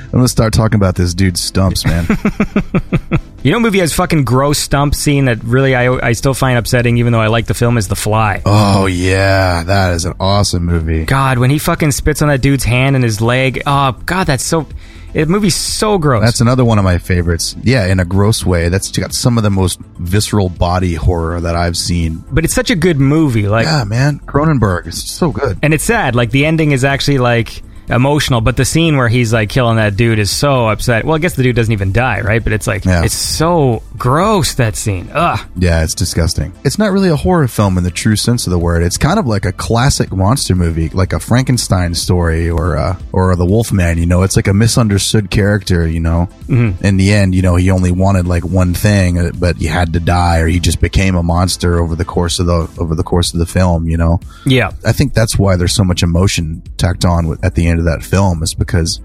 [0.06, 2.06] I'm gonna start talking about this dude's stumps, man.
[3.46, 6.96] You know, movie has fucking gross stump scene that really I, I still find upsetting,
[6.98, 8.42] even though I like the film, is The Fly.
[8.44, 11.04] oh yeah, that is an awesome movie.
[11.04, 13.62] God, when he fucking spits on that dude's hand and his leg.
[13.64, 14.66] Oh, God, that's so.
[15.12, 16.24] The movie's so gross.
[16.24, 17.54] That's another one of my favorites.
[17.62, 18.68] Yeah, in a gross way.
[18.68, 22.24] That's got some of the most visceral body horror that I've seen.
[22.32, 23.46] but it's such a good movie.
[23.46, 24.18] Like, Yeah, man.
[24.26, 25.60] Cronenberg is so good.
[25.62, 26.16] and it's sad.
[26.16, 29.96] Like the ending is actually like emotional, but the scene where he's like killing that
[29.96, 31.04] dude is so upset.
[31.04, 32.42] Well, I guess the dude doesn't even die, right?
[32.42, 33.04] But it's like Yeah.
[33.04, 35.08] it's so gross that scene.
[35.12, 35.38] Ugh.
[35.56, 36.52] Yeah, it's disgusting.
[36.64, 38.82] It's not really a horror film in the true sense of the word.
[38.82, 43.34] It's kind of like a classic monster movie, like a Frankenstein story or uh, or
[43.36, 43.98] the Wolfman.
[43.98, 45.86] You know, it's like a misunderstood character.
[45.86, 46.80] You know, Mhm.
[46.82, 49.92] in the end, you know, he only wanted like one thing, uh, but he had
[49.94, 53.02] to die, or he just became a monster over the course of the over the
[53.04, 53.88] course of the film.
[53.88, 54.70] You know, Yeah.
[54.84, 58.02] I think that's why there's so much emotion tacked on at the end of that
[58.02, 59.00] film is because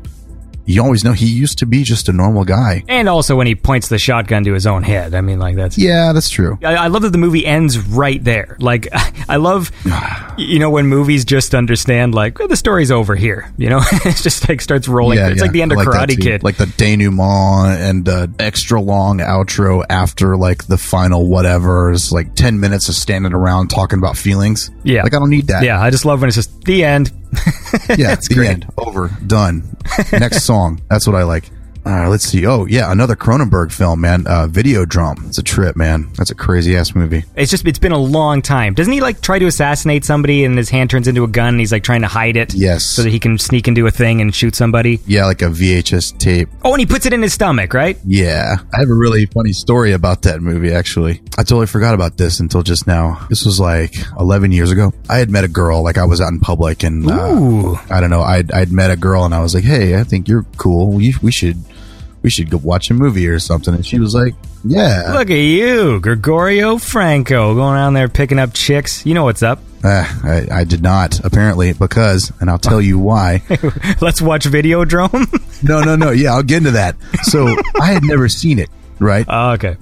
[0.65, 2.83] you always know he used to be just a normal guy.
[2.87, 5.13] And also when he points the shotgun to his own head.
[5.15, 6.57] I mean, like that's Yeah, that's true.
[6.63, 8.57] I, I love that the movie ends right there.
[8.59, 8.87] Like,
[9.29, 9.71] I love,
[10.37, 13.51] you know, when movies just understand, like, well, the story's over here.
[13.57, 15.19] You know, it's just like starts rolling.
[15.19, 16.21] it's like the end of like Karate.
[16.21, 16.43] Kid.
[16.43, 22.35] Like the denouement and uh, extra long outro after like the final whatever is like
[22.35, 24.69] 10 minutes of standing around talking about feelings.
[24.83, 25.03] yeah.
[25.03, 25.63] Like I don't need that.
[25.63, 27.11] Yeah, I just love when it's just the end.
[27.97, 28.49] Yeah, it's the great.
[28.49, 28.65] end.
[28.77, 29.09] Over.
[29.25, 29.75] Done.
[30.11, 30.81] Next song.
[30.89, 31.49] That's what I like.
[31.85, 32.45] Uh, let's see.
[32.45, 34.25] Oh, yeah, another Cronenberg film, man.
[34.27, 35.27] Uh, Videodrome.
[35.27, 36.09] It's a trip, man.
[36.15, 37.23] That's a crazy ass movie.
[37.35, 38.73] It's just, it's been a long time.
[38.73, 41.59] Doesn't he like try to assassinate somebody and his hand turns into a gun and
[41.59, 42.53] he's like trying to hide it?
[42.53, 42.83] Yes.
[42.85, 44.99] So that he can sneak into a thing and shoot somebody?
[45.07, 46.49] Yeah, like a VHS tape.
[46.63, 47.97] Oh, and he puts it in his stomach, right?
[48.05, 48.55] Yeah.
[48.73, 51.21] I have a really funny story about that movie, actually.
[51.37, 53.25] I totally forgot about this until just now.
[53.29, 54.91] This was like 11 years ago.
[55.09, 57.75] I had met a girl, like I was out in public and, Ooh.
[57.75, 60.03] uh, I don't know, I'd, I'd met a girl and I was like, hey, I
[60.03, 60.91] think you're cool.
[60.91, 61.57] We, we should,
[62.21, 63.73] we should go watch a movie or something.
[63.73, 65.13] And she was like, yeah.
[65.13, 69.05] Look at you, Gregorio Franco, going around there picking up chicks.
[69.05, 69.59] You know what's up.
[69.83, 73.41] Uh, I, I did not, apparently, because, and I'll tell you why.
[74.01, 75.63] Let's watch Videodrome.
[75.63, 76.11] no, no, no.
[76.11, 76.95] Yeah, I'll get into that.
[77.23, 77.47] So
[77.79, 78.69] I had never seen it,
[78.99, 79.25] right?
[79.27, 79.77] Oh, okay.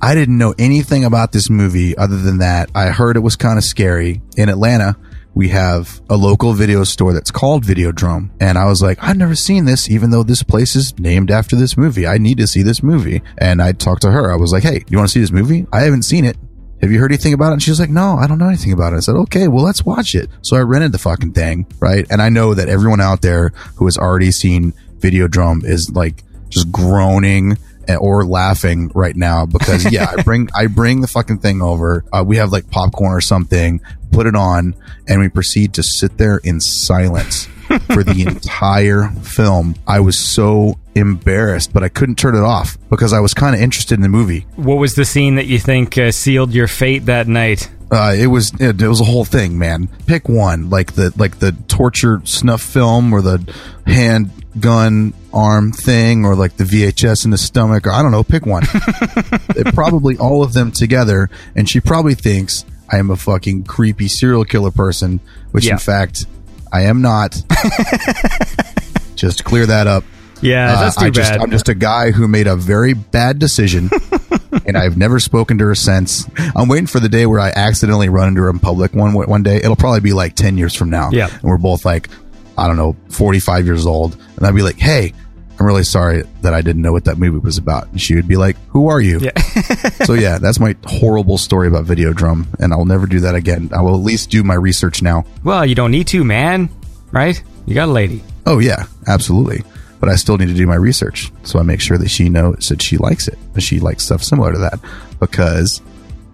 [0.00, 3.58] I didn't know anything about this movie other than that I heard it was kind
[3.58, 4.20] of scary.
[4.36, 4.96] In Atlanta,
[5.34, 8.30] we have a local video store that's called Videodrome.
[8.40, 11.56] And I was like, I've never seen this, even though this place is named after
[11.56, 12.06] this movie.
[12.06, 13.22] I need to see this movie.
[13.38, 14.32] And I talked to her.
[14.32, 15.66] I was like, Hey, you want to see this movie?
[15.72, 16.36] I haven't seen it.
[16.80, 17.52] Have you heard anything about it?
[17.54, 18.96] And she was like, No, I don't know anything about it.
[18.96, 20.28] I said, Okay, well, let's watch it.
[20.42, 22.06] So I rented the fucking thing, right?
[22.10, 26.70] And I know that everyone out there who has already seen Videodrome is like just
[26.70, 27.56] groaning
[28.00, 32.04] or laughing right now because yeah, I bring I bring the fucking thing over.
[32.12, 33.80] Uh, we have like popcorn or something,
[34.10, 34.74] put it on,
[35.08, 37.48] and we proceed to sit there in silence
[37.92, 39.74] for the entire film.
[39.86, 43.60] I was so embarrassed, but I couldn't turn it off because I was kind of
[43.60, 44.46] interested in the movie.
[44.56, 47.70] What was the scene that you think uh, sealed your fate that night?
[47.92, 49.86] Uh, it was it, it was a whole thing, man.
[50.06, 53.54] Pick one, like the like the torture snuff film or the
[53.86, 58.24] handgun arm thing or like the VHS in the stomach or I don't know.
[58.24, 58.62] Pick one.
[59.56, 64.08] it, probably all of them together, and she probably thinks I am a fucking creepy
[64.08, 65.20] serial killer person,
[65.50, 65.74] which Yeah.
[65.74, 66.24] in fact
[66.72, 67.42] I am not.
[69.16, 70.04] just clear that up.
[70.42, 71.40] Yeah, uh, that's too I just, bad.
[71.40, 73.90] I'm just a guy who made a very bad decision,
[74.66, 76.28] and I've never spoken to her since.
[76.54, 79.42] I'm waiting for the day where I accidentally run into her in public one one
[79.42, 79.56] day.
[79.56, 81.10] It'll probably be like ten years from now.
[81.12, 81.28] Yeah.
[81.32, 82.08] and we're both like,
[82.58, 85.12] I don't know, 45 years old, and I'd be like, Hey,
[85.58, 87.86] I'm really sorry that I didn't know what that movie was about.
[87.88, 89.20] And she would be like, Who are you?
[89.20, 89.40] Yeah.
[90.04, 93.70] so yeah, that's my horrible story about Videodrome, and I'll never do that again.
[93.72, 95.24] I will at least do my research now.
[95.44, 96.68] Well, you don't need to, man.
[97.12, 97.42] Right?
[97.66, 98.24] You got a lady.
[98.44, 99.62] Oh yeah, absolutely.
[100.02, 101.30] But I still need to do my research.
[101.44, 104.20] So I make sure that she knows that she likes it, that she likes stuff
[104.24, 104.80] similar to that
[105.20, 105.80] because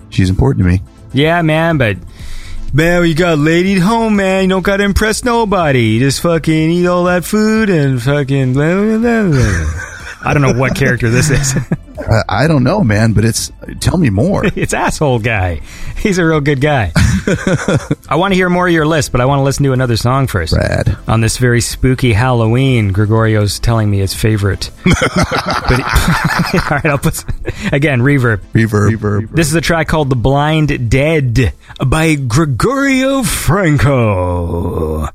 [0.08, 0.80] she's important to me.
[1.12, 1.98] Yeah, man, but
[2.72, 4.44] man, you got lady at home, man.
[4.44, 5.82] You don't gotta impress nobody.
[5.82, 9.94] You just fucking eat all that food and fucking blah, blah, blah, blah.
[10.24, 11.54] I don't know what character this is.
[11.98, 14.44] I, I don't know, man, but it's tell me more.
[14.56, 15.60] it's asshole guy.
[15.96, 16.92] He's a real good guy.
[18.08, 19.96] I want to hear more of your list, but I want to listen to another
[19.96, 20.52] song first.
[20.52, 20.96] Rad.
[21.08, 24.70] On this very spooky Halloween, Gregorio's telling me his favorite.
[24.84, 25.80] but
[26.52, 27.24] all right, I'll put
[27.72, 28.38] again reverb.
[28.52, 28.96] Reverb.
[28.96, 29.30] Reverb.
[29.32, 31.52] This is a track called "The Blind Dead"
[31.84, 35.08] by Gregorio Franco.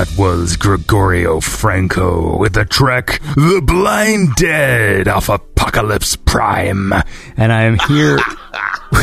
[0.00, 6.94] That was Gregorio Franco with the track The Blind Dead off Apocalypse Prime.
[7.36, 8.18] And I'm here.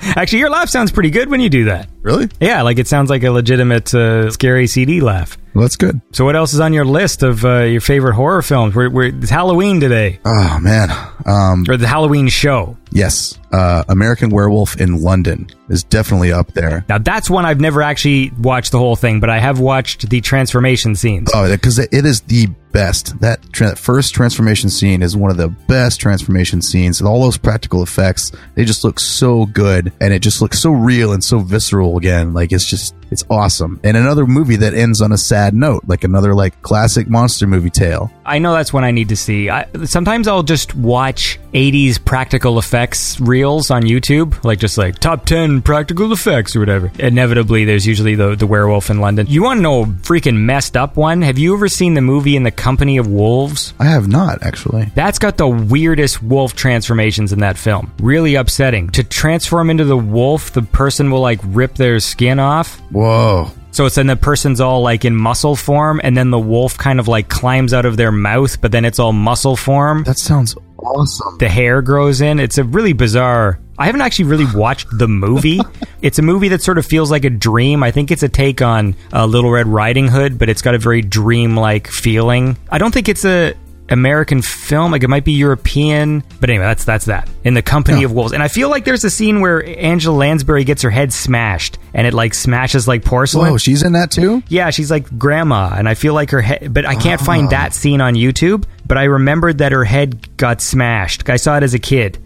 [0.00, 1.88] Actually, your laugh sounds pretty good when you do that.
[2.02, 2.28] Really?
[2.40, 5.38] Yeah, like it sounds like a legitimate uh, scary CD laugh.
[5.54, 6.00] Well, that's good.
[6.12, 8.74] So, what else is on your list of uh, your favorite horror films?
[8.74, 10.90] We're, we're, it's Halloween today, Oh man.
[11.24, 12.76] Um, or the Halloween show.
[12.94, 13.38] Yes.
[13.52, 16.84] Uh, American Werewolf in London is definitely up there.
[16.88, 20.20] Now, that's one I've never actually watched the whole thing, but I have watched the
[20.20, 21.30] transformation scenes.
[21.32, 23.20] Oh, because it is the best.
[23.20, 27.00] That tra- first transformation scene is one of the best transformation scenes.
[27.00, 30.72] And all those practical effects, they just look so good, and it just looks so
[30.72, 32.34] real and so visceral again.
[32.34, 33.78] Like it's just, it's awesome.
[33.84, 37.70] And another movie that ends on a sad note, like another like classic monster movie
[37.70, 38.10] tale.
[38.26, 39.48] I know that's one I need to see.
[39.48, 44.98] I, sometimes I'll just watch 80s practical effects effects reels on YouTube, like just like
[44.98, 46.92] top 10 practical effects or whatever.
[46.98, 49.26] Inevitably, there's usually the, the werewolf in London.
[49.26, 51.22] You want to know a freaking messed up one?
[51.22, 53.72] Have you ever seen the movie In the Company of Wolves?
[53.80, 54.92] I have not actually.
[54.94, 57.90] That's got the weirdest wolf transformations in that film.
[58.00, 58.90] Really upsetting.
[58.90, 62.80] To transform into the wolf, the person will like rip their skin off.
[62.90, 63.50] Whoa.
[63.70, 67.00] So it's then the person's all like in muscle form, and then the wolf kind
[67.00, 70.04] of like climbs out of their mouth, but then it's all muscle form.
[70.04, 70.54] That sounds
[70.84, 71.38] awesome.
[71.38, 72.38] The hair grows in.
[72.38, 73.58] It's a really bizarre.
[73.78, 75.60] I haven't actually really watched the movie.
[76.02, 77.82] it's a movie that sort of feels like a dream.
[77.82, 80.78] I think it's a take on uh, Little Red Riding Hood, but it's got a
[80.78, 82.56] very dream-like feeling.
[82.70, 83.54] I don't think it's a
[83.88, 84.92] American film.
[84.92, 87.28] Like it might be European, but anyway, that's that's that.
[87.44, 88.06] In the Company Yeah.
[88.06, 91.12] of Wolves, and I feel like there's a scene where Angela Lansbury gets her head
[91.12, 93.52] smashed, and it like smashes like porcelain.
[93.52, 94.42] Oh, she's in that too?
[94.48, 96.72] Yeah, she's like grandma, and I feel like her head.
[96.72, 97.50] But I can't find ah.
[97.50, 98.64] that scene on YouTube.
[98.86, 101.28] But I remembered that her head got smashed.
[101.28, 102.18] I saw it as a kid,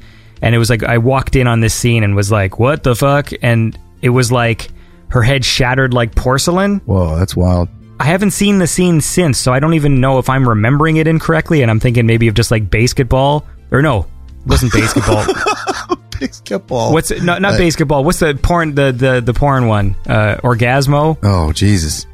[0.43, 2.95] and it was like I walked in on this scene and was like, "What the
[2.95, 4.69] fuck?" And it was like
[5.09, 6.81] her head shattered like porcelain.
[6.85, 7.69] Whoa, that's wild.
[8.01, 11.07] I haven't seen the scene since, so I don't even know if I'm remembering it
[11.07, 11.63] incorrectly.
[11.63, 15.25] And I'm thinking maybe of just like basketball, or no, it wasn't basketball.
[16.21, 16.93] Basketball.
[16.93, 17.23] What's it?
[17.23, 18.03] No, not Uh, basketball.
[18.03, 18.75] What's the porn?
[18.75, 19.95] The the the porn one?
[20.05, 21.17] Uh, Orgazmo.
[21.23, 22.07] Oh Jesus,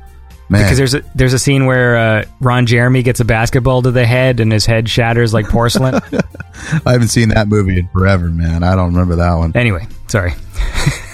[0.50, 0.62] man!
[0.62, 4.04] Because there's a there's a scene where uh, Ron Jeremy gets a basketball to the
[4.04, 5.94] head and his head shatters like porcelain.
[6.84, 8.62] I haven't seen that movie in forever, man.
[8.62, 9.52] I don't remember that one.
[9.54, 10.34] anyway, sorry.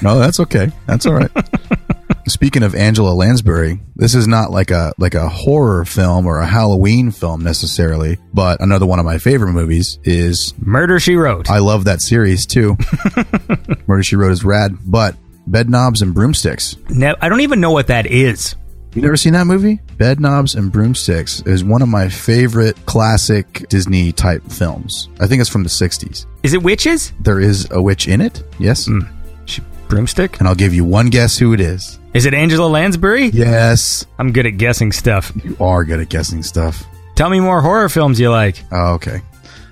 [0.03, 0.73] No, that's okay.
[0.87, 1.31] That's all right.
[2.31, 6.47] Speaking of Angela Lansbury, this is not like a like a horror film or a
[6.47, 11.51] Halloween film necessarily, but another one of my favorite movies is Murder She Wrote.
[11.51, 12.77] I love that series too.
[13.89, 15.17] Murder She Wrote is rad, but
[15.51, 16.77] Bedknobs and Broomsticks.
[16.89, 18.55] No, I don't even know what that is.
[18.95, 19.81] You never seen that movie?
[19.97, 25.09] Bedknobs and Broomsticks is one of my favorite classic Disney type films.
[25.19, 26.27] I think it's from the 60s.
[26.45, 27.13] Is it witches?
[27.21, 28.45] There is a witch in it.
[28.61, 28.87] Yes.
[28.87, 29.01] She,
[29.91, 30.39] broomstick?
[30.39, 31.99] And I'll give you one guess who it is.
[32.15, 33.27] Is it Angela Lansbury?
[33.27, 34.07] Yes.
[34.19, 35.33] I'm good at guessing stuff.
[35.45, 36.85] You are good at guessing stuff.
[37.17, 38.63] Tell me more horror films you like.
[38.73, 39.21] Oh, okay.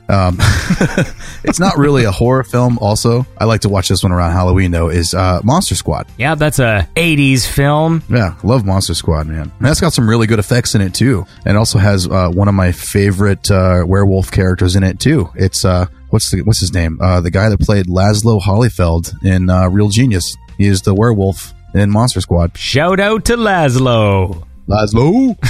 [0.09, 0.37] Um,
[1.45, 2.79] it's not really a horror film.
[2.81, 4.89] Also, I like to watch this one around Halloween though.
[4.89, 6.07] Is uh, Monster Squad?
[6.17, 8.03] Yeah, that's a 80s film.
[8.09, 9.43] Yeah, love Monster Squad, man.
[9.43, 11.27] And that's got some really good effects in it too.
[11.45, 15.29] And also has uh, one of my favorite uh, werewolf characters in it too.
[15.35, 16.99] It's uh, what's the what's his name?
[17.01, 20.37] Uh, the guy that played Lazlo Hollyfeld in uh, Real Genius.
[20.57, 22.57] He is the werewolf in Monster Squad.
[22.57, 24.48] Shout out to Laszlo.
[24.69, 25.37] Lazlo.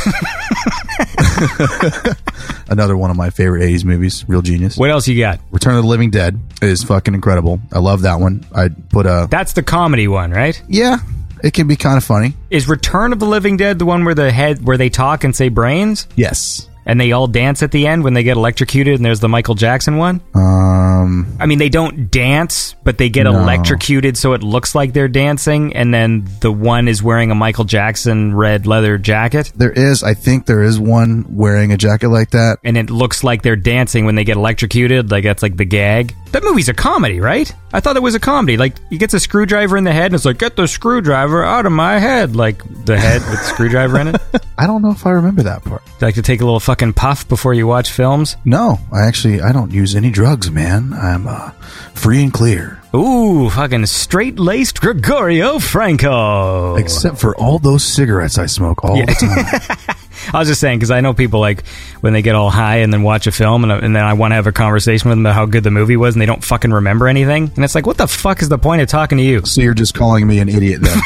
[2.69, 4.77] Another one of my favorite 80s movies, Real Genius.
[4.77, 5.41] What else you got?
[5.51, 7.61] Return of the Living Dead is fucking incredible.
[7.73, 8.45] I love that one.
[8.55, 10.61] I put a That's the comedy one, right?
[10.69, 10.99] yeah.
[11.41, 12.35] It can be kind of funny.
[12.51, 15.37] Is Return of the Living Dead the one where the head where they talk and
[15.37, 16.09] say brains?
[16.17, 16.69] Yes.
[16.89, 19.55] And they all dance at the end when they get electrocuted and there's the Michael
[19.55, 20.21] Jackson one?
[20.35, 21.37] Um.
[21.39, 23.39] I mean, they don't dance, but they get No.
[23.39, 27.65] electrocuted so it looks like they're dancing, and then the one is wearing a Michael
[27.65, 32.31] Jackson red leather jacket, There is, I think, there is one wearing a jacket like
[32.31, 32.59] that.
[32.65, 35.11] and it looks like they're dancing when they get electrocuted.
[35.11, 36.15] Like that's like the gag.
[36.33, 37.51] That movie's a comedy, right?
[37.73, 38.57] I thought it was a comedy.
[38.57, 41.65] Like he gets a screwdriver in the head, and it's like, get the screwdriver out
[41.67, 42.35] of my head.
[42.35, 44.21] Like the head with the screwdriver in it.
[44.59, 45.83] I don't know if I remember that part.
[46.01, 48.37] You like to take a little fucking puff before you watch films?
[48.45, 50.93] No, I actually I don't use any drugs, man.
[50.93, 51.51] I'm uh,
[51.93, 56.77] free and clear, Ooh, fucking straight laced Gregorio Franco.
[56.77, 59.97] except for all those cigarettes I smoke all the time.
[60.33, 61.67] I was just saying because I know people like
[62.01, 64.31] when they get all high and then watch a film and, and then I want
[64.31, 66.45] to have a conversation with them about how good the movie was and they don't
[66.45, 69.25] fucking remember anything and it's like what the fuck is the point of talking to
[69.25, 69.45] you?
[69.45, 71.01] so you're just calling me an idiot then?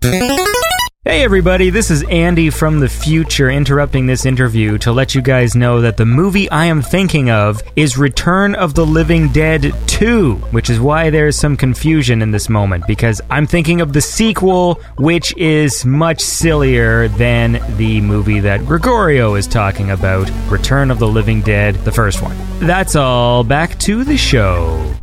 [1.06, 5.54] Hey everybody, this is Andy from the future interrupting this interview to let you guys
[5.54, 10.36] know that the movie I am thinking of is Return of the Living Dead 2,
[10.50, 14.00] which is why there is some confusion in this moment because I'm thinking of the
[14.00, 21.00] sequel, which is much sillier than the movie that Gregorio is talking about, Return of
[21.00, 22.34] the Living Dead, the first one.
[22.60, 23.44] That's all.
[23.44, 24.94] Back to the show.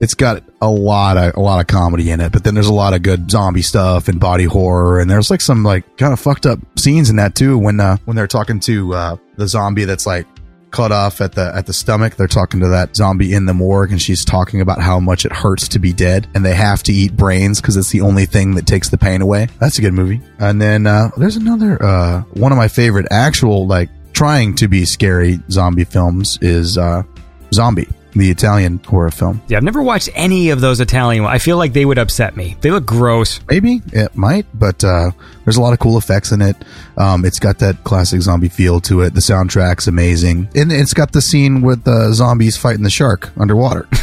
[0.00, 2.72] It's got a lot of a lot of comedy in it, but then there's a
[2.72, 6.18] lot of good zombie stuff and body horror, and there's like some like kind of
[6.18, 7.58] fucked up scenes in that too.
[7.58, 10.26] When uh, when they're talking to uh, the zombie that's like
[10.70, 13.90] cut off at the at the stomach, they're talking to that zombie in the morgue,
[13.92, 16.92] and she's talking about how much it hurts to be dead, and they have to
[16.92, 19.48] eat brains because it's the only thing that takes the pain away.
[19.58, 20.22] That's a good movie.
[20.38, 24.86] And then uh, there's another uh, one of my favorite actual like trying to be
[24.86, 27.02] scary zombie films is uh,
[27.52, 27.88] Zombie.
[28.12, 29.42] The Italian horror film.
[29.48, 31.24] Yeah, I've never watched any of those Italian.
[31.24, 32.56] I feel like they would upset me.
[32.60, 33.40] They look gross.
[33.48, 35.10] Maybe it might, but uh,
[35.50, 36.54] there's a lot of cool effects in it.
[36.96, 39.14] Um, it's got that classic zombie feel to it.
[39.14, 43.88] The soundtrack's amazing, and it's got the scene with the zombies fighting the shark underwater.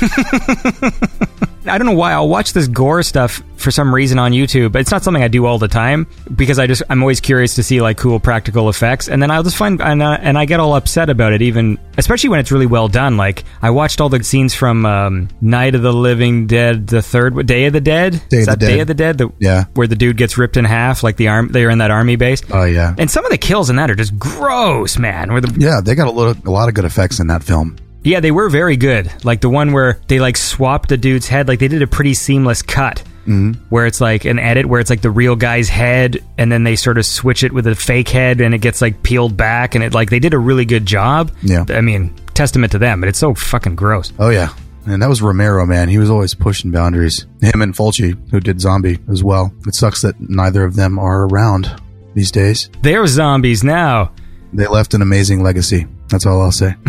[1.70, 4.74] I don't know why I'll watch this gore stuff for some reason on YouTube.
[4.78, 7.64] It's not something I do all the time because I just I'm always curious to
[7.64, 10.62] see like cool practical effects, and then I'll just find and, uh, and I get
[10.62, 13.18] all upset about it, even especially when it's really well done.
[13.18, 17.46] Like I watched all the scenes from um, Night of the Living Dead, the third
[17.46, 18.82] Day of the Dead, Day Is of the that Day Dead.
[18.82, 19.66] of the Dead, the, Yeah.
[19.74, 22.42] where the dude gets ripped in half, like the arm they're in that army base.
[22.52, 25.32] Oh yeah, And some of the kills in that are just gross, man.
[25.32, 27.76] Where the yeah, they got a little, a lot of good effects in that film.
[28.04, 29.12] yeah, they were very good.
[29.26, 32.14] Like the one where they like swapped the dude's head, like they did a pretty
[32.14, 33.04] seamless cut.
[33.28, 33.58] Mhm.
[33.70, 36.78] Where it's like an edit where it's like the real guy's head and then they
[36.78, 39.84] sort of switch it with a fake head and it gets like peeled back and
[39.84, 41.32] it like they did a really good job.
[41.44, 41.66] Yeah.
[41.68, 44.14] I mean, testament to them, but it's so fucking gross.
[44.18, 44.54] Oh yeah,
[44.88, 45.90] and that was Romero, man.
[45.90, 47.26] He was always pushing boundaries.
[47.42, 49.52] Him and Fulci, who did Zombie as well.
[49.68, 51.82] It sucks that neither of them are around
[52.14, 52.70] these days.
[52.82, 54.14] They're zombies now.
[54.54, 55.88] They left an amazing legacy.
[56.10, 56.74] That's all I'll say.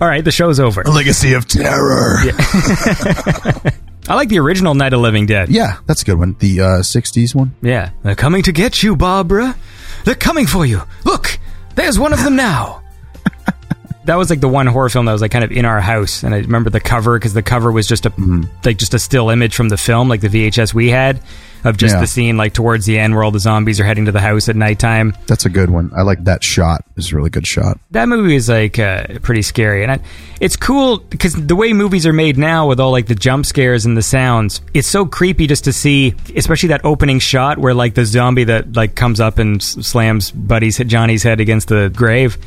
[0.00, 0.82] all right, the show's over.
[0.82, 2.16] A legacy of terror.
[4.08, 5.48] I like the original Night of Living Dead.
[5.48, 6.36] Yeah, that's a good one.
[6.38, 7.54] The uh, '60s one.
[7.60, 7.90] Yeah.
[8.02, 9.56] They're coming to get you, Barbara.
[10.04, 10.82] They're coming for you.
[11.04, 11.38] Look,
[11.74, 12.82] there's one of them now.
[14.06, 16.22] That was like the one horror film that was like kind of in our house,
[16.22, 18.12] and I remember the cover because the cover was just a
[18.64, 21.20] like just a still image from the film, like the VHS we had
[21.64, 22.00] of just Yeah.
[22.02, 24.48] the scene like towards the end where all the zombies are heading to the house
[24.48, 25.14] at nighttime.
[25.26, 25.90] That's a good one.
[25.96, 26.84] I like that shot.
[26.96, 27.80] It's a really good shot.
[27.90, 29.98] That movie is like uh, pretty scary, and I,
[30.40, 33.84] it's cool because the way movies are made now with all like the jump scares
[33.84, 37.94] and the sounds, it's so creepy just to see, especially that opening shot where like
[37.94, 42.38] the zombie that like comes up and slams Buddy's Johnny's head against the grave.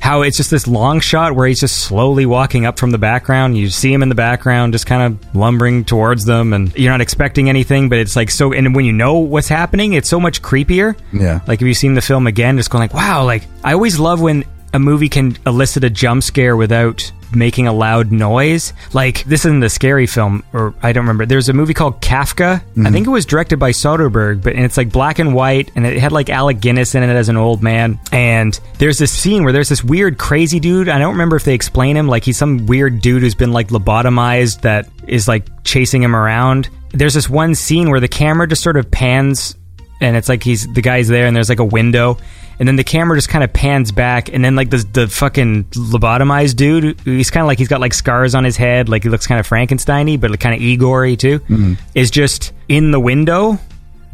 [0.00, 3.56] How it's just this long shot where he's just slowly walking up from the background.
[3.56, 7.00] You see him in the background, just kind of lumbering towards them, and you're not
[7.00, 8.52] expecting anything, but it's like so.
[8.52, 10.98] And when you know what's happening, it's so much creepier.
[11.12, 11.40] Yeah.
[11.46, 14.20] Like if you've seen the film again, just going like, wow, like I always love
[14.20, 18.72] when a movie can elicit a jump scare without making a loud noise.
[18.92, 21.26] Like this isn't a scary film, or I don't remember.
[21.26, 22.56] There's a movie called Kafka.
[22.56, 22.92] I mm-hmm.
[22.92, 25.98] think it was directed by Soderbergh, but and it's like black and white, and it
[25.98, 27.98] had like Alec Guinness in it as an old man.
[28.12, 30.88] And there's this scene where there's this weird, crazy dude.
[30.88, 32.08] I don't remember if they explain him.
[32.08, 36.68] Like he's some weird dude who's been like lobotomized that is like chasing him around.
[36.92, 39.56] There's this one scene where the camera just sort of pans
[40.00, 42.18] and it's like he's the guy's there and there's like a window
[42.60, 45.64] and then the camera just kind of pans back and then like the the fucking
[45.64, 49.08] lobotomized dude he's kind of like he's got like scars on his head like he
[49.08, 51.74] looks kind of frankensteiny but kind of Igor-y too mm-hmm.
[51.94, 53.58] is just in the window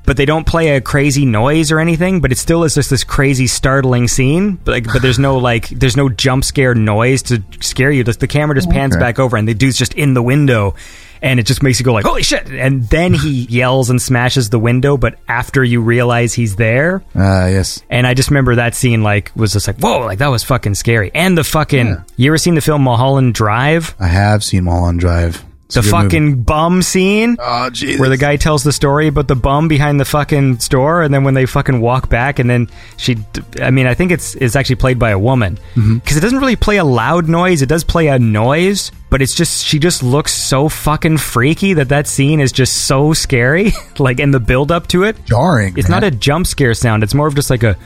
[0.07, 3.05] but they don't play a crazy noise or anything but it still is just this
[3.05, 7.43] crazy startling scene but like but there's no like there's no jump scare noise to
[7.61, 9.01] scare you just the camera just pans Okay.
[9.01, 10.74] back over and the dude's just in the window
[11.23, 14.51] and it just makes you go like holy shit and then he yells and smashes
[14.51, 17.83] the window but after you realize he's there Uh, yes.
[17.91, 20.74] and I just remember that scene like was just like whoa like that was fucking
[20.77, 25.01] scary and the fucking you ever seen the film Mulholland Drive I have seen Mulholland
[25.01, 25.43] Drive.
[25.67, 26.43] It's the fucking movie.
[26.43, 27.99] bum scene Oh, Jesus.
[27.99, 31.25] where the guy tells the story about the bum behind the fucking store and then
[31.25, 33.17] when they fucking walk back and then she
[33.61, 35.97] i mean i think it's it's actually played by a woman mm-hmm.
[35.97, 39.35] because it doesn't really play a loud noise it does play a noise but it's
[39.35, 44.21] just she just looks so fucking freaky that that scene is just so scary like
[44.21, 45.77] in the build up to it jarring.
[45.77, 46.01] it's man.
[46.01, 47.77] not a jump scare sound it's more of just like a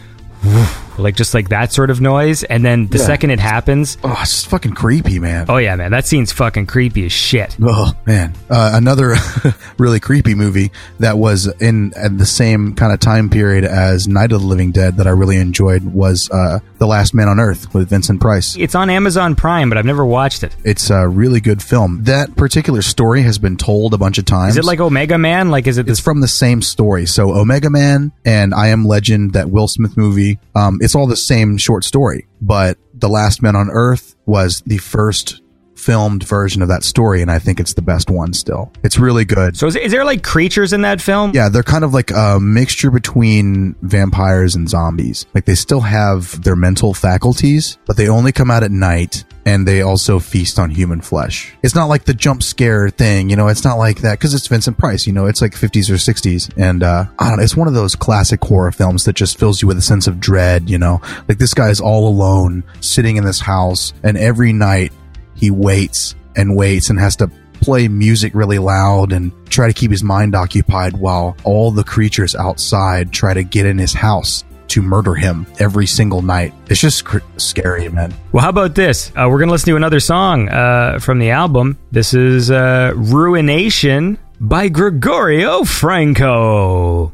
[1.00, 3.04] like just like that sort of noise and then the Yeah.
[3.06, 5.46] second it happens Oh, it's just fucking creepy, man.
[5.48, 9.14] oh yeah man that scene's fucking creepy as shit Oh man, uh, another
[9.78, 14.32] really creepy movie that was in at the same kind of time period as Night
[14.32, 17.72] of the Living Dead that I really enjoyed was uh, The Last Man on Earth
[17.74, 18.56] with Vincent Price.
[18.58, 22.04] it's on amazon prime but i've never watched it It's a really good film.
[22.04, 24.52] That particular story has been told a bunch of times.
[24.52, 25.50] Is it like Omega Man?
[25.50, 27.06] Like, is it It's from the same story.
[27.06, 31.16] So Omega Man and I Am Legend, that Will Smith movie, um, it's all the
[31.16, 32.26] same short story.
[32.40, 35.39] But The Last Man on Earth was the first
[35.80, 38.72] filmed version of that story, and I think it's the best one still.
[38.82, 39.56] It's really good.
[39.56, 41.32] So is, is there like creatures in that film?
[41.34, 45.26] Yeah, they're kind of like a mixture between vampires and zombies.
[45.34, 49.66] Like they still have their mental faculties, but they only come out at night and
[49.66, 51.54] they also feast on human flesh.
[51.62, 54.46] It's not like the jump scare thing, you know, it's not like that because it's
[54.46, 56.52] Vincent Price, you know, it's like 50s or 60s.
[56.56, 59.62] And, uh, I don't know, it's one of those classic horror films that just fills
[59.62, 63.24] you with a sense of dread, you know, like this guy's all alone sitting in
[63.24, 64.92] this house and every night
[65.40, 69.90] he waits and waits and has to play music really loud and try to keep
[69.90, 74.82] his mind occupied while all the creatures outside try to get in his house to
[74.82, 76.54] murder him every single night.
[76.68, 78.14] It's just cr- scary, man.
[78.32, 79.10] Well, how about this?
[79.10, 81.76] Uh, we're going to listen to another song uh, from the album.
[81.90, 87.12] This is uh, Ruination by Gregorio Franco.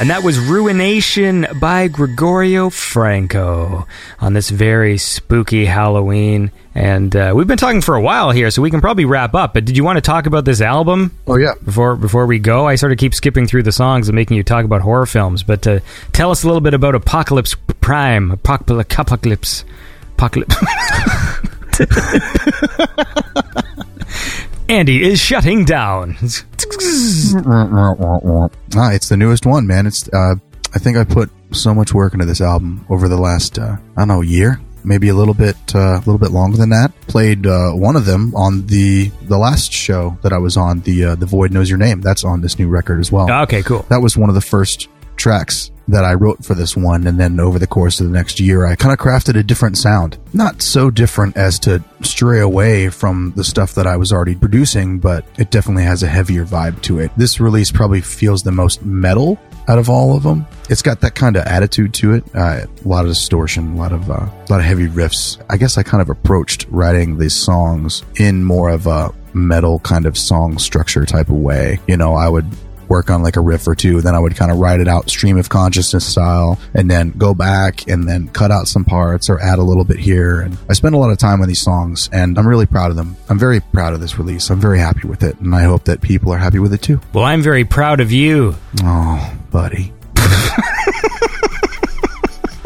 [0.00, 3.86] And that was Ruination by Gregorio Franco
[4.18, 6.50] on this very spooky Halloween.
[6.74, 9.52] And uh, we've been talking for a while here, so we can probably wrap up.
[9.52, 11.14] But did you want to talk about this album?
[11.26, 11.52] Oh yeah.
[11.62, 14.42] Before before we go, I sort of keep skipping through the songs and making you
[14.42, 15.42] talk about horror films.
[15.42, 15.80] But uh,
[16.12, 19.64] tell us a little bit about Apocalypse Prime, Apocalypse, Apocalypse,
[20.16, 20.56] Apocalypse.
[24.70, 26.10] Andy is shutting down.
[26.20, 26.22] ah,
[28.92, 29.84] it's the newest one, man.
[29.84, 30.36] It's uh,
[30.72, 34.00] I think I put so much work into this album over the last uh, I
[34.00, 36.92] don't know year, maybe a little bit uh, a little bit longer than that.
[37.08, 40.82] Played uh, one of them on the the last show that I was on.
[40.82, 42.00] The uh, the Void knows your name.
[42.00, 43.28] That's on this new record as well.
[43.42, 43.84] Okay, cool.
[43.88, 44.86] That was one of the first
[45.16, 48.40] tracks that I wrote for this one, and then over the course of the next
[48.40, 50.18] year, I kind of crafted a different sound.
[50.32, 54.98] Not so different as to stray away from the stuff that I was already producing,
[54.98, 57.10] but it definitely has a heavier vibe to it.
[57.16, 59.38] This release probably feels the most metal
[59.68, 60.46] out of all of them.
[60.68, 62.24] It's got that kind of attitude to it.
[62.34, 65.42] Uh, a lot of distortion, a lot of uh, a lot of heavy riffs.
[65.48, 70.06] I guess I kind of approached writing these songs in more of a metal kind
[70.06, 71.78] of song structure type of way.
[71.86, 72.46] You know, I would
[72.90, 75.08] work on like a riff or two, then I would kind of write it out
[75.08, 79.40] stream of consciousness style, and then go back and then cut out some parts or
[79.40, 80.40] add a little bit here.
[80.40, 82.96] And I spend a lot of time on these songs, and I'm really proud of
[82.96, 83.16] them.
[83.28, 84.50] I'm very proud of this release.
[84.50, 87.00] I'm very happy with it, and I hope that people are happy with it too.
[87.14, 88.56] Well, I'm very proud of you.
[88.82, 89.92] Oh, buddy.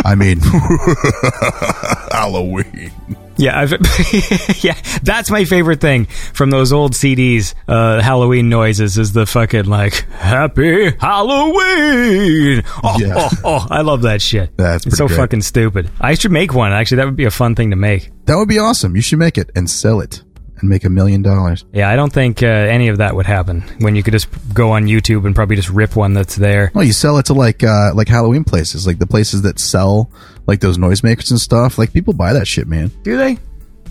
[0.04, 0.40] I mean,
[2.12, 2.92] Halloween.
[3.36, 3.72] Yeah, I've,
[4.62, 7.54] yeah, that's my favorite thing from those old CDs.
[7.66, 12.62] Uh, Halloween noises is the fucking like Happy Halloween.
[12.84, 13.14] Oh, Yeah.
[13.16, 14.56] oh, oh, I love that shit.
[14.56, 15.16] That's it's so great.
[15.16, 15.90] fucking stupid.
[16.00, 16.72] I should make one.
[16.72, 18.10] Actually, that would be a fun thing to make.
[18.26, 18.94] That would be awesome.
[18.94, 20.22] You should make it and sell it
[20.58, 21.64] and make a million dollars.
[21.72, 24.70] Yeah, I don't think uh, any of that would happen when you could just go
[24.72, 26.70] on YouTube and probably just rip one that's there.
[26.74, 30.10] Well, you sell it to like uh, like Halloween places, like the places that sell
[30.46, 31.78] like those noisemakers and stuff.
[31.78, 32.90] Like people buy that shit, man.
[33.02, 33.38] Do they?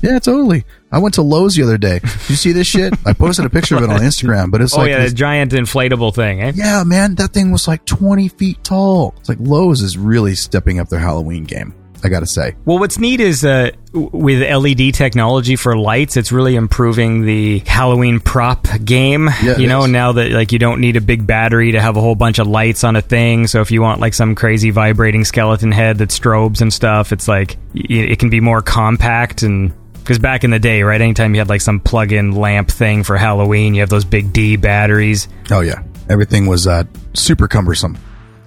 [0.01, 0.65] Yeah, totally.
[0.91, 2.01] I went to Lowe's the other day.
[2.27, 2.93] You see this shit?
[3.05, 5.17] I posted a picture of it on Instagram, but it's oh like yeah, this- the
[5.17, 6.41] giant inflatable thing.
[6.41, 6.51] Eh?
[6.55, 9.13] yeah, man, that thing was like twenty feet tall.
[9.19, 11.73] It's like Lowe's is really stepping up their Halloween game.
[12.03, 12.55] I gotta say.
[12.65, 18.19] Well, what's neat is uh, with LED technology for lights, it's really improving the Halloween
[18.19, 19.29] prop game.
[19.41, 19.91] Yeah, you know, is.
[19.91, 22.47] now that like you don't need a big battery to have a whole bunch of
[22.47, 23.47] lights on a thing.
[23.47, 27.27] So if you want like some crazy vibrating skeleton head that strobes and stuff, it's
[27.27, 29.73] like y- it can be more compact and.
[29.93, 33.15] Because back in the day, right, anytime you had like some plug-in lamp thing for
[33.15, 35.29] Halloween, you have those big D batteries.
[35.49, 36.83] Oh yeah, everything was uh,
[37.13, 37.97] super cumbersome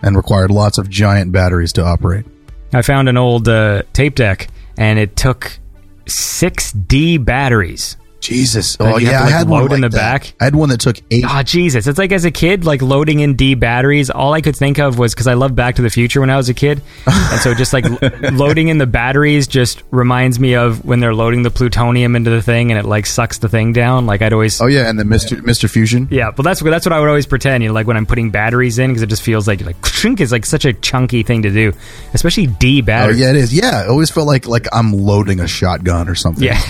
[0.02, 2.26] and required lots of giant batteries to operate.
[2.72, 5.58] I found an old uh, tape deck, and it took
[6.06, 7.96] six D batteries.
[8.20, 8.76] Jesus.
[8.80, 9.96] Oh yeah, to, I like, had one load in the that.
[10.22, 10.34] back.
[10.40, 11.24] I had one that took eight.
[11.26, 11.86] Ah, Jesus.
[11.86, 14.98] It's like as a kid, like loading in D batteries, all I could think of
[14.98, 16.82] was because I loved Back to the Future when I was a kid.
[17.06, 17.84] and so just like
[18.32, 22.42] loading in the batteries just reminds me of when they're loading the plutonium into the
[22.42, 24.06] thing and it like sucks the thing down.
[24.06, 24.60] Like I'd always.
[24.60, 26.08] Oh yeah, and the Mister Mister Fusion.
[26.10, 27.62] Yeah, well, that's what that's what I would always pretend.
[27.62, 30.20] You know, like when I'm putting batteries in, because it just feels like like shrink
[30.20, 31.72] is like such a chunky thing to do,
[32.14, 33.16] especially D batteries.
[33.16, 33.20] Oh batteries.
[33.20, 33.54] yeah, it is.
[33.54, 36.44] Yeah, it always felt like like I'm loading a shotgun or something.
[36.44, 36.60] Yeah.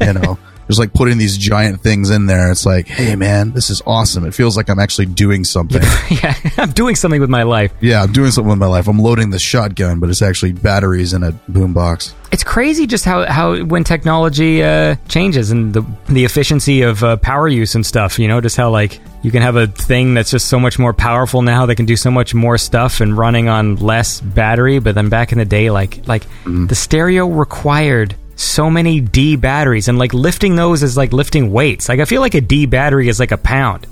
[0.00, 2.50] you know, just like putting these giant things in there.
[2.50, 4.24] It's like, hey man, this is awesome.
[4.24, 5.82] It feels like I'm actually doing something.
[6.10, 7.72] yeah, I'm doing something with my life.
[7.80, 8.88] yeah, I'm doing something with my life.
[8.88, 12.14] I'm loading the shotgun, but it's actually batteries in a boombox.
[12.32, 17.16] It's crazy just how, how when technology uh, changes and the the efficiency of uh,
[17.18, 18.18] power use and stuff.
[18.18, 20.92] You know, just how like you can have a thing that's just so much more
[20.92, 24.80] powerful now that can do so much more stuff and running on less battery.
[24.80, 29.88] But then back in the day, like like the stereo required so many D batteries
[29.88, 31.88] and like lifting those is like lifting weights.
[31.88, 33.86] Like I feel like a D battery is like a pound.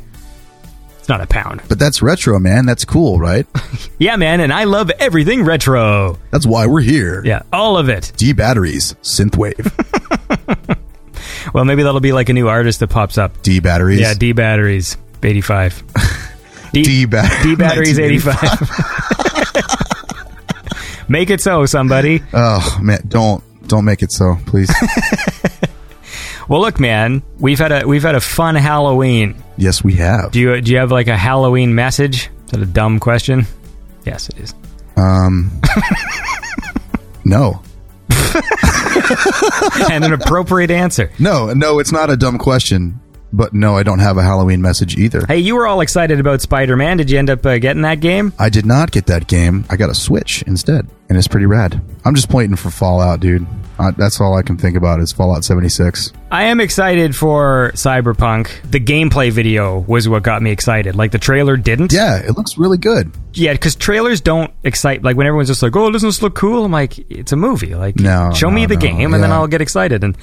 [0.99, 1.63] It's not a pound.
[1.69, 2.65] But that's retro, man.
[2.67, 3.47] That's cool, right?
[3.99, 6.19] Yeah, man, and I love everything retro.
[6.33, 7.23] That's why we're here.
[7.25, 8.11] Yeah, all of it.
[8.17, 9.71] D batteries, synthwave.
[11.53, 13.43] Well, maybe that'll be like a new artist that pops up.
[13.43, 14.01] D batteries.
[14.01, 15.83] Yeah, D batteries, 85.
[16.73, 18.39] D, ba- D batteries, 85.
[21.09, 22.23] Make it so, somebody.
[22.33, 24.71] Oh man, don't don't make it so, please.
[26.49, 29.37] Well, look, man, we've had a we've had a fun Halloween.
[29.57, 30.33] yes, we have.
[30.33, 32.31] Do you do you have like a Halloween message?
[32.47, 33.47] Is that a dumb question?
[34.05, 34.55] Yes, it is.
[34.97, 35.51] Um,
[37.25, 37.63] no,
[39.91, 41.11] and an appropriate answer.
[41.19, 41.79] no, no.
[41.79, 43.01] It's not a dumb question,
[43.33, 45.25] but no, I don't have a Halloween message either.
[45.27, 46.97] Hey, you were all excited about Spider Man.
[46.97, 48.33] Did you end up uh, getting that game?
[48.39, 49.65] I did not get that game.
[49.71, 51.81] I got a Switch instead, and it's pretty rad.
[52.05, 53.47] I'm just waiting for Fallout, dude.
[53.79, 56.13] Uh, that's all I can think about is Fallout 76.
[56.31, 58.71] I am excited for Cyberpunk.
[58.71, 60.95] The gameplay video was what got me excited.
[60.95, 61.93] Like the trailer didn't.
[61.93, 63.11] Yeah, it looks really good.
[63.33, 65.03] Yeah, because trailers don't excite.
[65.03, 67.75] Like when everyone's just like, "Oh, doesn't this look cool?" I'm like, "It's a movie.
[67.75, 69.33] Like, No, show me the no, game, and then.
[69.33, 70.17] I'll get excited." And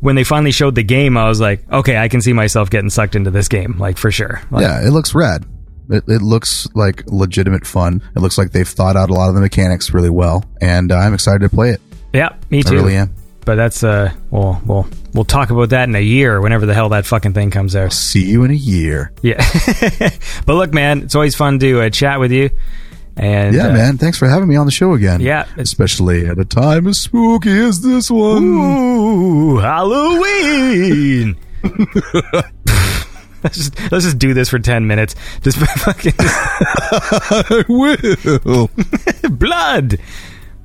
[0.00, 2.90] when they finally showed the game, I was like, "Okay, I can see myself getting
[2.90, 5.44] sucked into this game, like for sure." Like, yeah, it looks rad.
[5.88, 8.02] It, it looks like legitimate fun.
[8.14, 10.96] It looks like they've thought out a lot of the mechanics really well, and uh,
[10.96, 11.80] I'm excited to play it.
[12.12, 12.76] yeah, me too.
[12.76, 13.14] I really am.
[13.44, 16.90] But that's uh, well, we'll we'll talk about that in a year, whenever the hell
[16.90, 17.92] that fucking thing comes out.
[17.92, 19.12] See you in a year.
[19.22, 19.38] Yeah.
[20.46, 22.50] but look, man, it's always fun to uh, chat with you.
[23.16, 23.98] And yeah, uh, man.
[23.98, 25.20] Thanks for having me on the show again.
[25.20, 25.46] Yeah.
[25.56, 28.42] especially at a time as spooky as this one.
[28.42, 31.36] Ooh, Halloween.
[33.42, 35.14] let's just let's just do this for ten minutes.
[35.42, 38.70] Just fucking I will.
[39.30, 39.98] blood.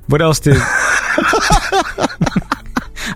[0.08, 0.56] What else did?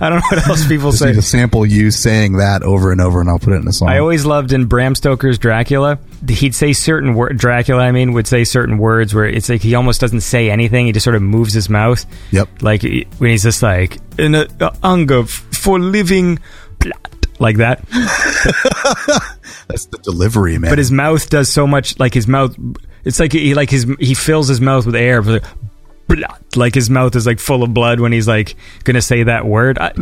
[0.01, 1.07] I don't know what else people Just say.
[1.09, 3.73] need to sample you saying that over and over, and I'll put it in a
[3.73, 3.89] song.
[3.89, 5.99] I always loved in Bram Stoker's Dracula.
[6.29, 7.39] He'd say certain word.
[7.39, 10.87] Dracula, I mean, would say certain words where it's like he almost doesn't say anything.
[10.87, 12.05] He just sort of moves his mouth.
[12.31, 12.63] Yep.
[12.63, 16.39] Like when he's just like in a, a hunger f- for living,
[16.79, 17.81] blood," like that.
[19.69, 20.71] That's the delivery, man.
[20.71, 21.99] But his mouth does so much.
[21.99, 22.57] Like his mouth,
[23.05, 25.23] it's like he like his he fills his mouth with air.
[25.23, 25.53] but like,
[26.17, 26.57] blood.
[26.57, 29.79] Like his mouth is like full of blood when he's like gonna say that word.
[29.79, 29.93] I,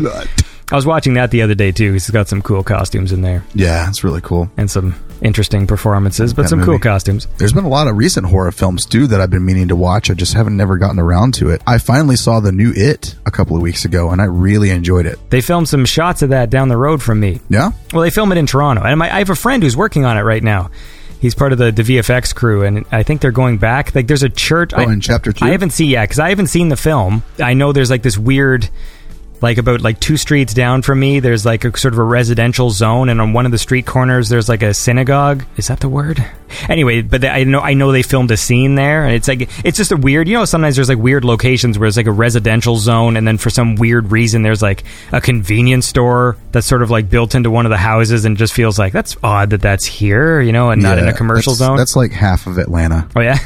[0.70, 1.92] I was watching that the other day too.
[1.92, 4.50] He's got some cool costumes in there yeah, it's really cool.
[4.56, 7.26] and some interesting performances, but That some cool costumes.
[7.38, 10.10] There's been a lot of recent horror films too that I've been meaning to watch.
[10.10, 11.62] I just haven't never gotten around to it.
[11.66, 15.06] I finally saw the new It a couple of weeks ago, and I really enjoyed
[15.06, 15.18] it.
[15.30, 17.40] They filmed some shots of that down the road from me.
[17.48, 20.04] Yeah, Well, they film it in Toronto, and my, I have a friend who's working
[20.04, 20.70] on it right now.
[21.20, 23.94] He's part of the, the VFX crew, and I think they're going back.
[23.94, 24.72] Like, there's a church.
[24.74, 25.44] Oh, I, in chapter two?
[25.44, 27.22] I haven't seen yet because I haven't seen the film.
[27.38, 28.68] I know there's like this weird,
[29.40, 31.20] like about like two streets down from me.
[31.20, 34.28] There's like a sort of a residential zone, and on one of the street corners,
[34.28, 35.44] there's like a synagogue.
[35.56, 36.24] Is that the word?
[36.68, 39.48] Anyway, but they, I know I know they filmed a scene there, and it's like
[39.64, 40.28] it's just a weird.
[40.28, 43.38] You know, sometimes there's like weird locations where it's like a residential zone, and then
[43.38, 47.50] for some weird reason, there's like a convenience store that's sort of like built into
[47.50, 50.70] one of the houses, and just feels like that's odd that that's here, you know,
[50.70, 51.76] and not in a commercial that's- zone.
[51.76, 53.08] That's like half of Atlanta.
[53.14, 53.38] oh yeah.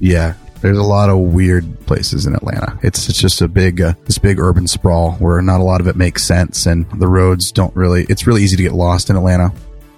[0.00, 0.34] Yeah,
[0.64, 2.78] there's a lot of weird places in Atlanta.
[2.82, 5.88] It's it's just a big uh, this big urban sprawl where not a lot of
[5.88, 8.06] it makes sense, and the roads don't really.
[8.08, 9.52] It's really easy to get lost in Atlanta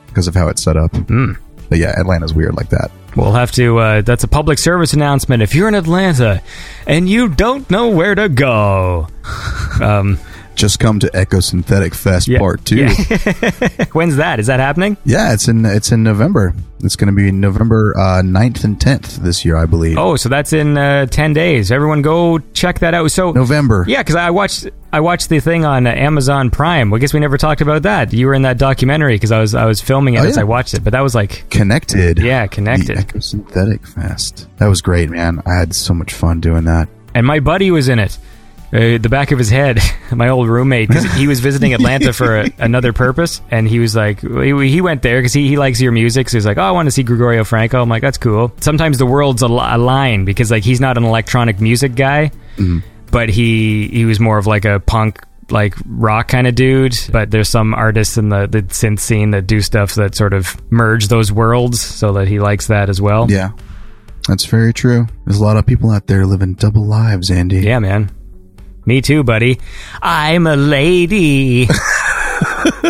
[0.08, 0.90] because of how it's set up.
[0.90, 1.38] Mm.
[1.68, 2.90] But yeah, Atlanta's weird like that.
[3.14, 3.78] We'll have to.
[3.78, 5.40] Uh, that's a public service announcement.
[5.40, 6.42] If you're in Atlanta
[6.84, 9.06] and you don't know where to go,
[9.80, 10.18] um,
[10.56, 12.38] Just come to Echo Synthetic Fest Yeah.
[12.38, 12.76] Part Two.
[12.76, 12.88] Yeah.
[13.92, 14.40] When's that?
[14.40, 14.96] Is that happening?
[15.04, 16.54] Yeah, it's in it's in November.
[16.80, 19.96] It's going to be November uh, 9th and tenth this year, I believe.
[19.98, 21.70] Oh, so that's in uh, ten days.
[21.72, 23.10] Everyone, go check that out.
[23.10, 23.84] So November.
[23.88, 26.92] Yeah, because I watched I watched the thing on uh, Amazon Prime.
[26.92, 28.12] I guess we never talked about that.
[28.14, 30.40] You were in that documentary because I was I was filming it Oh, as yeah.
[30.42, 30.82] I watched it.
[30.82, 32.18] But that was like Connected.
[32.18, 32.96] Yeah, Connected.
[32.96, 34.48] The Echo Synthetic Fest.
[34.56, 35.42] That was great, man.
[35.46, 36.88] I had so much fun doing that.
[37.14, 38.16] and my buddy was in it.
[38.72, 39.78] Uh, the back of his head,
[40.12, 43.94] my old roommate, 'cause he was visiting Atlanta for a, another purpose, and he was
[43.94, 46.62] like, he, he went there because he, he likes your music, so he's like, oh,
[46.62, 47.80] I want to see Gregorio Franco.
[47.80, 48.52] I'm like, that's cool.
[48.60, 52.30] Sometimes the worlds al- align because like he's not an electronic music guy,
[53.12, 57.30] but he he was more of like a punk like rock kind of dude but
[57.30, 61.06] there's some artists in the, the synth scene that do stuff that sort of merge
[61.06, 63.50] those worlds so that he likes that as well Yeah.
[64.26, 65.06] That's very true.
[65.24, 67.58] There's a lot of people out there living double lives, Andy.
[67.60, 68.10] Yeah, man.
[68.86, 69.58] Me too, buddy.
[70.00, 71.68] I'm a lady.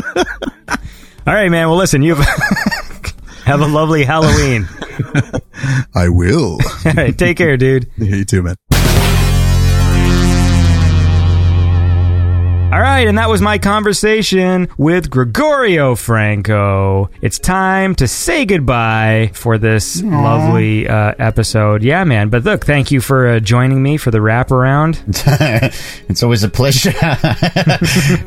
[1.27, 1.69] All right, man.
[1.69, 2.27] Well, listen, you have,
[3.45, 4.69] have a lovely Halloween.
[5.95, 6.59] I will.
[6.85, 7.91] All right, take care, dude.
[7.97, 8.57] you too, man.
[12.73, 17.09] All right, and that was my conversation with Gregorio Franco.
[17.23, 21.85] It's time to say goodbye for this lovely uh, episode.
[21.85, 22.29] Yeah, man.
[22.29, 25.01] But look, thank you for uh, joining me for the wraparound.
[26.11, 26.91] it's always a pleasure.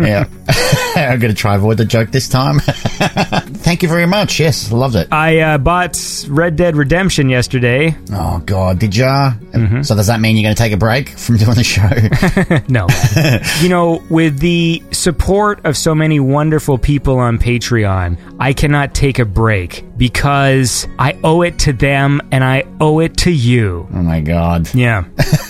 [0.04, 0.26] yeah.
[0.96, 2.60] I'm going to try avoid the joke this time.
[2.60, 4.40] Thank you very much.
[4.40, 5.10] Yes, loved it.
[5.12, 7.94] I uh, bought Red Dead Redemption yesterday.
[8.14, 8.80] Oh, God.
[8.80, 9.34] Did ya?
[9.82, 11.90] So does that mean you're going to take a break from doing the show?
[12.70, 12.88] No.
[13.62, 19.20] you know, with the support of so many wonderful people on Patreon, I cannot take
[19.20, 23.88] a break because I owe it to them and I owe it to you.
[23.94, 24.74] oh, my God.
[24.74, 25.04] Yeah.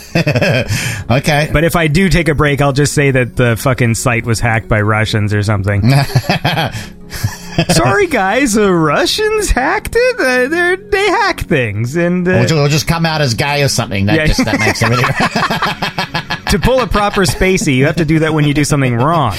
[1.09, 1.49] Okay.
[1.53, 4.39] But if I do take a break, I'll just say that the fucking site was
[4.39, 5.81] hacked by Russians or something.
[7.69, 8.53] Sorry, guys.
[8.53, 10.19] The Russians hacked it.
[10.19, 13.61] Uh, they're, they hack things, and uh, Or ju- or just come out as gay
[13.63, 14.05] or something.
[14.07, 14.25] That Yeah.
[14.27, 15.05] just that makes everything.
[16.49, 19.35] to pull a proper spacey, you have to do that when you do something wrong.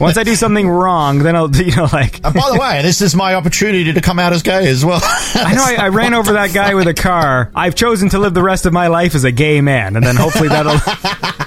[0.00, 2.24] Once I do something wrong, then I'll, you know, like.
[2.24, 5.00] And by the way, this is my opportunity to come out as gay as well.
[5.02, 7.50] I know I, I ran over that guy with a car.
[7.54, 10.16] I've chosen to live the rest of my life as a gay man, and then
[10.16, 10.76] hopefully that'll.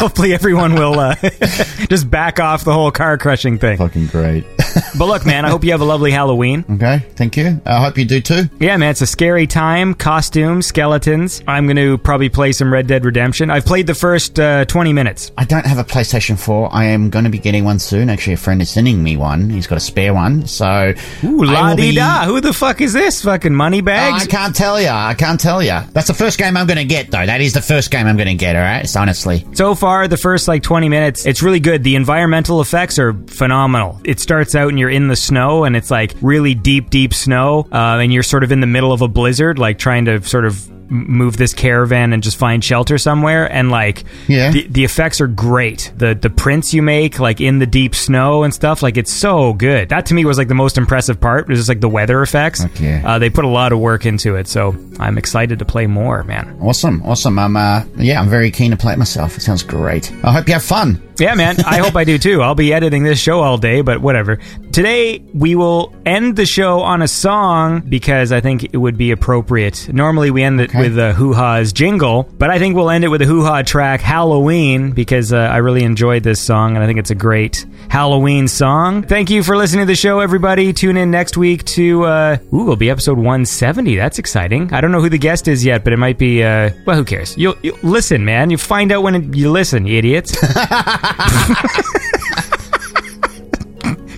[0.00, 1.14] hopefully everyone will uh,
[1.88, 3.76] just back off the whole car crushing thing.
[3.78, 4.44] Fucking great.
[4.98, 6.64] but look, man, I hope you have a lovely Halloween.
[6.70, 7.60] Okay, thank you.
[7.66, 8.44] I hope you do too.
[8.58, 9.94] Yeah, man, it's a scary time.
[9.94, 11.42] Costumes, skeletons.
[11.46, 13.50] I'm going to probably play some Red Dead Redemption.
[13.50, 15.32] I've played the first uh, 20 minutes.
[15.36, 16.70] I don't have a PlayStation 4.
[16.72, 18.08] I am going to be getting one soon.
[18.08, 19.50] Actually, a friend is sending me one.
[19.50, 20.46] He's got a spare one.
[20.46, 22.24] So, Ooh, la di be- da.
[22.24, 23.22] Who the fuck is this?
[23.22, 24.24] Fucking money Oh, bags?
[24.24, 24.88] I can't tell you.
[24.88, 25.78] I can't tell you.
[25.92, 27.24] That's the first game I'm going to get, though.
[27.26, 28.56] That is the first game I'm going to get.
[28.56, 29.44] All right, it's honestly.
[29.54, 31.82] So far, the first like 20 minutes, it's really good.
[31.84, 34.00] The environmental effects are phenomenal.
[34.04, 37.66] It starts out and you're in the snow, and it's like really deep, deep snow,
[37.72, 40.44] uh, and you're sort of in the middle of a blizzard, like trying to sort
[40.44, 44.50] of move this caravan and just find shelter somewhere and like Yeah.
[44.50, 48.42] the, the effects are great the the prints you make like in the deep snow
[48.42, 51.48] and stuff like it's so good that to me was like the most impressive part
[51.48, 53.00] was just like the weather effects Okay.
[53.04, 56.24] uh, they put a lot of work into it so i'm excited to play more
[56.24, 57.38] man Awesome, awesome.
[57.38, 59.36] I'm, uh, yeah, I'm very keen to play it myself.
[59.36, 60.12] It sounds great.
[60.22, 61.00] I hope you have fun.
[61.18, 61.56] Yeah, man.
[61.64, 62.42] I hope I do too.
[62.42, 64.38] I'll be editing this show all day, but whatever.
[64.72, 69.10] Today, we will end the show on a song because I think it would be
[69.10, 69.88] appropriate.
[69.92, 73.08] Normally, we end it with uh, Hoo Ha's jingle, but I think we'll end it
[73.08, 76.86] with a Hoo Ha track, Halloween, because uh, I really enjoyed this song and I
[76.86, 79.02] think it's a great Halloween song.
[79.02, 80.72] Thank you for listening to the show, everybody.
[80.72, 83.96] Tune in next week to, uh, ooh, it'll be episode 170.
[83.96, 84.72] That's exciting.
[84.72, 87.04] I don't know who the guest is yet, but it might be, uh, well, who
[87.04, 87.36] cares?
[87.36, 88.50] You'll, you listen, man.
[88.50, 90.36] You find out when it, you listen, you idiots.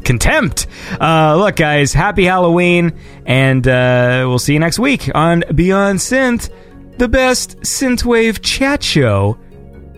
[0.04, 0.66] contempt.
[1.00, 2.92] Uh, look, guys, happy Halloween,
[3.26, 6.50] and uh, we'll see you next week on Beyond Synth,
[6.98, 9.38] the best synthwave chat show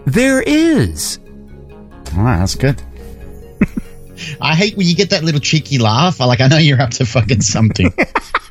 [0.06, 1.18] there is.
[2.16, 2.80] All right, that's good.
[4.40, 6.20] I hate when you get that little cheeky laugh.
[6.20, 7.92] Like, I know you're up to fucking something.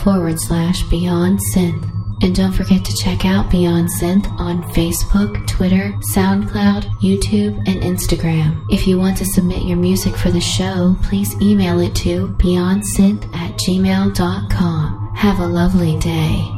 [0.00, 1.84] forward slash Beyond Synth.
[2.20, 8.64] And don't forget to check out Beyond Synth on Facebook, Twitter, SoundCloud, YouTube, and Instagram.
[8.70, 13.24] If you want to submit your music for the show, please email it to beyondsynth
[13.34, 15.14] at gmail.com.
[15.14, 16.54] Have a lovely day.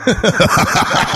[0.00, 1.07] Ha ha ha ha ha!